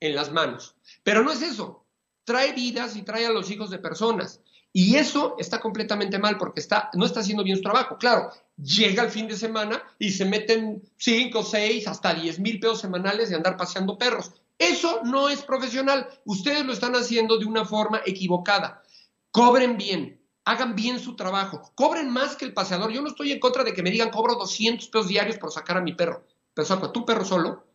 en 0.00 0.14
las 0.14 0.32
manos. 0.32 0.76
Pero 1.02 1.22
no 1.22 1.32
es 1.32 1.42
eso. 1.42 1.86
Trae 2.24 2.52
vidas 2.52 2.96
y 2.96 3.02
trae 3.02 3.26
a 3.26 3.32
los 3.32 3.50
hijos 3.50 3.70
de 3.70 3.78
personas. 3.78 4.40
Y 4.76 4.96
eso 4.96 5.36
está 5.38 5.60
completamente 5.60 6.18
mal 6.18 6.36
porque 6.36 6.58
está, 6.58 6.90
no 6.94 7.06
está 7.06 7.20
haciendo 7.20 7.44
bien 7.44 7.58
su 7.58 7.62
trabajo. 7.62 7.96
Claro, 7.96 8.30
llega 8.56 9.04
el 9.04 9.10
fin 9.10 9.28
de 9.28 9.36
semana 9.36 9.80
y 10.00 10.10
se 10.10 10.24
meten 10.24 10.82
5, 10.96 11.44
6, 11.44 11.86
hasta 11.86 12.12
10 12.12 12.40
mil 12.40 12.58
pesos 12.58 12.80
semanales 12.80 13.28
de 13.28 13.36
andar 13.36 13.56
paseando 13.56 13.96
perros. 13.96 14.32
Eso 14.58 15.00
no 15.04 15.28
es 15.28 15.42
profesional. 15.42 16.08
Ustedes 16.24 16.64
lo 16.64 16.72
están 16.72 16.94
haciendo 16.94 17.38
de 17.38 17.46
una 17.46 17.64
forma 17.64 18.02
equivocada. 18.04 18.82
Cobren 19.30 19.76
bien, 19.76 20.24
hagan 20.44 20.74
bien 20.74 21.00
su 21.00 21.16
trabajo, 21.16 21.72
cobren 21.74 22.10
más 22.10 22.36
que 22.36 22.44
el 22.44 22.54
paseador. 22.54 22.92
Yo 22.92 23.02
no 23.02 23.08
estoy 23.08 23.32
en 23.32 23.40
contra 23.40 23.64
de 23.64 23.72
que 23.72 23.82
me 23.82 23.90
digan 23.90 24.10
cobro 24.10 24.34
200 24.34 24.88
pesos 24.88 25.08
diarios 25.08 25.38
por 25.38 25.50
sacar 25.50 25.76
a 25.76 25.82
mi 25.82 25.94
perro, 25.94 26.24
pero 26.52 26.66
saco 26.66 26.86
a 26.86 26.92
tu 26.92 27.04
perro 27.04 27.24
solo, 27.24 27.66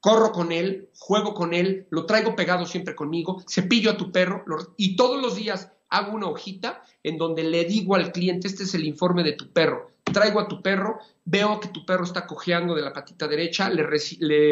corro 0.00 0.32
con 0.32 0.52
él, 0.52 0.90
juego 0.98 1.34
con 1.34 1.54
él, 1.54 1.88
lo 1.90 2.06
traigo 2.06 2.36
pegado 2.36 2.66
siempre 2.66 2.94
conmigo, 2.94 3.42
cepillo 3.48 3.90
a 3.90 3.96
tu 3.96 4.12
perro 4.12 4.44
y 4.76 4.96
todos 4.96 5.20
los 5.20 5.34
días 5.34 5.72
hago 5.88 6.12
una 6.12 6.28
hojita 6.28 6.82
en 7.02 7.16
donde 7.16 7.42
le 7.42 7.64
digo 7.64 7.94
al 7.94 8.12
cliente, 8.12 8.46
este 8.46 8.64
es 8.64 8.74
el 8.74 8.84
informe 8.84 9.22
de 9.22 9.32
tu 9.32 9.52
perro, 9.52 9.90
traigo 10.12 10.40
a 10.40 10.48
tu 10.48 10.62
perro, 10.62 10.98
veo 11.24 11.58
que 11.58 11.68
tu 11.68 11.84
perro 11.84 12.04
está 12.04 12.26
cojeando 12.26 12.74
de 12.74 12.82
la 12.82 12.92
patita 12.92 13.26
derecha, 13.26 13.70
le, 13.70 13.82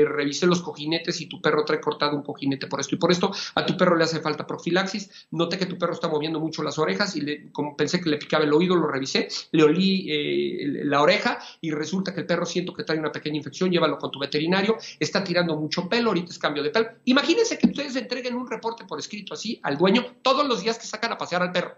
revisé 0.04 0.46
los 0.46 0.62
cojinetes 0.62 1.20
y 1.20 1.26
tu 1.26 1.40
perro 1.40 1.64
trae 1.64 1.80
cortado 1.80 2.16
un 2.16 2.22
cojinete 2.22 2.66
por 2.66 2.80
esto 2.80 2.94
y 2.94 2.98
por 2.98 3.12
esto, 3.12 3.32
a 3.54 3.66
tu 3.66 3.76
perro 3.76 3.96
le 3.96 4.04
hace 4.04 4.20
falta 4.20 4.46
profilaxis, 4.46 5.28
noté 5.30 5.58
que 5.58 5.66
tu 5.66 5.78
perro 5.78 5.92
está 5.92 6.08
moviendo 6.08 6.40
mucho 6.40 6.62
las 6.62 6.78
orejas 6.78 7.14
y 7.16 7.20
le, 7.20 7.52
como 7.52 7.76
pensé 7.76 8.00
que 8.00 8.08
le 8.08 8.16
picaba 8.16 8.44
el 8.44 8.52
oído, 8.52 8.74
lo 8.76 8.88
revisé, 8.88 9.28
le 9.52 9.62
olí 9.62 10.06
eh, 10.10 10.84
la 10.84 11.02
oreja 11.02 11.38
y 11.60 11.70
resulta 11.70 12.14
que 12.14 12.20
el 12.20 12.26
perro 12.26 12.46
siento 12.46 12.72
que 12.72 12.84
trae 12.84 12.98
una 12.98 13.12
pequeña 13.12 13.36
infección, 13.36 13.70
llévalo 13.70 13.98
con 13.98 14.10
tu 14.10 14.18
veterinario, 14.18 14.76
está 14.98 15.22
tirando 15.22 15.56
mucho 15.56 15.88
pelo, 15.88 16.10
ahorita 16.10 16.30
es 16.30 16.38
cambio 16.38 16.62
de 16.62 16.70
pelo. 16.70 16.88
Imagínense 17.04 17.58
que 17.58 17.66
ustedes 17.66 17.94
entreguen 17.96 18.34
un 18.34 18.48
reporte 18.48 18.84
por 18.84 18.98
escrito 18.98 19.34
así 19.34 19.60
al 19.62 19.76
dueño 19.76 20.16
todos 20.22 20.46
los 20.46 20.62
días 20.62 20.78
que 20.78 20.86
sacan 20.86 21.12
a 21.12 21.18
pasear 21.18 21.42
al 21.42 21.52
perro. 21.52 21.76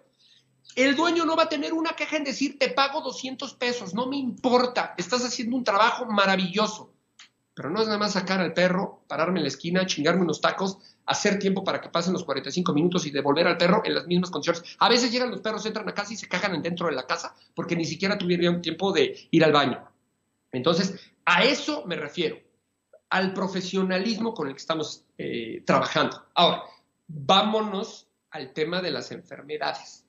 El 0.75 0.97
dueño 0.97 1.25
no 1.25 1.37
va 1.37 1.45
a 1.45 1.49
tener 1.49 1.73
una 1.73 1.95
queja 1.95 2.17
en 2.17 2.25
decir, 2.25 2.59
te 2.59 2.71
pago 2.71 3.01
200 3.01 3.55
pesos, 3.55 3.95
no 3.95 4.07
me 4.07 4.17
importa, 4.17 4.95
estás 4.99 5.25
haciendo 5.25 5.57
un 5.57 5.65
trabajo 5.65 6.07
maravilloso. 6.07 6.93
Pero 7.55 7.71
no 7.71 7.81
es 7.81 7.87
nada 7.87 7.99
más 7.99 8.15
sacar 8.15 8.41
al 8.41 8.53
perro, 8.53 9.05
pararme 9.07 9.39
en 9.39 9.45
la 9.45 9.49
esquina, 9.49 9.87
chingarme 9.87 10.23
unos 10.23 10.41
tacos, 10.41 10.79
hacer 11.07 11.39
tiempo 11.39 11.63
para 11.63 11.81
que 11.81 11.89
pasen 11.89 12.13
los 12.13 12.25
45 12.25 12.73
minutos 12.73 13.07
y 13.07 13.11
devolver 13.11 13.47
al 13.47 13.57
perro 13.57 13.83
en 13.85 13.95
las 13.95 14.07
mismas 14.07 14.31
condiciones. 14.31 14.77
A 14.81 14.89
veces 14.89 15.13
llegan 15.13 15.31
los 15.31 15.41
perros, 15.41 15.65
entran 15.65 15.89
a 15.89 15.95
casa 15.95 16.13
y 16.13 16.17
se 16.17 16.29
cagan 16.29 16.61
dentro 16.63 16.89
de 16.89 16.95
la 16.95 17.07
casa 17.07 17.35
porque 17.55 17.77
ni 17.77 17.85
siquiera 17.85 18.19
tuvieron 18.19 18.61
tiempo 18.61 18.93
de 18.93 19.29
ir 19.31 19.45
al 19.45 19.53
baño. 19.53 19.89
Entonces, 20.51 20.95
a 21.25 21.45
eso 21.45 21.85
me 21.87 21.95
refiero, 21.95 22.39
al 23.11 23.33
profesionalismo 23.33 24.35
con 24.35 24.49
el 24.49 24.55
que 24.55 24.61
estamos 24.61 25.05
eh, 25.19 25.63
trabajando. 25.65 26.27
Ahora, 26.35 26.65
vámonos 27.07 28.09
al 28.31 28.53
tema 28.53 28.83
de 28.83 28.91
las 28.91 29.13
enfermedades. 29.13 30.04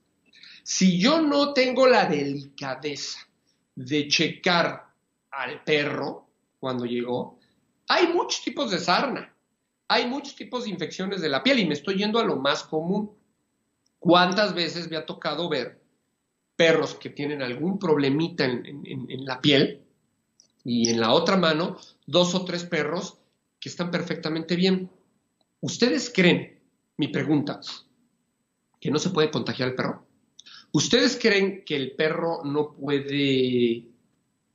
Si 0.68 1.00
yo 1.00 1.22
no 1.22 1.54
tengo 1.54 1.86
la 1.86 2.08
delicadeza 2.08 3.20
de 3.76 4.08
checar 4.08 4.88
al 5.30 5.64
perro 5.64 6.28
cuando 6.60 6.86
llegó, 6.86 7.38
hay 7.88 8.08
muchos 8.08 8.42
tipos 8.44 8.72
de 8.72 8.80
sarna, 8.80 9.32
hay 9.88 10.08
muchos 10.08 10.36
tipos 10.36 10.64
de 10.64 10.72
infecciones 10.72 11.22
de 11.22 11.30
la 11.30 11.44
piel 11.44 11.60
y 11.60 11.68
me 11.68 11.76
estoy 11.76 11.98
yendo 11.98 12.18
a 12.18 12.26
lo 12.26 12.38
más 12.38 12.64
común. 12.64 13.12
¿Cuántas 14.00 14.56
veces 14.56 14.90
me 14.90 14.98
ha 14.98 15.06
tocado 15.06 15.50
ver 15.50 15.84
perros 16.56 16.96
que 16.96 17.12
tienen 17.12 17.44
algún 17.44 17.78
problemita 17.78 18.46
en, 18.46 19.24
la 19.24 19.40
piel 19.42 19.84
y 20.64 20.90
en 20.90 21.00
la 21.00 21.14
otra 21.14 21.38
mano 21.38 21.78
dos 22.08 22.34
o 22.34 22.44
tres 22.44 22.64
perros 22.64 23.20
que 23.60 23.70
están 23.70 23.92
perfectamente 23.92 24.56
bien? 24.56 24.90
¿Ustedes 25.62 26.12
creen, 26.12 26.60
mi 26.98 27.10
pregunta, 27.10 27.62
que 28.82 28.90
no 28.90 28.98
se 28.98 29.12
puede 29.12 29.30
contagiar 29.30 29.70
el 29.70 29.76
perro? 29.76 30.05
¿Ustedes 30.76 31.18
creen 31.18 31.64
que 31.66 31.78
el 31.78 31.92
perro 31.92 32.42
no 32.44 32.74
puede 32.74 33.86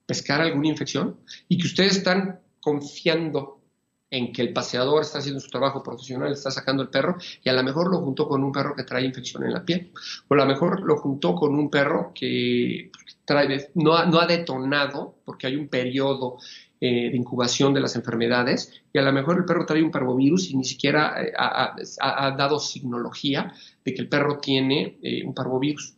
pescar 0.04 0.42
alguna 0.42 0.68
infección? 0.68 1.16
Y 1.48 1.56
que 1.56 1.66
ustedes 1.66 1.96
están 1.96 2.40
confiando 2.60 3.62
en 4.10 4.30
que 4.30 4.42
el 4.42 4.52
paseador 4.52 5.00
está 5.00 5.20
haciendo 5.20 5.40
su 5.40 5.48
trabajo 5.48 5.82
profesional, 5.82 6.30
está 6.30 6.50
sacando 6.50 6.82
el 6.82 6.90
perro, 6.90 7.16
y 7.42 7.48
a 7.48 7.54
lo 7.54 7.62
mejor 7.62 7.90
lo 7.90 8.02
juntó 8.02 8.28
con 8.28 8.44
un 8.44 8.52
perro 8.52 8.76
que 8.76 8.84
trae 8.84 9.06
infección 9.06 9.44
en 9.44 9.54
la 9.54 9.64
piel, 9.64 9.92
o 10.28 10.34
a 10.34 10.36
lo 10.36 10.44
mejor 10.44 10.82
lo 10.82 10.98
juntó 10.98 11.34
con 11.34 11.54
un 11.54 11.70
perro 11.70 12.12
que 12.14 12.90
trae, 13.24 13.70
no, 13.76 13.94
ha, 13.94 14.26
detonado, 14.26 15.14
porque 15.24 15.46
hay 15.46 15.56
un 15.56 15.68
periodo 15.68 16.36
eh, 16.82 17.08
de 17.08 17.16
incubación 17.16 17.72
de 17.72 17.80
las 17.80 17.96
enfermedades, 17.96 18.82
y 18.92 18.98
a 18.98 19.02
lo 19.02 19.12
mejor 19.14 19.38
el 19.38 19.46
perro 19.46 19.64
trae 19.64 19.82
un 19.82 19.90
parvovirus 19.90 20.50
y 20.50 20.56
ni 20.58 20.64
siquiera 20.64 21.14
eh, 21.22 21.32
ha, 21.38 22.30
dado 22.36 22.58
signología 22.58 23.54
de 23.82 23.94
que 23.94 24.02
el 24.02 24.08
perro 24.10 24.36
tiene 24.36 24.98
eh, 25.02 25.24
un 25.24 25.32
parvovirus 25.32 25.94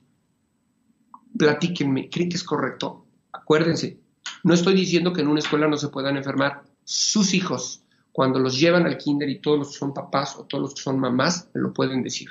platíquenme, 1.42 2.08
¿creen 2.08 2.28
que 2.28 2.36
es 2.36 2.44
correcto? 2.44 3.04
Acuérdense, 3.32 3.98
no 4.44 4.54
estoy 4.54 4.74
diciendo 4.74 5.12
que 5.12 5.22
en 5.22 5.26
una 5.26 5.40
escuela 5.40 5.66
no 5.66 5.76
se 5.76 5.88
puedan 5.88 6.16
enfermar 6.16 6.62
sus 6.84 7.34
hijos. 7.34 7.82
Cuando 8.12 8.38
los 8.38 8.60
llevan 8.60 8.86
al 8.86 8.96
kinder 8.96 9.28
y 9.28 9.40
todos 9.40 9.58
los 9.58 9.72
que 9.72 9.78
son 9.78 9.92
papás 9.92 10.36
o 10.36 10.44
todos 10.44 10.62
los 10.62 10.74
que 10.74 10.82
son 10.82 11.00
mamás, 11.00 11.48
me 11.52 11.60
lo 11.60 11.72
pueden 11.72 12.04
decir. 12.04 12.28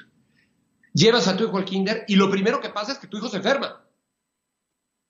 Llevas 0.94 1.28
a 1.28 1.36
tu 1.36 1.44
hijo 1.44 1.58
al 1.58 1.66
kinder 1.66 2.06
y 2.08 2.16
lo 2.16 2.32
primero 2.32 2.62
que 2.62 2.70
pasa 2.70 2.94
es 2.94 3.00
que 3.00 3.08
tu 3.08 3.18
hijo 3.18 3.28
se 3.28 3.38
enferma. 3.38 3.86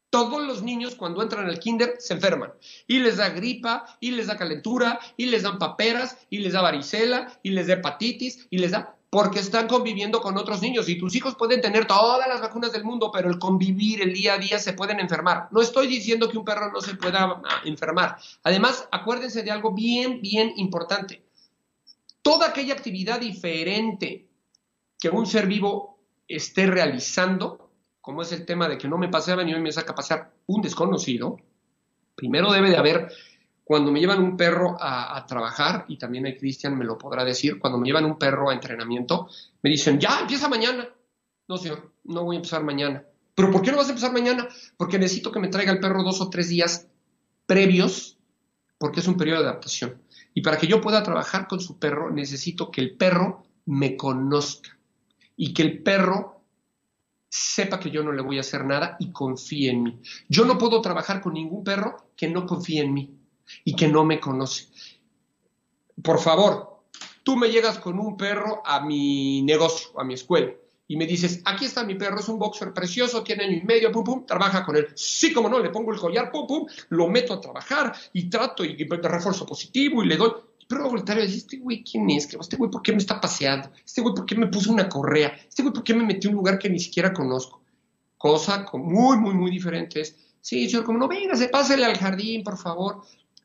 Todos 0.10 0.42
los 0.48 0.64
niños 0.64 0.96
cuando 0.96 1.22
entran 1.22 1.46
al 1.46 1.60
kinder 1.60 1.98
se 2.00 2.16
enferman 2.16 2.54
y 2.88 3.00
les 3.00 3.18
da 3.18 3.30
gripa 3.30 3.86
y 4.00 4.12
les 4.12 4.26
da 4.26 4.36
calentura 4.36 5.00
y 5.16 5.28
les 5.28 5.44
dan 5.44 5.60
paperas 5.60 6.18
y 6.32 6.40
les 6.40 6.54
da 6.54 6.62
varicela 6.62 7.40
y 7.44 7.52
les 7.52 7.68
da 7.68 7.74
hepatitis 7.74 8.48
y 8.50 8.58
les 8.58 8.72
da 8.72 8.98
porque 9.12 9.40
están 9.40 9.68
conviviendo 9.68 10.22
con 10.22 10.38
otros 10.38 10.62
niños 10.62 10.88
y 10.88 10.98
tus 10.98 11.14
hijos 11.16 11.36
pueden 11.36 11.60
tener 11.60 11.86
todas 11.86 12.30
las 12.30 12.40
vacunas 12.40 12.72
del 12.72 12.86
mundo, 12.86 13.12
pero 13.12 13.30
el 13.30 13.40
convivir 13.40 14.02
el 14.02 14.14
día 14.14 14.36
a 14.36 14.38
día 14.38 14.58
se 14.58 14.72
pueden 14.72 15.02
enfermar. 15.02 15.50
No 15.52 15.62
estoy 15.62 15.88
diciendo 15.88 16.30
que 16.30 16.38
un 16.38 16.46
perro 16.46 16.72
no 16.72 16.80
se 16.80 16.96
pueda 16.96 17.42
ah, 17.44 17.62
enfermar. 17.66 18.18
Además, 18.44 18.88
acuérdense 18.90 19.44
de 19.44 19.52
algo 19.52 19.74
bien, 19.74 20.22
bien 20.22 20.54
importante. 20.56 21.26
Toda 22.22 22.48
aquella 22.48 22.74
actividad 22.74 23.20
diferente 23.20 24.30
que 24.98 25.10
un 25.10 25.28
ser 25.28 25.46
vivo 25.46 26.00
esté 26.26 26.68
realizando, 26.68 27.70
como 28.00 28.22
es 28.22 28.32
el 28.32 28.46
tema 28.46 28.70
de 28.70 28.78
que 28.78 28.88
no 28.88 28.98
me 28.98 29.10
paseaba 29.10 29.44
ni 29.44 29.54
hoy 29.54 29.60
me 29.60 29.74
saca 29.74 29.92
a 29.92 29.96
pasear 29.96 30.32
un 30.46 30.62
desconocido, 30.62 31.36
primero 32.16 32.50
debe 32.54 32.70
de 32.70 32.78
haber 32.78 33.12
cuando 33.72 33.90
me 33.90 34.02
llevan 34.02 34.22
un 34.22 34.36
perro 34.36 34.76
a, 34.78 35.26
trabajar, 35.26 35.86
y 35.88 35.98
también 35.98 36.26
hay 36.26 36.38
Cristian 36.38 36.78
me 36.78 36.84
lo 36.84 36.98
podrá 36.98 37.24
decir, 37.24 37.58
cuando 37.58 37.80
me 37.80 37.88
llevan 37.88 38.04
un 38.04 38.20
perro 38.20 38.50
a 38.50 38.54
entrenamiento, 38.54 39.30
me 39.62 39.70
dicen, 39.70 39.98
ya, 39.98 40.20
empieza 40.20 40.50
mañana. 40.50 40.90
No, 41.48 41.58
señor, 41.58 41.94
no 42.04 42.26
voy 42.26 42.36
a 42.36 42.40
empezar 42.40 42.66
mañana. 42.66 43.06
¿Pero 43.34 43.50
por 43.50 43.62
qué 43.62 43.72
no 43.72 43.78
vas 43.78 43.88
a 43.88 43.92
empezar 43.92 44.12
mañana? 44.12 44.46
Porque 44.76 45.00
necesito 45.00 45.32
que 45.32 45.40
me 45.40 45.48
traiga 45.48 45.72
el 45.72 45.80
perro 45.80 46.04
dos 46.04 46.20
o 46.20 46.30
tres 46.30 46.50
días 46.50 46.90
previos, 47.46 48.18
porque 48.78 49.00
es 49.00 49.08
un 49.08 49.16
periodo 49.16 49.44
de 49.44 49.48
adaptación. 49.48 50.02
Y 50.34 50.42
para 50.42 50.58
que 50.58 50.68
yo 50.68 50.82
pueda 50.82 51.02
trabajar 51.02 51.48
con 51.48 51.62
su 51.62 51.80
perro, 51.80 52.12
necesito 52.12 52.72
que 52.72 52.82
el 52.82 52.98
perro 52.98 53.46
me 53.68 53.96
conozca 53.96 54.78
y 55.38 55.54
que 55.54 55.62
el 55.62 55.82
perro 55.82 56.44
sepa 57.30 57.80
que 57.80 57.90
yo 57.90 58.04
no 58.04 58.12
le 58.12 58.22
voy 58.22 58.36
a 58.36 58.42
hacer 58.42 58.66
nada 58.66 58.98
y 59.00 59.14
confíe 59.14 59.72
en 59.72 59.84
mí. 59.84 60.02
Yo 60.28 60.44
no 60.44 60.58
puedo 60.58 60.82
trabajar 60.82 61.22
con 61.22 61.36
ningún 61.36 61.64
perro 61.64 62.12
que 62.18 62.28
no 62.28 62.46
confíe 62.46 62.82
en 62.82 62.94
mí 62.94 63.21
y 63.64 63.76
que 63.76 63.88
no 63.88 64.04
me 64.04 64.20
conoce. 64.20 64.68
Por 66.02 66.20
favor, 66.20 66.84
tú 67.24 67.36
me 67.36 67.50
llegas 67.50 67.80
con 67.80 68.00
un 68.00 68.18
perro 68.18 68.62
a 68.66 68.82
mi 68.82 69.42
negocio, 69.44 70.00
a 70.00 70.04
mi 70.04 70.16
escuela, 70.16 70.52
y 70.92 70.98
me 70.98 71.06
dices, 71.06 71.42
aquí 71.46 71.64
está 71.64 71.86
mi 71.86 71.96
perro, 71.96 72.20
es 72.20 72.28
un 72.28 72.38
boxer 72.38 72.74
precioso, 72.74 73.24
tiene 73.24 73.46
año 73.46 73.58
y 73.58 73.62
medio, 73.62 73.94
pum, 73.94 74.04
pum, 74.04 74.26
trabaja 74.26 74.66
con 74.66 74.76
él. 74.76 74.88
Sí, 74.94 75.32
como 75.32 75.48
no, 75.48 75.58
le 75.58 75.70
pongo 75.70 75.94
el 75.94 76.00
collar, 76.00 76.30
pum, 76.30 76.46
pum, 76.46 76.68
lo 76.90 77.08
meto 77.08 77.34
a 77.34 77.40
trabajar 77.40 77.94
y 78.12 78.30
trato 78.30 78.66
y, 78.66 78.76
de 78.76 78.98
refuerzo 79.08 79.46
positivo 79.46 80.04
y 80.04 80.08
le 80.08 80.18
doy. 80.18 80.32
Pero 80.68 80.90
voltar 80.90 81.18
y 81.18 81.22
decir, 81.22 81.38
este 81.38 81.58
güey, 81.60 81.82
¿quién 81.82 82.10
es? 82.10 82.34
Este 82.34 82.58
güey, 82.58 82.70
¿por 82.70 82.82
qué 82.82 82.92
me 82.92 82.98
está 82.98 83.22
paseando? 83.22 83.72
Este 83.86 84.02
güey, 84.02 84.14
¿por 84.14 84.26
qué 84.26 84.36
me 84.36 84.48
puso 84.48 84.70
una 84.70 84.90
correa? 84.90 85.34
Este 85.48 85.62
güey, 85.62 85.74
¿por 85.74 85.84
qué 85.84 85.94
me 85.94 86.04
metió 86.04 86.30
en 86.30 86.36
un 86.36 86.40
lugar 86.40 86.60
que 86.60 86.70
ni 86.70 86.80
siquiera 86.80 87.14
conozco? 87.14 87.62
Cosa 88.18 88.66
muy, 88.74 89.18
muy, 89.18 89.34
muy 89.34 89.50
diferente 89.50 90.02
es, 90.02 90.18
sí, 90.42 90.70
señor, 90.70 90.84
como 90.84 91.00
no, 91.00 91.08
venga, 91.08 91.38
se 91.38 91.48
pásele 91.48 91.86
al 91.86 91.98
jardín, 91.98 92.44
por 92.44 92.58
favor. 92.58 93.02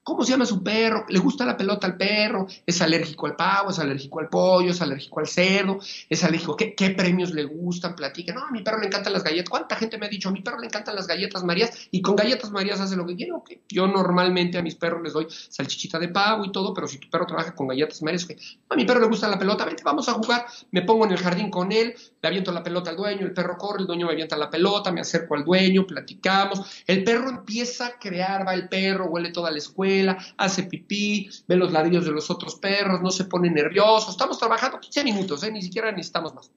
¿Cómo 0.06 0.22
se 0.22 0.30
llama 0.30 0.46
su 0.46 0.62
perro? 0.62 1.04
¿Le 1.08 1.18
gusta 1.18 1.44
la 1.44 1.56
pelota 1.56 1.88
al 1.88 1.96
perro? 1.96 2.46
¿Es 2.64 2.80
alérgico 2.80 3.26
al 3.26 3.34
pavo? 3.34 3.70
¿Es 3.70 3.80
alérgico 3.80 4.20
al 4.20 4.28
pollo? 4.28 4.70
¿Es 4.70 4.80
alérgico 4.80 5.18
al 5.18 5.26
cerdo? 5.26 5.80
¿Es 6.08 6.22
alérgico? 6.22 6.56
¿Qué, 6.56 6.90
premios 6.96 7.32
le 7.32 7.42
gustan? 7.42 7.96
Platica. 7.96 8.32
No, 8.32 8.44
a 8.44 8.52
mi 8.52 8.62
perro 8.62 8.78
le 8.78 8.86
encantan 8.86 9.12
las 9.12 9.24
galletas. 9.24 9.50
¿Cuánta 9.50 9.74
gente 9.74 9.98
me 9.98 10.06
ha 10.06 10.08
dicho? 10.08 10.28
A 10.28 10.32
mi 10.32 10.42
perro 10.42 10.60
le 10.60 10.66
encantan 10.66 10.94
las 10.94 11.08
galletas 11.08 11.42
Marías 11.42 11.88
y 11.90 12.02
con 12.02 12.14
galletas 12.14 12.52
Marías 12.52 12.78
hace 12.78 12.94
lo 12.94 13.04
que 13.04 13.16
quiere. 13.16 13.32
Yo 13.68 13.88
normalmente 13.88 14.58
a 14.58 14.62
mis 14.62 14.76
perros 14.76 15.02
les 15.02 15.12
doy 15.12 15.26
salchichita 15.28 15.98
de 15.98 16.06
pavo 16.06 16.44
y 16.44 16.52
todo, 16.52 16.72
pero 16.72 16.86
si 16.86 16.98
tu 16.98 17.10
perro 17.10 17.26
trabaja 17.26 17.56
con 17.56 17.66
galletas 17.66 18.00
Marías, 18.00 18.28
a 18.68 18.76
mi 18.76 18.84
perro 18.84 19.00
le 19.00 19.08
gusta 19.08 19.26
la 19.26 19.40
pelota, 19.40 19.64
vente, 19.64 19.82
vamos 19.82 20.08
a 20.08 20.12
jugar. 20.12 20.46
Me 20.70 20.82
pongo 20.82 21.06
en 21.06 21.10
el 21.10 21.18
jardín 21.18 21.50
con 21.50 21.72
él, 21.72 21.96
le 22.22 22.28
aviento 22.28 22.52
la 22.52 22.62
pelota 22.62 22.90
al 22.90 22.96
dueño, 22.96 23.26
el 23.26 23.34
perro 23.34 23.58
corre, 23.58 23.80
el 23.80 23.88
dueño 23.88 24.06
me 24.06 24.12
avienta 24.12 24.36
la 24.36 24.50
pelota, 24.50 24.92
me 24.92 25.00
acerco 25.00 25.34
al 25.34 25.44
dueño, 25.44 25.84
platicamos. 25.84 26.84
El 26.86 27.02
perro 27.02 27.28
empieza 27.28 27.86
a 27.86 27.98
crear, 27.98 28.46
va 28.46 28.54
el 28.54 28.68
perro, 28.68 29.06
huele 29.06 29.32
toda 29.32 29.50
la 29.50 29.58
escuela, 29.58 29.95
hace 30.36 30.64
pipí, 30.64 31.28
ve 31.46 31.56
los 31.56 31.72
ladrillos 31.72 32.04
de 32.04 32.12
los 32.12 32.30
otros 32.30 32.56
perros, 32.56 33.00
no 33.02 33.10
se 33.10 33.24
pone 33.24 33.50
nervioso. 33.50 34.10
Estamos 34.10 34.38
trabajando 34.38 34.80
15 34.80 35.04
minutos, 35.04 35.42
¿eh? 35.42 35.52
ni 35.52 35.62
siquiera 35.62 35.90
necesitamos 35.92 36.34
más. 36.34 36.50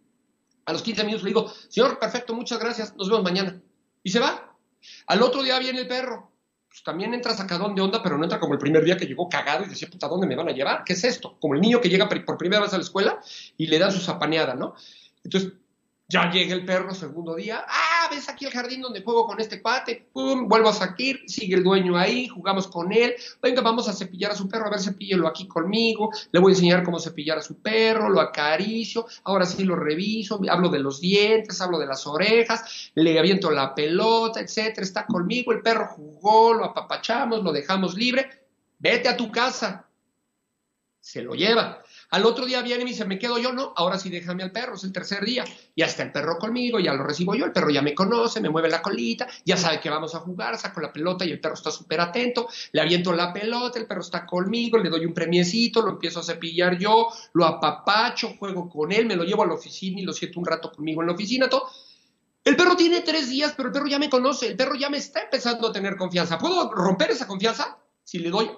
A 0.65 0.73
los 0.73 0.81
15 0.81 1.03
minutos 1.03 1.23
le 1.23 1.29
digo, 1.29 1.51
señor, 1.69 1.99
perfecto, 1.99 2.33
muchas 2.33 2.59
gracias, 2.59 2.95
nos 2.95 3.09
vemos 3.09 3.23
mañana. 3.23 3.61
Y 4.03 4.09
se 4.09 4.19
va. 4.19 4.55
Al 5.07 5.21
otro 5.21 5.43
día 5.43 5.59
viene 5.59 5.81
el 5.81 5.87
perro. 5.87 6.31
Pues 6.69 6.83
también 6.83 7.13
entra 7.15 7.33
sacadón 7.33 7.73
de 7.73 7.81
onda, 7.81 8.03
pero 8.03 8.17
no 8.17 8.23
entra 8.23 8.39
como 8.39 8.53
el 8.53 8.59
primer 8.59 8.83
día 8.83 8.95
que 8.95 9.07
llegó 9.07 9.27
cagado 9.27 9.65
y 9.65 9.69
decía, 9.69 9.89
puta, 9.89 10.07
¿dónde 10.07 10.27
me 10.27 10.35
van 10.35 10.49
a 10.49 10.51
llevar? 10.51 10.83
¿Qué 10.83 10.93
es 10.93 11.03
esto? 11.03 11.35
Como 11.39 11.55
el 11.55 11.61
niño 11.61 11.81
que 11.81 11.89
llega 11.89 12.07
por 12.07 12.37
primera 12.37 12.61
vez 12.61 12.71
a 12.73 12.77
la 12.77 12.83
escuela 12.83 13.19
y 13.57 13.65
le 13.65 13.79
dan 13.79 13.91
su 13.91 13.99
zapaneada, 13.99 14.53
¿no? 14.53 14.75
Entonces, 15.23 15.53
Ya 16.11 16.31
llega 16.31 16.55
el 16.55 16.65
perro, 16.65 16.93
segundo 16.95 17.35
día. 17.35 17.63
Ah, 17.67 17.88
ves 18.09 18.29
aquí 18.29 18.45
el 18.45 18.51
jardín 18.51 18.81
donde 18.81 19.01
juego 19.01 19.25
con 19.25 19.39
este 19.39 19.61
cuate. 19.61 20.07
Pum, 20.11 20.47
vuelvo 20.47 20.69
a 20.69 20.73
salir, 20.73 21.21
sigue 21.27 21.55
el 21.55 21.63
dueño 21.63 21.97
ahí, 21.97 22.27
jugamos 22.27 22.67
con 22.67 22.91
él. 22.91 23.15
Venga, 23.41 23.61
vamos 23.61 23.87
a 23.87 23.93
cepillar 23.93 24.31
a 24.31 24.35
su 24.35 24.47
perro, 24.47 24.67
a 24.67 24.69
ver, 24.69 24.79
cepíllelo 24.79 25.27
aquí 25.27 25.47
conmigo. 25.47 26.09
Le 26.31 26.39
voy 26.39 26.51
a 26.51 26.55
enseñar 26.55 26.83
cómo 26.83 26.99
cepillar 26.99 27.37
a 27.37 27.41
su 27.41 27.61
perro, 27.61 28.09
lo 28.09 28.21
acaricio. 28.21 29.05
Ahora 29.23 29.45
sí 29.45 29.63
lo 29.63 29.75
reviso, 29.75 30.39
hablo 30.49 30.69
de 30.69 30.79
los 30.79 31.01
dientes, 31.01 31.61
hablo 31.61 31.79
de 31.79 31.87
las 31.87 32.05
orejas, 32.07 32.91
le 32.95 33.17
aviento 33.17 33.51
la 33.51 33.73
pelota, 33.75 34.39
etcétera. 34.39 34.83
Está 34.83 35.05
conmigo, 35.05 35.51
el 35.51 35.61
perro 35.61 35.87
jugó, 35.87 36.53
lo 36.53 36.65
apapachamos, 36.65 37.43
lo 37.43 37.51
dejamos 37.51 37.95
libre. 37.95 38.29
Vete 38.77 39.09
a 39.09 39.17
tu 39.17 39.31
casa. 39.31 39.85
Se 40.99 41.21
lo 41.21 41.33
lleva. 41.33 41.83
Al 42.11 42.25
otro 42.25 42.47
día 42.47 42.63
viene 42.63 42.81
y 42.81 42.85
me 42.85 42.91
dice, 42.91 43.05
me 43.05 43.19
quedo 43.19 43.37
yo, 43.37 43.53
no, 43.53 43.71
ahora 43.75 43.99
sí 43.99 44.09
déjame 44.09 44.41
al 44.41 44.51
perro, 44.51 44.73
es 44.73 44.83
el 44.83 44.91
tercer 44.91 45.23
día. 45.23 45.45
Ya 45.75 45.85
está 45.85 46.01
el 46.01 46.11
perro 46.11 46.39
conmigo, 46.39 46.79
ya 46.79 46.93
lo 46.93 47.03
recibo 47.03 47.35
yo, 47.35 47.45
el 47.45 47.51
perro 47.51 47.69
ya 47.69 47.83
me 47.83 47.93
conoce, 47.93 48.41
me 48.41 48.49
mueve 48.49 48.67
la 48.67 48.81
colita, 48.81 49.27
ya 49.45 49.57
sabe 49.57 49.79
que 49.79 49.91
vamos 49.91 50.15
a 50.15 50.19
jugar, 50.19 50.57
saco 50.57 50.81
la 50.81 50.91
pelota 50.91 51.23
y 51.23 51.31
el 51.31 51.39
perro 51.39 51.53
está 51.53 51.69
súper 51.69 52.01
atento, 52.01 52.47
le 52.71 52.81
aviento 52.81 53.13
la 53.13 53.31
pelota, 53.31 53.77
el 53.77 53.85
perro 53.85 54.01
está 54.01 54.25
conmigo, 54.25 54.79
le 54.79 54.89
doy 54.89 55.05
un 55.05 55.13
premiecito, 55.13 55.83
lo 55.83 55.91
empiezo 55.91 56.21
a 56.21 56.23
cepillar 56.23 56.79
yo, 56.79 57.09
lo 57.33 57.45
apapacho, 57.45 58.35
juego 58.39 58.67
con 58.67 58.91
él, 58.91 59.05
me 59.05 59.15
lo 59.15 59.23
llevo 59.23 59.43
a 59.43 59.47
la 59.47 59.53
oficina 59.53 59.99
y 59.99 60.03
lo 60.03 60.13
siento 60.13 60.39
un 60.39 60.47
rato 60.47 60.71
conmigo 60.71 61.01
en 61.01 61.07
la 61.07 61.13
oficina, 61.13 61.47
todo. 61.47 61.69
El 62.43 62.55
perro 62.55 62.75
tiene 62.75 63.01
tres 63.01 63.29
días, 63.29 63.53
pero 63.55 63.67
el 63.69 63.73
perro 63.73 63.85
ya 63.85 63.99
me 63.99 64.09
conoce, 64.09 64.47
el 64.47 64.55
perro 64.55 64.73
ya 64.73 64.89
me 64.89 64.97
está 64.97 65.21
empezando 65.21 65.67
a 65.67 65.71
tener 65.71 65.95
confianza. 65.95 66.39
¿Puedo 66.39 66.71
romper 66.71 67.11
esa 67.11 67.27
confianza 67.27 67.77
si 68.03 68.17
le 68.17 68.31
doy 68.31 68.49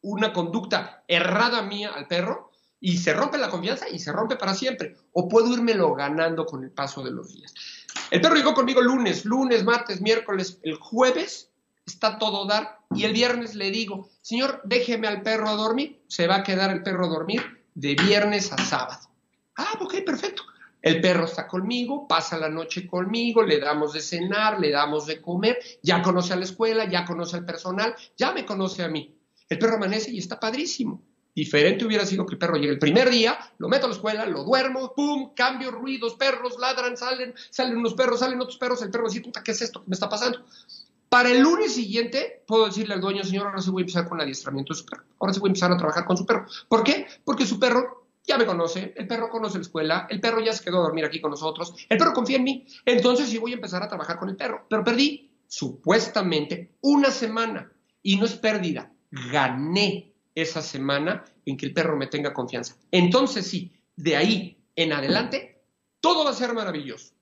una 0.00 0.32
conducta 0.32 1.04
errada 1.06 1.60
mía 1.60 1.90
al 1.94 2.06
perro? 2.06 2.49
Y 2.80 2.96
se 2.96 3.12
rompe 3.12 3.38
la 3.38 3.50
confianza 3.50 3.88
y 3.88 3.98
se 3.98 4.12
rompe 4.12 4.36
para 4.36 4.54
siempre. 4.54 4.96
O 5.12 5.28
puedo 5.28 5.52
írmelo 5.52 5.94
ganando 5.94 6.46
con 6.46 6.64
el 6.64 6.70
paso 6.70 7.02
de 7.02 7.10
los 7.10 7.28
días. 7.32 7.54
El 8.10 8.20
perro 8.20 8.34
llegó 8.34 8.54
conmigo 8.54 8.80
lunes, 8.80 9.24
lunes, 9.24 9.64
martes, 9.64 10.00
miércoles, 10.00 10.58
el 10.62 10.76
jueves 10.76 11.50
está 11.86 12.18
todo 12.18 12.46
dar 12.46 12.78
y 12.94 13.04
el 13.04 13.12
viernes 13.12 13.54
le 13.54 13.70
digo, 13.70 14.08
señor, 14.22 14.62
déjeme 14.64 15.08
al 15.08 15.22
perro 15.22 15.48
a 15.48 15.54
dormir, 15.54 16.02
se 16.08 16.26
va 16.26 16.36
a 16.36 16.42
quedar 16.42 16.70
el 16.70 16.82
perro 16.82 17.06
a 17.06 17.08
dormir 17.08 17.42
de 17.74 17.94
viernes 17.94 18.52
a 18.52 18.58
sábado. 18.58 19.08
Ah, 19.56 19.78
ok, 19.80 19.96
perfecto. 20.04 20.42
El 20.82 21.00
perro 21.00 21.26
está 21.26 21.46
conmigo, 21.46 22.08
pasa 22.08 22.38
la 22.38 22.48
noche 22.48 22.86
conmigo, 22.86 23.42
le 23.42 23.60
damos 23.60 23.92
de 23.92 24.00
cenar, 24.00 24.58
le 24.58 24.70
damos 24.70 25.06
de 25.06 25.20
comer, 25.20 25.58
ya 25.82 26.00
conoce 26.00 26.32
a 26.32 26.36
la 26.36 26.44
escuela, 26.44 26.88
ya 26.88 27.04
conoce 27.04 27.36
al 27.36 27.44
personal, 27.44 27.94
ya 28.16 28.32
me 28.32 28.46
conoce 28.46 28.82
a 28.82 28.88
mí. 28.88 29.14
El 29.48 29.58
perro 29.58 29.76
amanece 29.76 30.10
y 30.10 30.18
está 30.18 30.40
padrísimo. 30.40 31.02
Diferente 31.34 31.84
hubiera 31.84 32.04
sido 32.04 32.26
que 32.26 32.34
el 32.34 32.38
perro 32.38 32.56
llegue 32.56 32.72
el 32.72 32.78
primer 32.78 33.08
día, 33.10 33.38
lo 33.58 33.68
meto 33.68 33.86
a 33.86 33.88
la 33.88 33.94
escuela, 33.94 34.26
lo 34.26 34.44
duermo, 34.44 34.92
pum, 34.94 35.32
cambio, 35.34 35.70
ruidos, 35.70 36.14
perros, 36.14 36.58
ladran, 36.58 36.96
salen, 36.96 37.34
salen 37.50 37.76
unos 37.76 37.94
perros, 37.94 38.20
salen 38.20 38.40
otros 38.40 38.58
perros, 38.58 38.82
el 38.82 38.90
perro 38.90 39.08
dice, 39.08 39.20
puta, 39.20 39.42
¿qué 39.42 39.52
es 39.52 39.62
esto? 39.62 39.80
¿Qué 39.80 39.88
me 39.88 39.94
está 39.94 40.08
pasando? 40.08 40.44
Para 41.08 41.30
el 41.30 41.40
lunes 41.40 41.74
siguiente, 41.74 42.44
puedo 42.46 42.66
decirle 42.66 42.94
al 42.94 43.00
dueño, 43.00 43.24
señor, 43.24 43.46
ahora 43.46 43.60
sí 43.60 43.70
voy 43.70 43.82
a 43.82 43.84
empezar 43.84 44.08
con 44.08 44.18
el 44.18 44.24
adiestramiento 44.24 44.72
de 44.72 44.78
su 44.78 44.86
perro. 44.86 45.04
Ahora 45.18 45.32
sí 45.32 45.40
voy 45.40 45.48
a 45.48 45.50
empezar 45.50 45.72
a 45.72 45.76
trabajar 45.76 46.04
con 46.04 46.16
su 46.16 46.24
perro. 46.24 46.46
¿Por 46.68 46.84
qué? 46.84 47.06
Porque 47.24 47.46
su 47.46 47.58
perro 47.58 48.06
ya 48.24 48.38
me 48.38 48.46
conoce, 48.46 48.94
el 48.96 49.08
perro 49.08 49.28
conoce 49.28 49.58
la 49.58 49.62
escuela, 49.62 50.06
el 50.08 50.20
perro 50.20 50.40
ya 50.40 50.52
se 50.52 50.62
quedó 50.62 50.78
a 50.78 50.82
dormir 50.82 51.04
aquí 51.04 51.20
con 51.20 51.32
nosotros, 51.32 51.74
el 51.88 51.98
perro 51.98 52.12
confía 52.12 52.36
en 52.36 52.44
mí, 52.44 52.66
entonces 52.84 53.28
sí 53.28 53.38
voy 53.38 53.52
a 53.52 53.54
empezar 53.54 53.82
a 53.82 53.88
trabajar 53.88 54.18
con 54.18 54.28
el 54.28 54.36
perro. 54.36 54.66
Pero 54.68 54.84
perdí 54.84 55.30
supuestamente 55.48 56.76
una 56.80 57.10
semana 57.10 57.72
y 58.02 58.16
no 58.16 58.26
es 58.26 58.34
pérdida, 58.34 58.92
gané 59.10 60.09
esa 60.34 60.62
semana 60.62 61.24
en 61.44 61.56
que 61.56 61.66
el 61.66 61.72
perro 61.72 61.96
me 61.96 62.06
tenga 62.06 62.32
confianza. 62.32 62.76
Entonces 62.90 63.46
sí, 63.46 63.72
de 63.96 64.16
ahí 64.16 64.58
en 64.76 64.92
adelante, 64.92 65.62
todo 66.00 66.24
va 66.24 66.30
a 66.30 66.34
ser 66.34 66.54
maravilloso. 66.54 67.14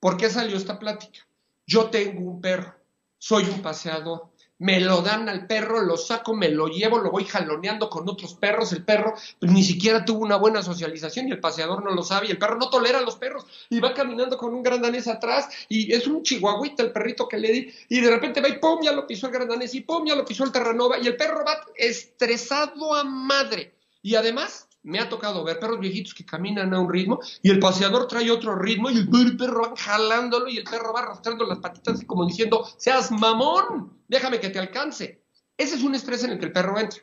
¿Por 0.00 0.16
qué 0.16 0.30
salió 0.30 0.56
esta 0.56 0.78
plática? 0.78 1.20
Yo 1.66 1.90
tengo 1.90 2.28
un 2.28 2.40
perro, 2.40 2.74
soy 3.18 3.44
un 3.44 3.62
paseador, 3.62 4.31
me 4.62 4.78
lo 4.78 5.02
dan 5.02 5.28
al 5.28 5.48
perro, 5.48 5.82
lo 5.82 5.96
saco, 5.96 6.34
me 6.34 6.48
lo 6.48 6.68
llevo, 6.68 6.98
lo 6.98 7.10
voy 7.10 7.24
jaloneando 7.24 7.90
con 7.90 8.08
otros 8.08 8.34
perros, 8.34 8.72
el 8.72 8.84
perro 8.84 9.14
pues, 9.40 9.50
ni 9.50 9.64
siquiera 9.64 10.04
tuvo 10.04 10.20
una 10.20 10.36
buena 10.36 10.62
socialización 10.62 11.26
y 11.26 11.32
el 11.32 11.40
paseador 11.40 11.82
no 11.82 11.90
lo 11.90 12.04
sabe 12.04 12.28
y 12.28 12.30
el 12.30 12.38
perro 12.38 12.58
no 12.58 12.70
tolera 12.70 12.98
a 12.98 13.02
los 13.02 13.16
perros 13.16 13.44
y 13.70 13.80
va 13.80 13.92
caminando 13.92 14.38
con 14.38 14.54
un 14.54 14.62
gran 14.62 14.80
danés 14.80 15.08
atrás 15.08 15.48
y 15.68 15.92
es 15.92 16.06
un 16.06 16.22
chihuahuita 16.22 16.84
el 16.84 16.92
perrito 16.92 17.26
que 17.26 17.38
le 17.38 17.52
di 17.52 17.74
y 17.88 18.00
de 18.00 18.08
repente 18.08 18.40
va 18.40 18.48
y 18.48 18.60
pum, 18.60 18.78
ya 18.82 18.92
lo 18.92 19.04
pisó 19.04 19.26
el 19.26 19.32
gran 19.32 19.48
danés 19.48 19.74
y 19.74 19.80
pum, 19.80 20.06
ya 20.06 20.14
lo 20.14 20.24
pisó 20.24 20.44
el 20.44 20.52
terranova 20.52 20.96
y 20.96 21.08
el 21.08 21.16
perro 21.16 21.44
va 21.44 21.58
estresado 21.74 22.94
a 22.94 23.02
madre. 23.02 23.74
Y 24.00 24.14
además 24.14 24.68
me 24.82 24.98
ha 24.98 25.08
tocado 25.08 25.44
ver 25.44 25.58
perros 25.58 25.80
viejitos 25.80 26.14
que 26.14 26.24
caminan 26.24 26.74
a 26.74 26.80
un 26.80 26.90
ritmo 26.90 27.20
y 27.42 27.50
el 27.50 27.58
paseador 27.58 28.08
trae 28.08 28.30
otro 28.30 28.56
ritmo 28.56 28.90
y 28.90 28.98
el 28.98 29.36
perro 29.36 29.62
va 29.62 29.74
jalándolo 29.76 30.48
y 30.48 30.58
el 30.58 30.64
perro 30.64 30.92
va 30.92 31.00
arrastrando 31.00 31.44
las 31.46 31.58
patitas 31.58 31.94
así 31.94 32.06
como 32.06 32.26
diciendo, 32.26 32.66
seas 32.76 33.10
mamón, 33.10 33.98
déjame 34.08 34.40
que 34.40 34.50
te 34.50 34.58
alcance. 34.58 35.22
Ese 35.56 35.76
es 35.76 35.82
un 35.82 35.94
estrés 35.94 36.24
en 36.24 36.32
el 36.32 36.38
que 36.38 36.46
el 36.46 36.52
perro 36.52 36.78
entra. 36.78 37.00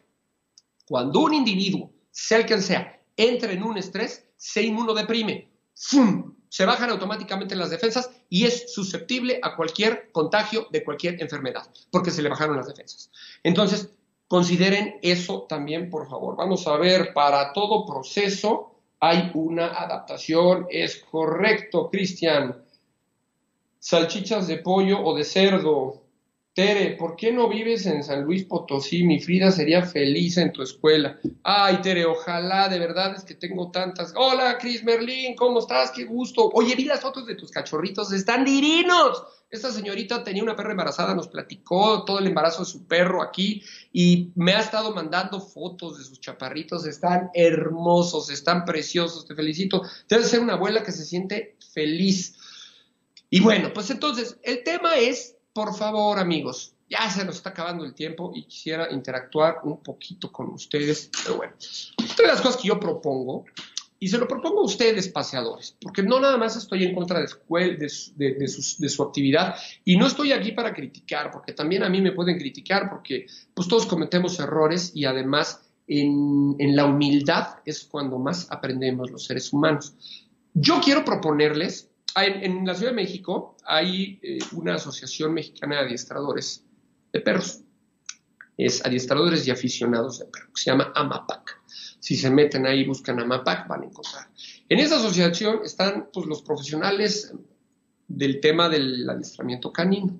Cuando 0.85 1.19
un 1.19 1.33
individuo, 1.33 1.91
sea 2.11 2.39
el 2.39 2.45
que 2.45 2.59
sea, 2.61 3.01
entra 3.15 3.51
en 3.51 3.63
un 3.63 3.77
estrés, 3.77 4.25
se 4.35 4.63
inmunodeprime, 4.63 5.49
¡fum! 5.75 6.35
se 6.49 6.65
bajan 6.65 6.89
automáticamente 6.89 7.55
las 7.55 7.69
defensas 7.69 8.09
y 8.27 8.45
es 8.45 8.73
susceptible 8.73 9.39
a 9.43 9.55
cualquier 9.55 10.11
contagio 10.11 10.67
de 10.71 10.83
cualquier 10.83 11.21
enfermedad, 11.21 11.69
porque 11.91 12.11
se 12.11 12.21
le 12.21 12.29
bajaron 12.29 12.57
las 12.57 12.67
defensas. 12.67 13.11
Entonces, 13.43 13.89
Consideren 14.29 14.99
eso 15.01 15.47
también, 15.49 15.89
por 15.89 16.07
favor. 16.07 16.35
Vamos 16.35 16.67
a 16.67 16.77
ver, 16.77 17.13
para 17.15 17.51
todo 17.51 17.83
proceso 17.83 18.75
hay 18.99 19.31
una 19.33 19.69
adaptación. 19.69 20.67
Es 20.69 20.97
correcto, 20.97 21.89
Cristian. 21.89 22.63
Salchichas 23.79 24.45
de 24.45 24.57
pollo 24.57 25.03
o 25.03 25.15
de 25.15 25.23
cerdo. 25.23 26.03
Tere, 26.59 26.97
¿por 26.97 27.15
qué 27.15 27.31
no 27.31 27.47
vives 27.47 27.85
en 27.85 28.03
San 28.03 28.23
Luis 28.25 28.43
Potosí? 28.43 29.05
Mi 29.05 29.21
Frida 29.21 29.49
sería 29.49 29.81
feliz 29.81 30.35
en 30.35 30.51
tu 30.51 30.61
escuela. 30.61 31.17
Ay, 31.41 31.77
Tere, 31.81 32.05
ojalá, 32.05 32.67
de 32.67 32.77
verdad 32.79 33.15
es 33.15 33.23
que 33.23 33.33
tengo 33.33 33.71
tantas. 33.71 34.11
Hola, 34.17 34.57
Cris 34.57 34.83
Merlín, 34.83 35.37
¿cómo 35.37 35.59
estás? 35.59 35.89
Qué 35.89 36.03
gusto. 36.03 36.49
Oye, 36.51 36.75
vi 36.75 36.83
las 36.83 36.99
fotos 36.99 37.25
de 37.27 37.35
tus 37.35 37.49
cachorritos, 37.49 38.11
están 38.11 38.43
divinos. 38.43 39.23
Esta 39.49 39.71
señorita 39.71 40.21
tenía 40.21 40.43
una 40.43 40.57
perra 40.57 40.71
embarazada, 40.71 41.15
nos 41.15 41.29
platicó 41.29 42.03
todo 42.03 42.19
el 42.19 42.27
embarazo 42.27 42.65
de 42.65 42.69
su 42.69 42.85
perro 42.85 43.23
aquí 43.23 43.63
y 43.93 44.33
me 44.35 44.51
ha 44.51 44.59
estado 44.59 44.93
mandando 44.93 45.39
fotos 45.39 45.97
de 45.97 46.03
sus 46.03 46.19
chaparritos. 46.19 46.85
Están 46.85 47.29
hermosos, 47.35 48.29
están 48.29 48.65
preciosos, 48.65 49.25
te 49.25 49.33
felicito. 49.33 49.83
Debes 50.09 50.27
ser 50.27 50.41
una 50.41 50.55
abuela 50.55 50.83
que 50.83 50.91
se 50.91 51.05
siente 51.05 51.55
feliz. 51.71 52.35
Y 53.29 53.39
bueno, 53.39 53.71
pues 53.73 53.89
entonces, 53.91 54.37
el 54.43 54.61
tema 54.63 54.97
es, 54.97 55.37
por 55.59 55.75
favor, 55.75 56.17
amigos, 56.19 56.73
ya 56.89 57.09
se 57.09 57.25
nos 57.25 57.35
está 57.35 57.49
acabando 57.49 57.83
el 57.83 57.93
tiempo 57.93 58.31
y 58.33 58.45
quisiera 58.45 58.89
interactuar 58.93 59.57
un 59.63 59.83
poquito 59.83 60.31
con 60.31 60.47
ustedes, 60.53 61.11
pero 61.21 61.35
bueno, 61.35 61.51
de 62.17 62.27
las 62.27 62.39
cosas 62.39 62.61
que 62.61 62.69
yo 62.69 62.79
propongo 62.79 63.43
y 63.99 64.07
se 64.07 64.17
lo 64.17 64.25
propongo 64.25 64.61
a 64.61 64.63
ustedes, 64.63 65.09
paseadores, 65.09 65.75
porque 65.81 66.01
no 66.01 66.17
nada 66.21 66.37
más 66.37 66.55
estoy 66.55 66.85
en 66.85 66.95
contra 66.95 67.19
de 67.19 67.27
su, 67.27 68.13
de, 68.15 68.89
su, 68.89 69.03
actividad 69.03 69.57
y 69.83 69.97
no 69.97 70.07
estoy 70.07 70.31
aquí 70.31 70.53
para 70.53 70.73
criticar, 70.73 71.29
porque 71.29 71.51
también 71.51 71.83
a 71.83 71.89
mí 71.89 71.99
me 71.99 72.13
pueden 72.13 72.37
criticar, 72.37 72.89
porque 72.89 73.25
pues 73.53 73.67
todos 73.67 73.85
cometemos 73.85 74.39
errores 74.39 74.93
y 74.95 75.03
además 75.03 75.59
en, 75.87 76.55
la 76.73 76.85
humildad 76.85 77.57
es 77.65 77.83
cuando 77.83 78.17
más 78.17 78.49
aprendemos 78.49 79.11
los 79.11 79.25
seres 79.25 79.51
humanos. 79.51 79.93
Yo 80.53 80.79
quiero 80.79 81.03
proponerles, 81.03 81.89
en, 82.15 82.65
la 82.65 82.75
Ciudad 82.75 82.91
de 82.91 82.95
México 82.95 83.55
hay 83.65 84.19
eh, 84.21 84.39
una 84.53 84.75
asociación 84.75 85.33
mexicana 85.33 85.77
de 85.77 85.81
adiestradores 85.87 86.65
de 87.13 87.19
perros, 87.21 87.61
es 88.57 88.85
adiestradores 88.85 89.47
y 89.47 89.51
aficionados 89.51 90.19
de 90.19 90.25
perros, 90.25 90.51
se 90.55 90.71
llama 90.71 90.91
AMAPAC. 90.95 91.61
Si 91.99 92.15
se 92.15 92.29
meten 92.29 92.65
ahí 92.65 92.81
y 92.81 92.85
buscan 92.85 93.19
a 93.19 93.25
MAPAC, 93.25 93.67
van 93.67 93.83
a 93.83 93.85
encontrar. 93.85 94.29
En 94.67 94.79
esa 94.79 94.97
asociación 94.97 95.61
están 95.63 96.09
pues, 96.13 96.25
los 96.27 96.41
profesionales 96.41 97.33
del 98.07 98.39
tema 98.39 98.69
del 98.69 99.09
adiestramiento 99.09 99.71
canino. 99.71 100.19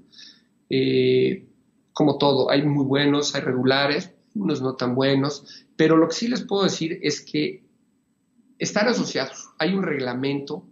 Eh, 0.69 1.47
como 1.93 2.17
todo, 2.17 2.49
hay 2.49 2.61
muy 2.63 2.85
buenos, 2.85 3.35
hay 3.35 3.41
regulares, 3.41 4.11
unos 4.35 4.61
no 4.61 4.75
tan 4.75 4.95
buenos, 4.95 5.65
pero 5.75 5.97
lo 5.97 6.07
que 6.07 6.15
sí 6.15 6.27
les 6.27 6.43
puedo 6.43 6.63
decir 6.63 6.99
es 7.01 7.21
que 7.21 7.63
están 8.57 8.87
asociados, 8.87 9.49
hay 9.57 9.73
un 9.73 9.83
reglamento, 9.83 10.65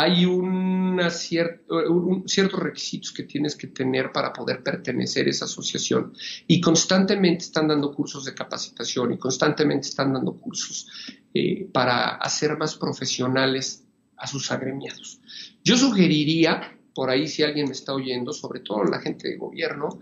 hay 0.00 0.26
una 0.26 1.10
ciertos 1.10 2.60
requisitos 2.60 3.10
que 3.10 3.24
tienes 3.24 3.56
que 3.56 3.66
tener 3.66 4.12
para 4.12 4.32
poder 4.32 4.62
pertenecer 4.62 5.26
a 5.26 5.30
esa 5.30 5.46
asociación 5.46 6.12
y 6.46 6.60
constantemente 6.60 7.46
están 7.46 7.66
dando 7.66 7.92
cursos 7.92 8.24
de 8.24 8.32
capacitación 8.32 9.12
y 9.12 9.18
constantemente 9.18 9.88
están 9.88 10.12
dando 10.12 10.34
cursos 10.36 10.86
eh, 11.34 11.68
para 11.72 12.14
hacer 12.14 12.56
más 12.56 12.76
profesionales 12.76 13.84
a 14.16 14.28
sus 14.28 14.52
agremiados. 14.52 15.20
Yo 15.64 15.76
sugeriría, 15.76 16.78
por 16.94 17.10
ahí 17.10 17.26
si 17.26 17.42
alguien 17.42 17.66
me 17.66 17.72
está 17.72 17.92
oyendo, 17.92 18.32
sobre 18.32 18.60
todo 18.60 18.84
la 18.84 19.00
gente 19.00 19.28
de 19.28 19.36
gobierno, 19.36 19.98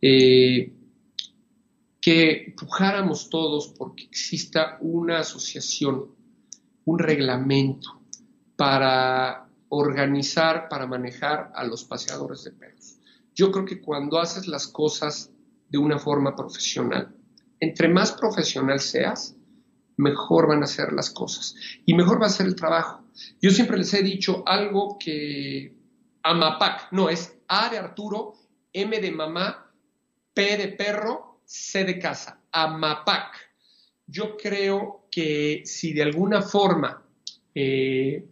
eh, 0.00 0.72
que 2.00 2.54
pujáramos 2.56 3.28
todos 3.28 3.74
porque 3.76 4.04
exista 4.04 4.78
una 4.80 5.18
asociación, 5.18 6.14
un 6.84 6.98
reglamento 7.00 7.95
para 8.56 9.46
organizar 9.68 10.68
para 10.68 10.86
manejar 10.86 11.50
a 11.54 11.64
los 11.64 11.84
paseadores 11.84 12.44
de 12.44 12.52
perros. 12.52 12.98
Yo 13.34 13.50
creo 13.50 13.64
que 13.64 13.80
cuando 13.80 14.18
haces 14.18 14.46
las 14.46 14.66
cosas 14.66 15.30
de 15.68 15.78
una 15.78 15.98
forma 15.98 16.34
profesional, 16.34 17.14
entre 17.60 17.88
más 17.88 18.12
profesional 18.12 18.80
seas, 18.80 19.36
mejor 19.96 20.48
van 20.48 20.62
a 20.62 20.66
ser 20.66 20.92
las 20.92 21.10
cosas 21.10 21.54
y 21.84 21.94
mejor 21.94 22.20
va 22.20 22.26
a 22.26 22.30
ser 22.30 22.46
el 22.46 22.54
trabajo. 22.54 23.04
Yo 23.40 23.50
siempre 23.50 23.78
les 23.78 23.92
he 23.94 24.02
dicho 24.02 24.42
algo 24.46 24.98
que 24.98 25.74
Amapac, 26.22 26.92
no, 26.92 27.08
es 27.08 27.38
A 27.48 27.68
de 27.68 27.78
Arturo, 27.78 28.34
M 28.72 28.98
de 29.00 29.10
mamá, 29.10 29.72
P 30.34 30.56
de 30.56 30.68
perro, 30.68 31.40
C 31.44 31.84
de 31.84 31.98
casa, 31.98 32.40
Amapac. 32.52 33.34
Yo 34.06 34.36
creo 34.36 35.08
que 35.10 35.62
si 35.64 35.92
de 35.92 36.02
alguna 36.02 36.42
forma 36.42 37.02
eh, 37.54 38.28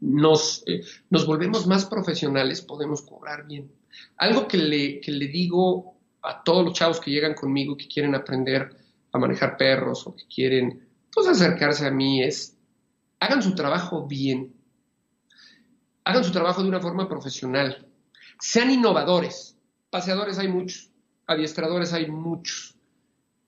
nos, 0.00 0.62
eh, 0.66 0.82
nos, 1.10 1.26
volvemos 1.26 1.66
más 1.66 1.84
profesionales, 1.84 2.62
podemos 2.62 3.02
cobrar 3.02 3.46
bien. 3.46 3.70
Algo 4.16 4.48
que 4.48 4.56
le, 4.56 5.00
que 5.00 5.12
le 5.12 5.28
digo 5.28 5.94
a 6.22 6.42
todos 6.42 6.64
los 6.64 6.74
chavos 6.74 7.00
que 7.00 7.10
llegan 7.10 7.34
conmigo, 7.34 7.76
que 7.76 7.88
quieren 7.88 8.14
aprender 8.14 8.76
a 9.12 9.18
manejar 9.18 9.56
perros 9.56 10.06
o 10.06 10.14
que 10.14 10.24
quieren 10.26 10.88
pues, 11.12 11.26
acercarse 11.26 11.86
a 11.86 11.90
mí 11.90 12.22
es, 12.22 12.56
hagan 13.18 13.42
su 13.42 13.54
trabajo 13.54 14.06
bien, 14.06 14.54
hagan 16.04 16.24
su 16.24 16.32
trabajo 16.32 16.62
de 16.62 16.68
una 16.68 16.80
forma 16.80 17.08
profesional, 17.08 17.86
sean 18.38 18.70
innovadores, 18.70 19.56
paseadores 19.90 20.38
hay 20.38 20.48
muchos, 20.48 20.90
adiestradores 21.26 21.92
hay 21.92 22.10
muchos, 22.10 22.76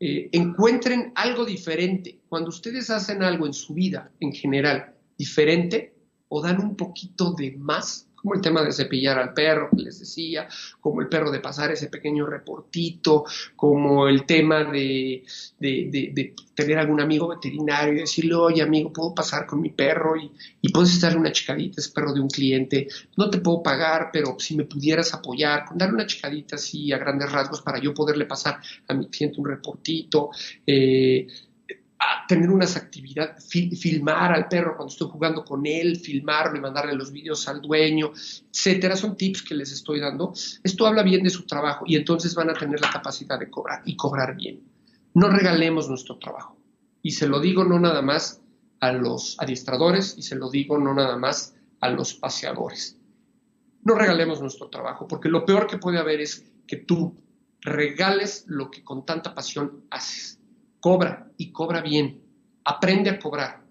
eh, 0.00 0.28
encuentren 0.32 1.12
algo 1.14 1.44
diferente. 1.44 2.20
Cuando 2.28 2.48
ustedes 2.48 2.90
hacen 2.90 3.22
algo 3.22 3.46
en 3.46 3.52
su 3.52 3.72
vida 3.74 4.10
en 4.20 4.32
general 4.32 4.94
diferente 5.16 5.91
o 6.34 6.40
dan 6.40 6.58
un 6.60 6.74
poquito 6.76 7.32
de 7.32 7.52
más, 7.58 8.08
como 8.16 8.34
el 8.34 8.40
tema 8.40 8.62
de 8.62 8.72
cepillar 8.72 9.18
al 9.18 9.34
perro 9.34 9.68
que 9.70 9.82
les 9.82 9.98
decía, 9.98 10.48
como 10.80 11.02
el 11.02 11.08
perro 11.08 11.30
de 11.30 11.40
pasar 11.40 11.70
ese 11.72 11.88
pequeño 11.88 12.24
reportito, 12.24 13.24
como 13.54 14.08
el 14.08 14.24
tema 14.24 14.64
de, 14.64 15.24
tener 16.54 16.78
algún 16.78 17.02
amigo 17.02 17.28
veterinario 17.28 17.92
y 17.92 17.98
decirle, 17.98 18.34
oye 18.34 18.62
amigo, 18.62 18.90
puedo 18.90 19.14
pasar 19.14 19.44
con 19.44 19.60
mi 19.60 19.68
perro 19.68 20.16
y, 20.16 20.32
y 20.62 20.70
puedes 20.70 20.98
darle 21.02 21.18
una 21.18 21.32
chicadita, 21.32 21.82
es 21.82 21.88
perro 21.88 22.14
de 22.14 22.20
un 22.20 22.28
cliente, 22.28 22.88
no 23.18 23.28
te 23.28 23.36
puedo 23.36 23.62
pagar, 23.62 24.08
pero 24.10 24.36
si 24.38 24.56
me 24.56 24.64
pudieras 24.64 25.12
apoyar, 25.12 25.66
con 25.66 25.76
darle 25.76 25.96
una 25.96 26.06
chicadita 26.06 26.56
así 26.56 26.92
a 26.92 26.98
grandes 26.98 27.30
rasgos 27.30 27.60
para 27.60 27.78
yo 27.78 27.92
poderle 27.92 28.24
pasar 28.24 28.58
a 28.88 28.94
mi 28.94 29.08
cliente 29.08 29.38
un 29.38 29.48
reportito. 29.48 30.30
Eh, 30.66 31.26
tener 32.26 32.50
unas 32.50 32.76
actividades, 32.76 33.46
filmar 33.48 34.32
al 34.32 34.48
perro 34.48 34.76
cuando 34.76 34.92
estoy 34.92 35.08
jugando 35.08 35.44
con 35.44 35.66
él, 35.66 35.96
filmarlo 35.96 36.56
y 36.56 36.60
mandarle 36.60 36.94
los 36.94 37.12
vídeos 37.12 37.46
al 37.48 37.60
dueño, 37.60 38.12
etcétera. 38.50 38.96
Son 38.96 39.16
tips 39.16 39.42
que 39.42 39.54
les 39.54 39.72
estoy 39.72 40.00
dando. 40.00 40.32
Esto 40.62 40.86
habla 40.86 41.02
bien 41.02 41.22
de 41.22 41.30
su 41.30 41.46
trabajo 41.46 41.84
y 41.86 41.96
entonces 41.96 42.34
van 42.34 42.50
a 42.50 42.54
tener 42.54 42.80
la 42.80 42.90
capacidad 42.90 43.38
de 43.38 43.50
cobrar 43.50 43.82
y 43.84 43.96
cobrar 43.96 44.36
bien. 44.36 44.62
No 45.14 45.28
regalemos 45.28 45.88
nuestro 45.88 46.18
trabajo. 46.18 46.56
Y 47.02 47.12
se 47.12 47.26
lo 47.26 47.40
digo 47.40 47.64
no 47.64 47.78
nada 47.78 48.02
más 48.02 48.40
a 48.80 48.92
los 48.92 49.36
adiestradores 49.38 50.14
y 50.16 50.22
se 50.22 50.36
lo 50.36 50.50
digo 50.50 50.78
no 50.78 50.94
nada 50.94 51.16
más 51.16 51.54
a 51.80 51.90
los 51.90 52.14
paseadores. 52.14 52.98
No 53.84 53.94
regalemos 53.96 54.40
nuestro 54.40 54.68
trabajo, 54.68 55.08
porque 55.08 55.28
lo 55.28 55.44
peor 55.44 55.66
que 55.66 55.78
puede 55.78 55.98
haber 55.98 56.20
es 56.20 56.44
que 56.68 56.76
tú 56.76 57.16
regales 57.60 58.44
lo 58.46 58.70
que 58.70 58.84
con 58.84 59.04
tanta 59.04 59.34
pasión 59.34 59.84
haces 59.90 60.41
cobra 60.82 61.30
y 61.36 61.52
cobra 61.52 61.80
bien, 61.80 62.20
aprende 62.64 63.08
a 63.08 63.18
cobrar, 63.20 63.64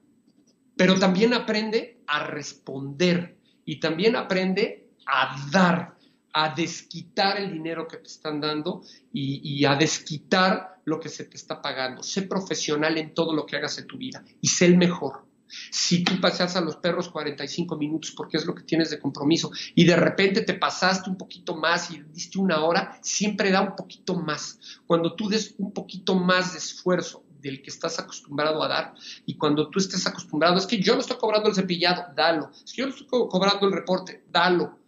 pero 0.78 0.97
también 0.97 1.34
aprende 1.34 2.01
a 2.07 2.26
responder 2.26 3.38
y 3.66 3.82
también 3.82 4.16
aprende 4.16 4.93
a 5.05 5.36
dar, 5.51 5.97
a 6.34 6.55
desquitar 6.55 7.38
el 7.38 7.51
dinero 7.51 7.86
que 7.86 7.97
te 7.97 8.07
están 8.07 8.39
dando 8.39 8.82
y, 9.12 9.66
a 9.66 9.76
desquitar 9.76 10.80
lo 10.86 11.01
que 11.01 11.09
se 11.09 11.26
te 11.26 11.36
está 11.36 11.62
pagando. 11.62 12.01
Sé 12.01 12.22
profesional 12.22 12.97
en 12.97 13.14
todo 13.14 13.36
lo 13.36 13.45
que 13.45 13.57
hagas 13.57 13.78
en 13.78 13.88
tu 13.88 13.97
vida 13.97 14.24
y 14.39 14.47
sé 14.47 14.66
el 14.68 14.78
mejor. 14.78 15.26
Si 15.69 16.03
tú 16.03 16.19
paseas 16.19 16.55
a 16.55 16.61
los 16.61 16.77
perros 16.77 17.09
45 17.09 17.77
minutos 17.77 18.11
porque 18.11 18.37
es 18.37 18.45
lo 18.45 18.55
que 18.55 18.63
tienes 18.63 18.89
de 18.89 18.99
compromiso 18.99 19.51
y 19.75 19.85
de 19.85 19.95
repente 19.95 20.41
te 20.41 20.53
pasaste 20.53 21.09
un 21.09 21.17
poquito 21.17 21.55
más 21.55 21.91
y 21.91 22.01
diste 22.13 22.39
una 22.39 22.63
hora, 22.63 22.99
siempre 23.01 23.51
da 23.51 23.61
un 23.61 23.75
poquito 23.75 24.15
más. 24.15 24.59
Cuando 24.85 25.15
tú 25.15 25.29
des 25.29 25.55
un 25.57 25.73
poquito 25.73 26.15
más 26.15 26.53
de 26.53 26.59
esfuerzo 26.59 27.23
del 27.41 27.61
que 27.61 27.71
estás 27.71 27.99
acostumbrado 27.99 28.63
a 28.63 28.67
dar 28.67 28.93
y 29.25 29.35
cuando 29.35 29.69
tú 29.69 29.79
estés 29.79 30.05
acostumbrado, 30.05 30.57
es 30.57 30.67
que 30.67 30.79
yo 30.79 30.93
no 30.93 31.01
estoy 31.01 31.17
cobrando 31.17 31.49
el 31.49 31.55
cepillado, 31.55 32.13
dalo. 32.15 32.51
Es 32.63 32.73
que 32.73 32.81
yo 32.81 32.87
no 32.87 32.93
estoy 32.93 33.07
cobrando 33.07 33.67
el 33.67 33.73
reporte, 33.73 34.23
dalo 34.31 34.79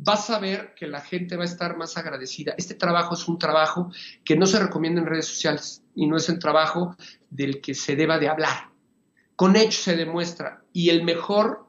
vas 0.00 0.30
a 0.30 0.38
ver 0.38 0.74
que 0.74 0.86
la 0.86 1.00
gente 1.00 1.36
va 1.36 1.42
a 1.42 1.46
estar 1.46 1.76
más 1.76 1.96
agradecida. 1.96 2.54
Este 2.56 2.74
trabajo 2.74 3.14
es 3.14 3.26
un 3.26 3.36
trabajo 3.36 3.90
que 4.24 4.36
no 4.36 4.46
se 4.46 4.60
recomienda 4.60 5.00
en 5.00 5.08
redes 5.08 5.26
sociales 5.26 5.82
y 5.94 6.06
no 6.06 6.16
es 6.16 6.28
un 6.28 6.38
trabajo 6.38 6.96
del 7.30 7.60
que 7.60 7.74
se 7.74 7.96
deba 7.96 8.18
de 8.18 8.28
hablar 8.28 8.70
con 9.38 9.54
hechos 9.54 9.84
se 9.84 9.94
demuestra 9.94 10.64
y 10.72 10.90
el 10.90 11.04
mejor 11.04 11.64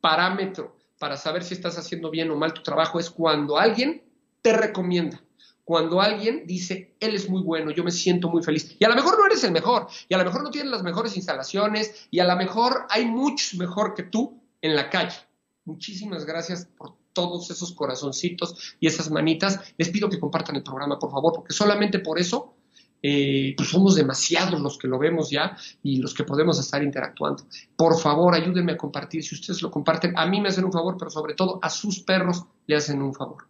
parámetro 0.00 0.76
para 1.00 1.16
saber 1.16 1.42
si 1.42 1.54
estás 1.54 1.76
haciendo 1.78 2.12
bien 2.12 2.30
o 2.30 2.36
mal 2.36 2.54
tu 2.54 2.62
trabajo 2.62 3.00
es 3.00 3.10
cuando 3.10 3.58
alguien 3.58 4.04
te 4.40 4.52
recomienda, 4.52 5.20
cuando 5.64 6.00
alguien 6.00 6.46
dice, 6.46 6.94
él 7.00 7.16
es 7.16 7.28
muy 7.28 7.42
bueno, 7.42 7.72
yo 7.72 7.82
me 7.82 7.90
siento 7.90 8.28
muy 8.28 8.40
feliz. 8.44 8.76
Y 8.78 8.84
a 8.84 8.88
lo 8.88 8.94
mejor 8.94 9.18
no 9.18 9.26
eres 9.26 9.42
el 9.42 9.50
mejor, 9.50 9.88
y 10.08 10.14
a 10.14 10.18
lo 10.18 10.24
mejor 10.24 10.44
no 10.44 10.52
tienes 10.52 10.70
las 10.70 10.84
mejores 10.84 11.16
instalaciones, 11.16 12.06
y 12.12 12.20
a 12.20 12.24
lo 12.24 12.36
mejor 12.36 12.86
hay 12.88 13.04
muchos 13.04 13.58
mejor 13.58 13.94
que 13.94 14.04
tú 14.04 14.40
en 14.60 14.76
la 14.76 14.90
calle. 14.90 15.18
Muchísimas 15.64 16.24
gracias 16.24 16.66
por 16.66 16.94
todos 17.12 17.50
esos 17.50 17.72
corazoncitos 17.72 18.76
y 18.78 18.86
esas 18.86 19.10
manitas. 19.10 19.58
Les 19.76 19.88
pido 19.88 20.08
que 20.08 20.20
compartan 20.20 20.54
el 20.54 20.62
programa, 20.62 21.00
por 21.00 21.10
favor, 21.10 21.32
porque 21.34 21.52
solamente 21.52 21.98
por 21.98 22.20
eso 22.20 22.54
eh, 23.02 23.54
pues 23.56 23.68
somos 23.68 23.96
demasiados 23.96 24.60
los 24.60 24.78
que 24.78 24.86
lo 24.86 24.98
vemos 24.98 25.28
ya 25.30 25.56
y 25.82 25.96
los 25.96 26.14
que 26.14 26.22
podemos 26.22 26.60
estar 26.60 26.82
interactuando. 26.82 27.44
Por 27.76 27.98
favor, 27.98 28.34
ayúdenme 28.34 28.72
a 28.72 28.76
compartir. 28.76 29.24
Si 29.24 29.34
ustedes 29.34 29.60
lo 29.60 29.70
comparten, 29.70 30.16
a 30.16 30.24
mí 30.26 30.40
me 30.40 30.48
hacen 30.48 30.64
un 30.64 30.72
favor, 30.72 30.96
pero 30.96 31.10
sobre 31.10 31.34
todo 31.34 31.58
a 31.60 31.68
sus 31.68 32.00
perros 32.00 32.44
le 32.66 32.76
hacen 32.76 33.02
un 33.02 33.12
favor. 33.12 33.48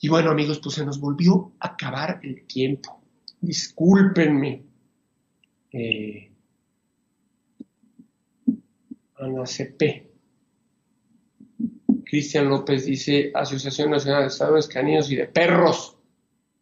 Y 0.00 0.08
bueno, 0.08 0.30
amigos, 0.30 0.60
pues 0.62 0.74
se 0.74 0.84
nos 0.84 1.00
volvió 1.00 1.52
a 1.58 1.68
acabar 1.68 2.20
el 2.22 2.46
tiempo. 2.46 3.00
Discúlpenme. 3.40 4.62
Eh, 5.72 6.30
Ana 9.16 9.46
CP. 9.46 10.10
Cristian 12.04 12.48
López 12.48 12.84
dice 12.84 13.32
Asociación 13.34 13.90
Nacional 13.90 14.22
de 14.22 14.28
Estados 14.28 14.68
Caninos 14.68 15.10
y 15.10 15.16
de 15.16 15.26
Perros. 15.26 15.96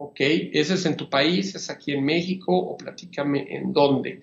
¿Ok? 0.04 0.16
¿Ese 0.18 0.74
es 0.74 0.86
en 0.86 0.96
tu 0.96 1.08
país? 1.08 1.54
¿Es 1.54 1.70
aquí 1.70 1.92
en 1.92 2.04
México? 2.04 2.56
O 2.56 2.76
platícame 2.76 3.46
en 3.54 3.72
dónde. 3.72 4.22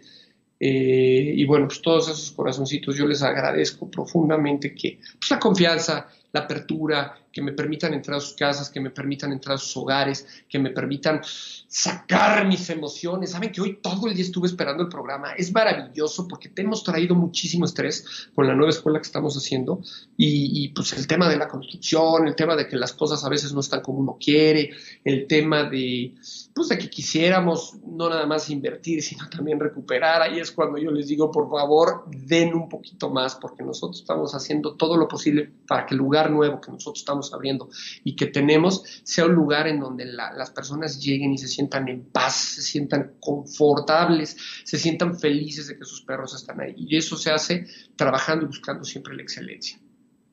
Eh, 0.60 1.34
y 1.36 1.46
bueno, 1.46 1.68
pues 1.68 1.82
todos 1.82 2.10
esos 2.10 2.32
corazoncitos 2.32 2.98
yo 2.98 3.08
les 3.08 3.24
agradezco 3.24 3.90
profundamente 3.90 4.76
que 4.76 5.00
pues 5.18 5.32
la 5.32 5.40
confianza, 5.40 6.10
la 6.34 6.42
apertura, 6.42 7.18
que 7.32 7.42
me 7.42 7.54
permitan 7.54 7.94
entrar 7.94 8.18
a 8.18 8.22
sus 8.22 8.34
casas, 8.34 8.70
que 8.70 8.80
me 8.80 8.90
permitan 8.90 9.32
entrar 9.32 9.56
a 9.56 9.58
sus 9.58 9.76
hogares, 9.78 10.26
que 10.48 10.60
me 10.60 10.72
permitan 10.72 11.22
sacar 11.24 12.48
mis 12.48 12.70
emociones. 12.70 13.32
Saben 13.32 13.52
que 13.52 13.62
hoy 13.62 13.80
todo 13.82 14.08
el 14.08 14.16
día 14.16 14.24
estuve 14.24 14.48
esperando 14.48 14.84
el 14.84 14.90
programa. 14.90 15.34
Es 15.34 15.54
maravilloso 15.54 16.28
porque 16.28 16.50
te 16.50 16.64
hemos 16.64 16.84
traído 16.84 17.16
muchísimo 17.16 17.66
estrés 17.66 18.30
con 18.34 18.48
la 18.48 18.56
nueva 18.56 18.72
escuela 18.72 19.00
que 19.00 19.08
estamos 19.08 19.36
haciendo 19.36 19.82
y, 20.18 20.64
y, 20.64 20.70
pues 20.70 20.94
el 20.94 21.08
tema 21.08 21.30
de 21.30 21.38
la 21.38 21.48
construcción, 21.48 22.28
el 22.28 22.36
tema 22.36 22.56
de 22.56 22.68
que 22.68 22.76
las 22.76 22.94
cosas 22.94 23.24
a 23.24 23.30
veces 23.30 23.54
no 23.54 23.60
están 23.60 23.82
como 23.82 24.00
uno 24.00 24.18
quiere, 24.20 24.72
el 25.04 25.28
tema 25.28 25.64
de 25.64 26.16
pues 26.54 26.70
de 26.70 26.78
que 26.78 26.90
quisiéramos 26.90 27.76
no 27.86 28.10
nada 28.10 28.26
más 28.26 28.50
invertir, 28.50 29.02
sino 29.02 29.30
también 29.30 29.60
recuperar. 29.60 30.22
Ahí 30.22 30.40
es 30.40 30.52
cuando 30.52 30.78
yo 30.78 30.92
les 30.92 31.08
digo, 31.08 31.32
por 31.32 31.50
favor, 31.50 32.04
den 32.10 32.54
un 32.54 32.68
poquito 32.68 33.10
más 33.10 33.36
porque 33.36 33.64
nosotros 33.64 34.02
estamos 34.02 34.34
haciendo 34.34 34.76
todo 34.76 34.98
lo 34.98 35.08
posible 35.08 35.52
para 35.68 35.86
que 35.86 35.94
el 35.94 36.00
lugar 36.00 36.30
nuevo 36.32 36.60
que 36.60 36.72
nosotros 36.72 37.00
estamos 37.00 37.19
abriendo 37.34 37.70
y 38.04 38.16
que 38.16 38.28
tenemos 38.28 38.84
sea 39.04 39.26
un 39.26 39.34
lugar 39.34 39.68
en 39.68 39.80
donde 39.80 40.06
las 40.06 40.52
personas 40.52 41.00
lleguen 41.00 41.34
y 41.34 41.38
se 41.38 41.48
sientan 41.48 41.88
en 41.90 42.06
paz, 42.12 42.36
se 42.36 42.62
sientan 42.62 43.16
confortables, 43.20 44.38
se 44.64 44.78
sientan 44.78 45.20
felices 45.20 45.68
de 45.68 45.78
que 45.78 45.86
sus 45.86 46.02
perros 46.02 46.36
están 46.36 46.62
ahí. 46.62 46.74
Y 46.78 46.98
eso 46.98 47.18
se 47.18 47.32
hace 47.32 47.68
trabajando 47.96 48.46
y 48.46 48.48
buscando 48.48 48.84
siempre 48.84 49.16
la 49.16 49.22
excelencia. 49.22 49.80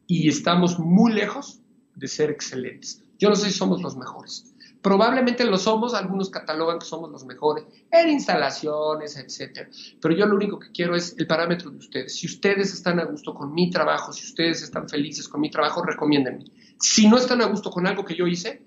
Y 0.06 0.28
estamos 0.28 0.78
muy 0.78 1.12
lejos 1.12 1.60
de 1.94 2.08
ser 2.08 2.30
excelentes. 2.30 3.02
Yo 3.18 3.28
no 3.28 3.34
sé 3.34 3.46
si 3.50 3.56
somos 3.56 3.82
los 3.82 3.96
mejores. 3.96 4.54
Probablemente 4.86 5.44
lo 5.44 5.58
somos, 5.58 5.94
algunos 5.94 6.30
catalogan 6.30 6.78
que 6.78 6.86
somos 6.86 7.10
los 7.10 7.24
mejores 7.24 7.64
en 7.90 8.08
instalaciones, 8.08 9.16
etcétera. 9.16 9.68
Pero 10.00 10.14
yo 10.14 10.26
lo 10.26 10.36
único 10.36 10.60
que 10.60 10.70
quiero 10.70 10.94
es 10.94 11.16
el 11.18 11.26
parámetro 11.26 11.72
de 11.72 11.78
ustedes. 11.78 12.14
Si 12.14 12.28
ustedes 12.28 12.72
están 12.72 13.00
a 13.00 13.04
gusto 13.04 13.34
con 13.34 13.52
mi 13.52 13.68
trabajo, 13.68 14.12
si 14.12 14.24
ustedes 14.24 14.62
están 14.62 14.88
felices 14.88 15.26
con 15.26 15.40
mi 15.40 15.50
trabajo, 15.50 15.82
recomiéndenme. 15.82 16.44
Si 16.78 17.08
no 17.08 17.16
están 17.16 17.42
a 17.42 17.46
gusto 17.46 17.68
con 17.68 17.84
algo 17.88 18.04
que 18.04 18.14
yo 18.14 18.28
hice, 18.28 18.62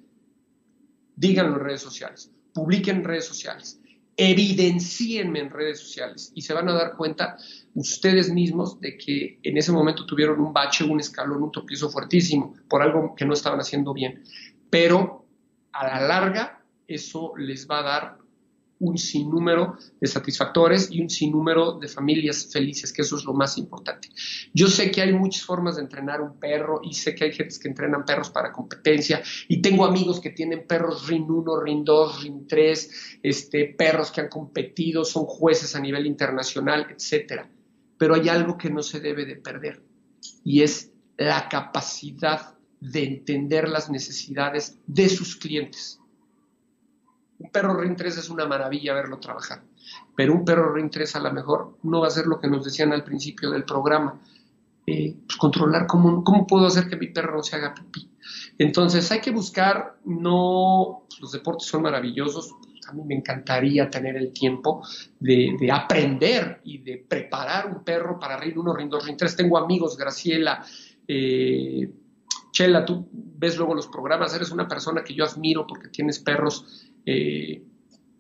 díganlo 1.15 1.55
en 1.55 1.63
redes 1.63 1.83
sociales, 1.83 2.29
publiquen 2.53 2.97
en 2.97 3.03
redes 3.05 3.23
sociales. 3.23 3.79
evidencíenme 4.17 5.39
en 5.39 5.49
redes 5.49 5.79
sociales 5.79 6.33
y 6.35 6.41
se 6.41 6.53
van 6.53 6.67
a 6.67 6.73
dar 6.73 6.97
cuenta 6.97 7.37
ustedes 7.75 8.29
mismos 8.29 8.81
de 8.81 8.97
que 8.97 9.39
en 9.41 9.57
ese 9.57 9.71
momento 9.71 10.05
tuvieron 10.05 10.41
un 10.41 10.51
bache, 10.51 10.83
un 10.83 10.99
escalón, 10.99 11.43
un 11.43 11.51
tropiezo 11.53 11.89
fuertísimo 11.89 12.55
por 12.67 12.81
algo 12.81 13.15
que 13.15 13.23
no 13.23 13.31
estaban 13.33 13.61
haciendo 13.61 13.93
bien. 13.93 14.21
Pero 14.69 15.28
a 15.71 15.87
la 15.87 16.07
larga 16.07 16.63
eso 16.87 17.33
les 17.37 17.67
va 17.67 17.79
a 17.79 17.83
dar 17.83 18.17
un 18.79 18.97
sinnúmero 18.97 19.77
de 19.99 20.07
satisfactores 20.07 20.89
y 20.89 21.01
un 21.01 21.09
sinnúmero 21.09 21.73
de 21.73 21.87
familias 21.87 22.49
felices, 22.51 22.93
que 22.93 23.01
eso 23.01 23.17
es 23.17 23.25
lo 23.25 23.33
más 23.33 23.57
importante. 23.57 24.09
Yo 24.53 24.67
sé 24.67 24.89
que 24.89 25.01
hay 25.01 25.13
muchas 25.13 25.43
formas 25.43 25.75
de 25.75 25.81
entrenar 25.81 26.21
un 26.21 26.39
perro 26.39 26.79
y 26.81 26.93
sé 26.93 27.13
que 27.13 27.25
hay 27.25 27.33
gente 27.33 27.55
que 27.61 27.67
entrenan 27.67 28.05
perros 28.05 28.29
para 28.29 28.51
competencia 28.51 29.21
y 29.47 29.61
tengo 29.61 29.85
amigos 29.85 30.21
que 30.21 30.29
tienen 30.29 30.65
perros 30.65 31.07
RIN 31.07 31.29
1, 31.29 31.61
RIN 31.61 31.83
2, 31.83 32.23
RIN 32.23 32.47
3, 32.47 33.19
este, 33.21 33.75
perros 33.77 34.11
que 34.11 34.21
han 34.21 34.29
competido, 34.29 35.03
son 35.03 35.25
jueces 35.25 35.75
a 35.75 35.81
nivel 35.81 36.07
internacional, 36.07 36.87
etc. 36.89 37.43
Pero 37.97 38.15
hay 38.15 38.29
algo 38.29 38.57
que 38.57 38.69
no 38.69 38.81
se 38.81 39.01
debe 39.01 39.25
de 39.25 39.35
perder 39.35 39.83
y 40.43 40.63
es 40.63 40.93
la 41.17 41.49
capacidad 41.49 42.58
de 42.79 43.03
entender 43.03 43.67
las 43.67 43.89
necesidades 43.89 44.77
de 44.87 45.09
sus 45.09 45.35
clientes 45.35 45.99
un 47.39 47.49
perro 47.51 47.79
RIN 47.79 47.95
3 47.95 48.17
es 48.17 48.29
una 48.29 48.45
maravilla 48.45 48.93
verlo 48.93 49.17
trabajar, 49.17 49.63
pero 50.15 50.33
un 50.33 50.43
perro 50.43 50.73
RIN 50.73 50.89
3 50.89 51.15
a 51.15 51.19
lo 51.21 51.31
mejor 51.31 51.77
no 51.83 52.01
va 52.01 52.07
a 52.07 52.11
ser 52.11 52.27
lo 52.27 52.39
que 52.39 52.49
nos 52.49 52.65
decían 52.65 52.91
al 52.91 53.03
principio 53.03 53.49
del 53.49 53.63
programa, 53.63 54.21
eh, 54.85 55.15
pues 55.25 55.37
controlar 55.37 55.87
cómo, 55.87 56.23
cómo 56.23 56.45
puedo 56.45 56.67
hacer 56.67 56.89
que 56.89 56.97
mi 56.97 57.07
perro 57.07 57.37
no 57.37 57.43
se 57.43 57.55
haga 57.55 57.73
pipí. 57.73 58.09
Entonces 58.57 59.09
hay 59.11 59.21
que 59.21 59.31
buscar, 59.31 59.99
no, 60.03 61.05
los 61.21 61.31
deportes 61.31 61.67
son 61.67 61.83
maravillosos, 61.83 62.53
a 62.87 62.91
mí 62.91 63.03
me 63.05 63.15
encantaría 63.15 63.89
tener 63.89 64.17
el 64.17 64.33
tiempo 64.33 64.83
de, 65.19 65.69
aprender 65.71 66.59
y 66.65 66.79
de 66.79 66.97
preparar 66.97 67.67
un 67.67 67.83
perro 67.83 68.19
para 68.19 68.35
RIN 68.35 68.57
1, 68.57 68.73
RIN 68.73 68.89
2, 68.89 69.05
RIN 69.05 69.17
3. 69.17 69.35
Tengo 69.35 69.57
amigos, 69.57 69.95
Graciela, 69.95 70.65
eh, 71.07 71.89
Chela, 72.51 72.85
tú 72.85 73.09
ves 73.11 73.57
luego 73.57 73.73
los 73.75 73.87
programas, 73.87 74.33
eres 74.33 74.51
una 74.51 74.67
persona 74.67 75.03
que 75.03 75.13
yo 75.13 75.25
admiro 75.25 75.65
porque 75.65 75.89
tienes 75.89 76.19
perros 76.19 76.87
eh, 77.05 77.63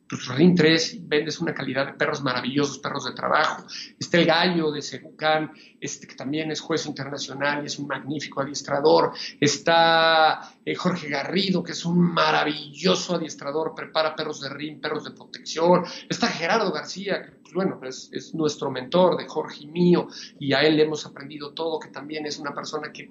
pues 0.09 0.27
RIN 0.27 0.55
3, 0.55 1.07
vendes 1.07 1.39
una 1.39 1.53
calidad 1.53 1.85
de 1.85 1.93
perros 1.93 2.23
maravillosos, 2.23 2.79
perros 2.79 3.05
de 3.05 3.11
trabajo. 3.11 3.63
Está 3.99 4.17
el 4.17 4.25
gallo 4.25 4.71
de 4.71 4.81
Segucán, 4.81 5.51
este, 5.79 6.07
que 6.07 6.15
también 6.15 6.49
es 6.49 6.61
juez 6.61 6.87
internacional 6.87 7.61
y 7.61 7.67
es 7.67 7.77
un 7.77 7.85
magnífico 7.85 8.41
adiestrador. 8.41 9.13
Está 9.39 10.55
eh, 10.65 10.73
Jorge 10.73 11.09
Garrido, 11.09 11.61
que 11.61 11.73
es 11.73 11.85
un 11.85 11.99
maravilloso 11.99 13.15
adiestrador, 13.15 13.75
prepara 13.75 14.15
perros 14.15 14.41
de 14.41 14.49
RIN, 14.49 14.81
perros 14.81 15.03
de 15.03 15.11
protección. 15.11 15.83
Está 16.09 16.27
Gerardo 16.27 16.71
García, 16.71 17.21
que 17.21 17.31
pues, 17.33 17.53
bueno, 17.53 17.79
es, 17.83 18.09
es 18.11 18.33
nuestro 18.33 18.71
mentor 18.71 19.15
de 19.15 19.27
Jorge 19.27 19.65
y 19.65 19.67
mío, 19.67 20.07
y 20.39 20.53
a 20.53 20.61
él 20.61 20.77
le 20.77 20.83
hemos 20.83 21.05
aprendido 21.05 21.53
todo, 21.53 21.79
que 21.79 21.89
también 21.89 22.25
es 22.25 22.39
una 22.39 22.55
persona 22.55 22.91
que 22.91 23.07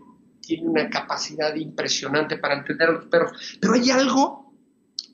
tiene 0.48 0.66
una 0.66 0.88
capacidad 0.88 1.54
impresionante 1.56 2.38
para 2.38 2.54
entender 2.54 2.88
a 2.88 2.92
los 2.92 3.04
perros. 3.04 3.58
Pero 3.60 3.74
hay 3.74 3.90
algo 3.90 4.54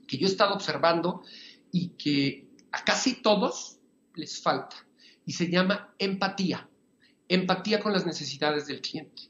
que 0.07 0.17
yo 0.17 0.29
he 0.29 0.31
estado 0.31 0.55
observando 0.55 1.23
y 1.73 1.89
que 1.89 2.47
a 2.71 2.85
casi 2.85 3.21
todos 3.21 3.81
les 4.15 4.41
falta. 4.41 4.77
Y 5.27 5.33
se 5.33 5.51
llama 5.51 5.93
empatía. 5.99 6.69
Empatía 7.27 7.81
con 7.81 7.93
las 7.93 8.07
necesidades 8.07 8.69
del 8.69 8.81
cliente. 8.81 9.23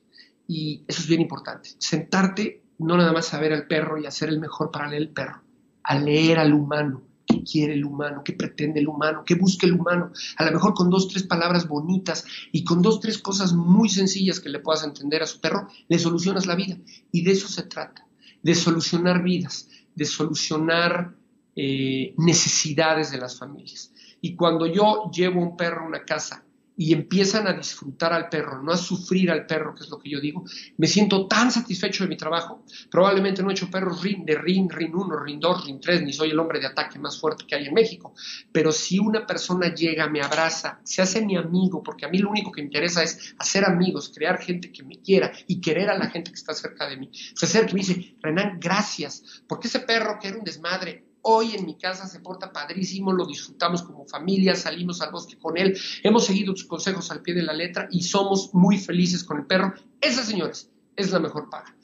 Y 0.46 0.84
eso 0.86 1.00
es 1.00 1.08
bien 1.08 1.22
importante. 1.22 1.70
Sentarte, 1.78 2.62
no 2.78 2.98
nada 2.98 3.12
más 3.12 3.32
a 3.32 3.40
ver 3.40 3.54
al 3.54 3.66
perro 3.66 3.96
y 3.96 4.04
hacer 4.04 4.28
el 4.28 4.40
mejor 4.40 4.70
para 4.70 4.88
leer 4.88 5.02
el 5.02 5.08
perro, 5.08 5.42
a 5.84 5.98
leer 5.98 6.38
al 6.38 6.52
humano, 6.52 7.02
qué 7.26 7.42
quiere 7.42 7.74
el 7.74 7.84
humano, 7.84 8.22
qué 8.24 8.32
pretende 8.32 8.80
el 8.80 8.88
humano, 8.88 9.22
qué 9.24 9.34
busca 9.34 9.66
el 9.66 9.74
humano. 9.74 10.12
A 10.36 10.44
lo 10.44 10.52
mejor 10.52 10.74
con 10.74 10.90
dos, 10.90 11.08
tres 11.08 11.24
palabras 11.24 11.68
bonitas 11.68 12.24
y 12.52 12.64
con 12.64 12.82
dos, 12.82 13.00
tres 13.00 13.18
cosas 13.18 13.52
muy 13.52 13.88
sencillas 13.88 14.40
que 14.40 14.48
le 14.48 14.60
puedas 14.60 14.84
entender 14.84 15.22
a 15.22 15.26
su 15.26 15.40
perro, 15.40 15.68
le 15.88 15.98
solucionas 15.98 16.46
la 16.46 16.54
vida. 16.54 16.76
Y 17.12 17.22
de 17.22 17.32
eso 17.32 17.48
se 17.48 17.62
trata, 17.62 18.06
de 18.42 18.54
solucionar 18.54 19.22
vidas, 19.22 19.68
de 19.94 20.04
solucionar 20.04 21.14
eh, 21.56 22.14
necesidades 22.18 23.10
de 23.10 23.18
las 23.18 23.38
familias. 23.38 23.92
Y 24.20 24.36
cuando 24.36 24.66
yo 24.66 25.10
llevo 25.12 25.40
un 25.40 25.56
perro 25.56 25.84
a 25.84 25.88
una 25.88 26.04
casa 26.04 26.44
y 26.76 26.92
empiezan 26.92 27.46
a 27.46 27.52
disfrutar 27.52 28.12
al 28.12 28.28
perro, 28.28 28.62
no 28.62 28.72
a 28.72 28.76
sufrir 28.76 29.30
al 29.30 29.46
perro, 29.46 29.74
que 29.74 29.84
es 29.84 29.90
lo 29.90 29.98
que 29.98 30.10
yo 30.10 30.20
digo, 30.20 30.44
me 30.76 30.86
siento 30.86 31.26
tan 31.28 31.50
satisfecho 31.50 32.04
de 32.04 32.08
mi 32.08 32.16
trabajo. 32.16 32.64
Probablemente 32.90 33.42
no 33.42 33.50
he 33.50 33.52
hecho 33.52 33.70
perros 33.70 34.02
rin, 34.02 34.24
de 34.24 34.34
rin, 34.36 34.68
rin 34.68 34.94
1, 34.94 35.20
rin 35.20 35.38
2, 35.38 35.66
rin 35.66 35.80
3, 35.80 36.02
ni 36.02 36.12
soy 36.12 36.30
el 36.30 36.38
hombre 36.38 36.60
de 36.60 36.66
ataque 36.66 36.98
más 36.98 37.18
fuerte 37.18 37.44
que 37.46 37.54
hay 37.54 37.66
en 37.66 37.74
México. 37.74 38.14
Pero 38.50 38.72
si 38.72 38.98
una 38.98 39.26
persona 39.26 39.72
llega, 39.72 40.08
me 40.08 40.22
abraza, 40.22 40.80
se 40.84 41.02
hace 41.02 41.24
mi 41.24 41.36
amigo, 41.36 41.82
porque 41.82 42.06
a 42.06 42.08
mí 42.08 42.18
lo 42.18 42.30
único 42.30 42.50
que 42.50 42.62
me 42.62 42.66
interesa 42.66 43.02
es 43.02 43.34
hacer 43.38 43.64
amigos, 43.64 44.12
crear 44.14 44.38
gente 44.40 44.72
que 44.72 44.82
me 44.82 45.00
quiera 45.00 45.32
y 45.46 45.60
querer 45.60 45.90
a 45.90 45.98
la 45.98 46.10
gente 46.10 46.30
que 46.30 46.36
está 46.36 46.54
cerca 46.54 46.88
de 46.88 46.96
mí. 46.96 47.10
Se 47.12 47.46
acerca 47.46 47.70
y 47.70 47.74
me 47.74 47.80
dice, 47.80 48.16
Renan, 48.20 48.58
gracias, 48.60 49.42
porque 49.46 49.68
ese 49.68 49.80
perro 49.80 50.18
que 50.20 50.28
era 50.28 50.38
un 50.38 50.44
desmadre, 50.44 51.13
Hoy 51.26 51.54
en 51.54 51.64
mi 51.64 51.78
casa 51.78 52.06
se 52.06 52.20
porta 52.20 52.52
padrísimo, 52.52 53.10
lo 53.10 53.24
disfrutamos 53.24 53.82
como 53.82 54.06
familia, 54.06 54.54
salimos 54.54 55.00
al 55.00 55.10
bosque 55.10 55.38
con 55.38 55.56
él, 55.56 55.74
hemos 56.02 56.26
seguido 56.26 56.52
tus 56.52 56.64
consejos 56.64 57.10
al 57.10 57.22
pie 57.22 57.32
de 57.32 57.42
la 57.42 57.54
letra 57.54 57.88
y 57.90 58.02
somos 58.02 58.52
muy 58.52 58.76
felices 58.76 59.24
con 59.24 59.38
el 59.38 59.46
perro. 59.46 59.72
Esa, 60.02 60.22
señores, 60.22 60.70
es 60.96 61.10
la 61.12 61.20
mejor 61.20 61.48
paga. 61.48 61.74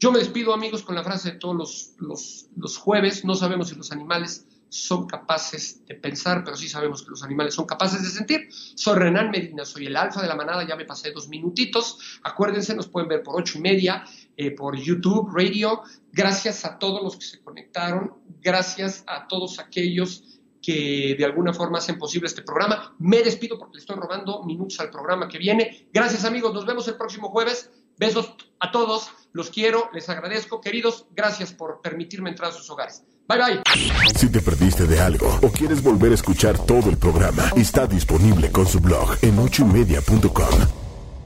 Yo 0.00 0.10
me 0.10 0.18
despido, 0.18 0.52
amigos, 0.52 0.82
con 0.82 0.96
la 0.96 1.04
frase 1.04 1.32
de 1.32 1.38
todos 1.38 1.56
los, 1.56 1.94
los, 1.98 2.46
los 2.56 2.76
jueves. 2.76 3.24
No 3.24 3.36
sabemos 3.36 3.68
si 3.68 3.76
los 3.76 3.92
animales 3.92 4.46
son 4.68 5.06
capaces 5.06 5.84
de 5.86 5.94
pensar, 5.94 6.44
pero 6.44 6.56
sí 6.56 6.68
sabemos 6.68 7.02
que 7.02 7.10
los 7.10 7.22
animales 7.22 7.54
son 7.54 7.66
capaces 7.66 8.02
de 8.02 8.08
sentir. 8.08 8.48
Soy 8.50 8.98
Renan 8.98 9.30
Medina, 9.30 9.64
soy 9.64 9.86
el 9.86 9.96
alfa 9.96 10.22
de 10.22 10.28
la 10.28 10.36
manada, 10.36 10.66
ya 10.66 10.76
me 10.76 10.84
pasé 10.84 11.12
dos 11.12 11.28
minutitos. 11.28 11.98
Acuérdense, 12.22 12.74
nos 12.74 12.88
pueden 12.88 13.08
ver 13.08 13.22
por 13.22 13.40
ocho 13.40 13.58
y 13.58 13.60
media, 13.60 14.04
eh, 14.38 14.52
por 14.52 14.76
YouTube, 14.76 15.28
radio. 15.34 15.82
Gracias 16.12 16.64
a 16.64 16.78
todos 16.78 17.02
los 17.02 17.16
que 17.16 17.24
se 17.24 17.40
conectaron, 17.40 18.14
gracias 18.40 19.02
a 19.08 19.26
todos 19.26 19.58
aquellos 19.58 20.22
que 20.62 21.16
de 21.18 21.24
alguna 21.24 21.52
forma 21.52 21.78
hacen 21.78 21.98
posible 21.98 22.28
este 22.28 22.42
programa. 22.42 22.94
Me 23.00 23.20
despido 23.22 23.58
porque 23.58 23.74
le 23.74 23.80
estoy 23.80 23.96
robando 23.96 24.44
minutos 24.44 24.78
al 24.78 24.90
programa 24.90 25.26
que 25.26 25.38
viene. 25.38 25.88
Gracias 25.92 26.24
amigos, 26.24 26.54
nos 26.54 26.64
vemos 26.64 26.86
el 26.86 26.94
próximo 26.94 27.30
jueves. 27.30 27.70
Besos 27.98 28.34
a 28.60 28.70
todos, 28.70 29.10
los 29.32 29.50
quiero, 29.50 29.90
les 29.92 30.08
agradezco. 30.08 30.60
Queridos, 30.60 31.06
gracias 31.16 31.52
por 31.52 31.80
permitirme 31.80 32.30
entrar 32.30 32.50
a 32.50 32.54
sus 32.54 32.70
hogares. 32.70 33.02
Bye 33.28 33.38
bye. 33.38 33.62
Si 34.14 34.30
te 34.30 34.40
perdiste 34.40 34.86
de 34.86 35.00
algo 35.00 35.36
o 35.42 35.50
quieres 35.50 35.82
volver 35.82 36.12
a 36.12 36.14
escuchar 36.14 36.64
todo 36.64 36.90
el 36.90 36.96
programa, 36.96 37.50
está 37.56 37.88
disponible 37.88 38.52
con 38.52 38.66
su 38.66 38.78
blog 38.78 39.16
en 39.22 39.36
ochoymedia.com. 39.36 40.77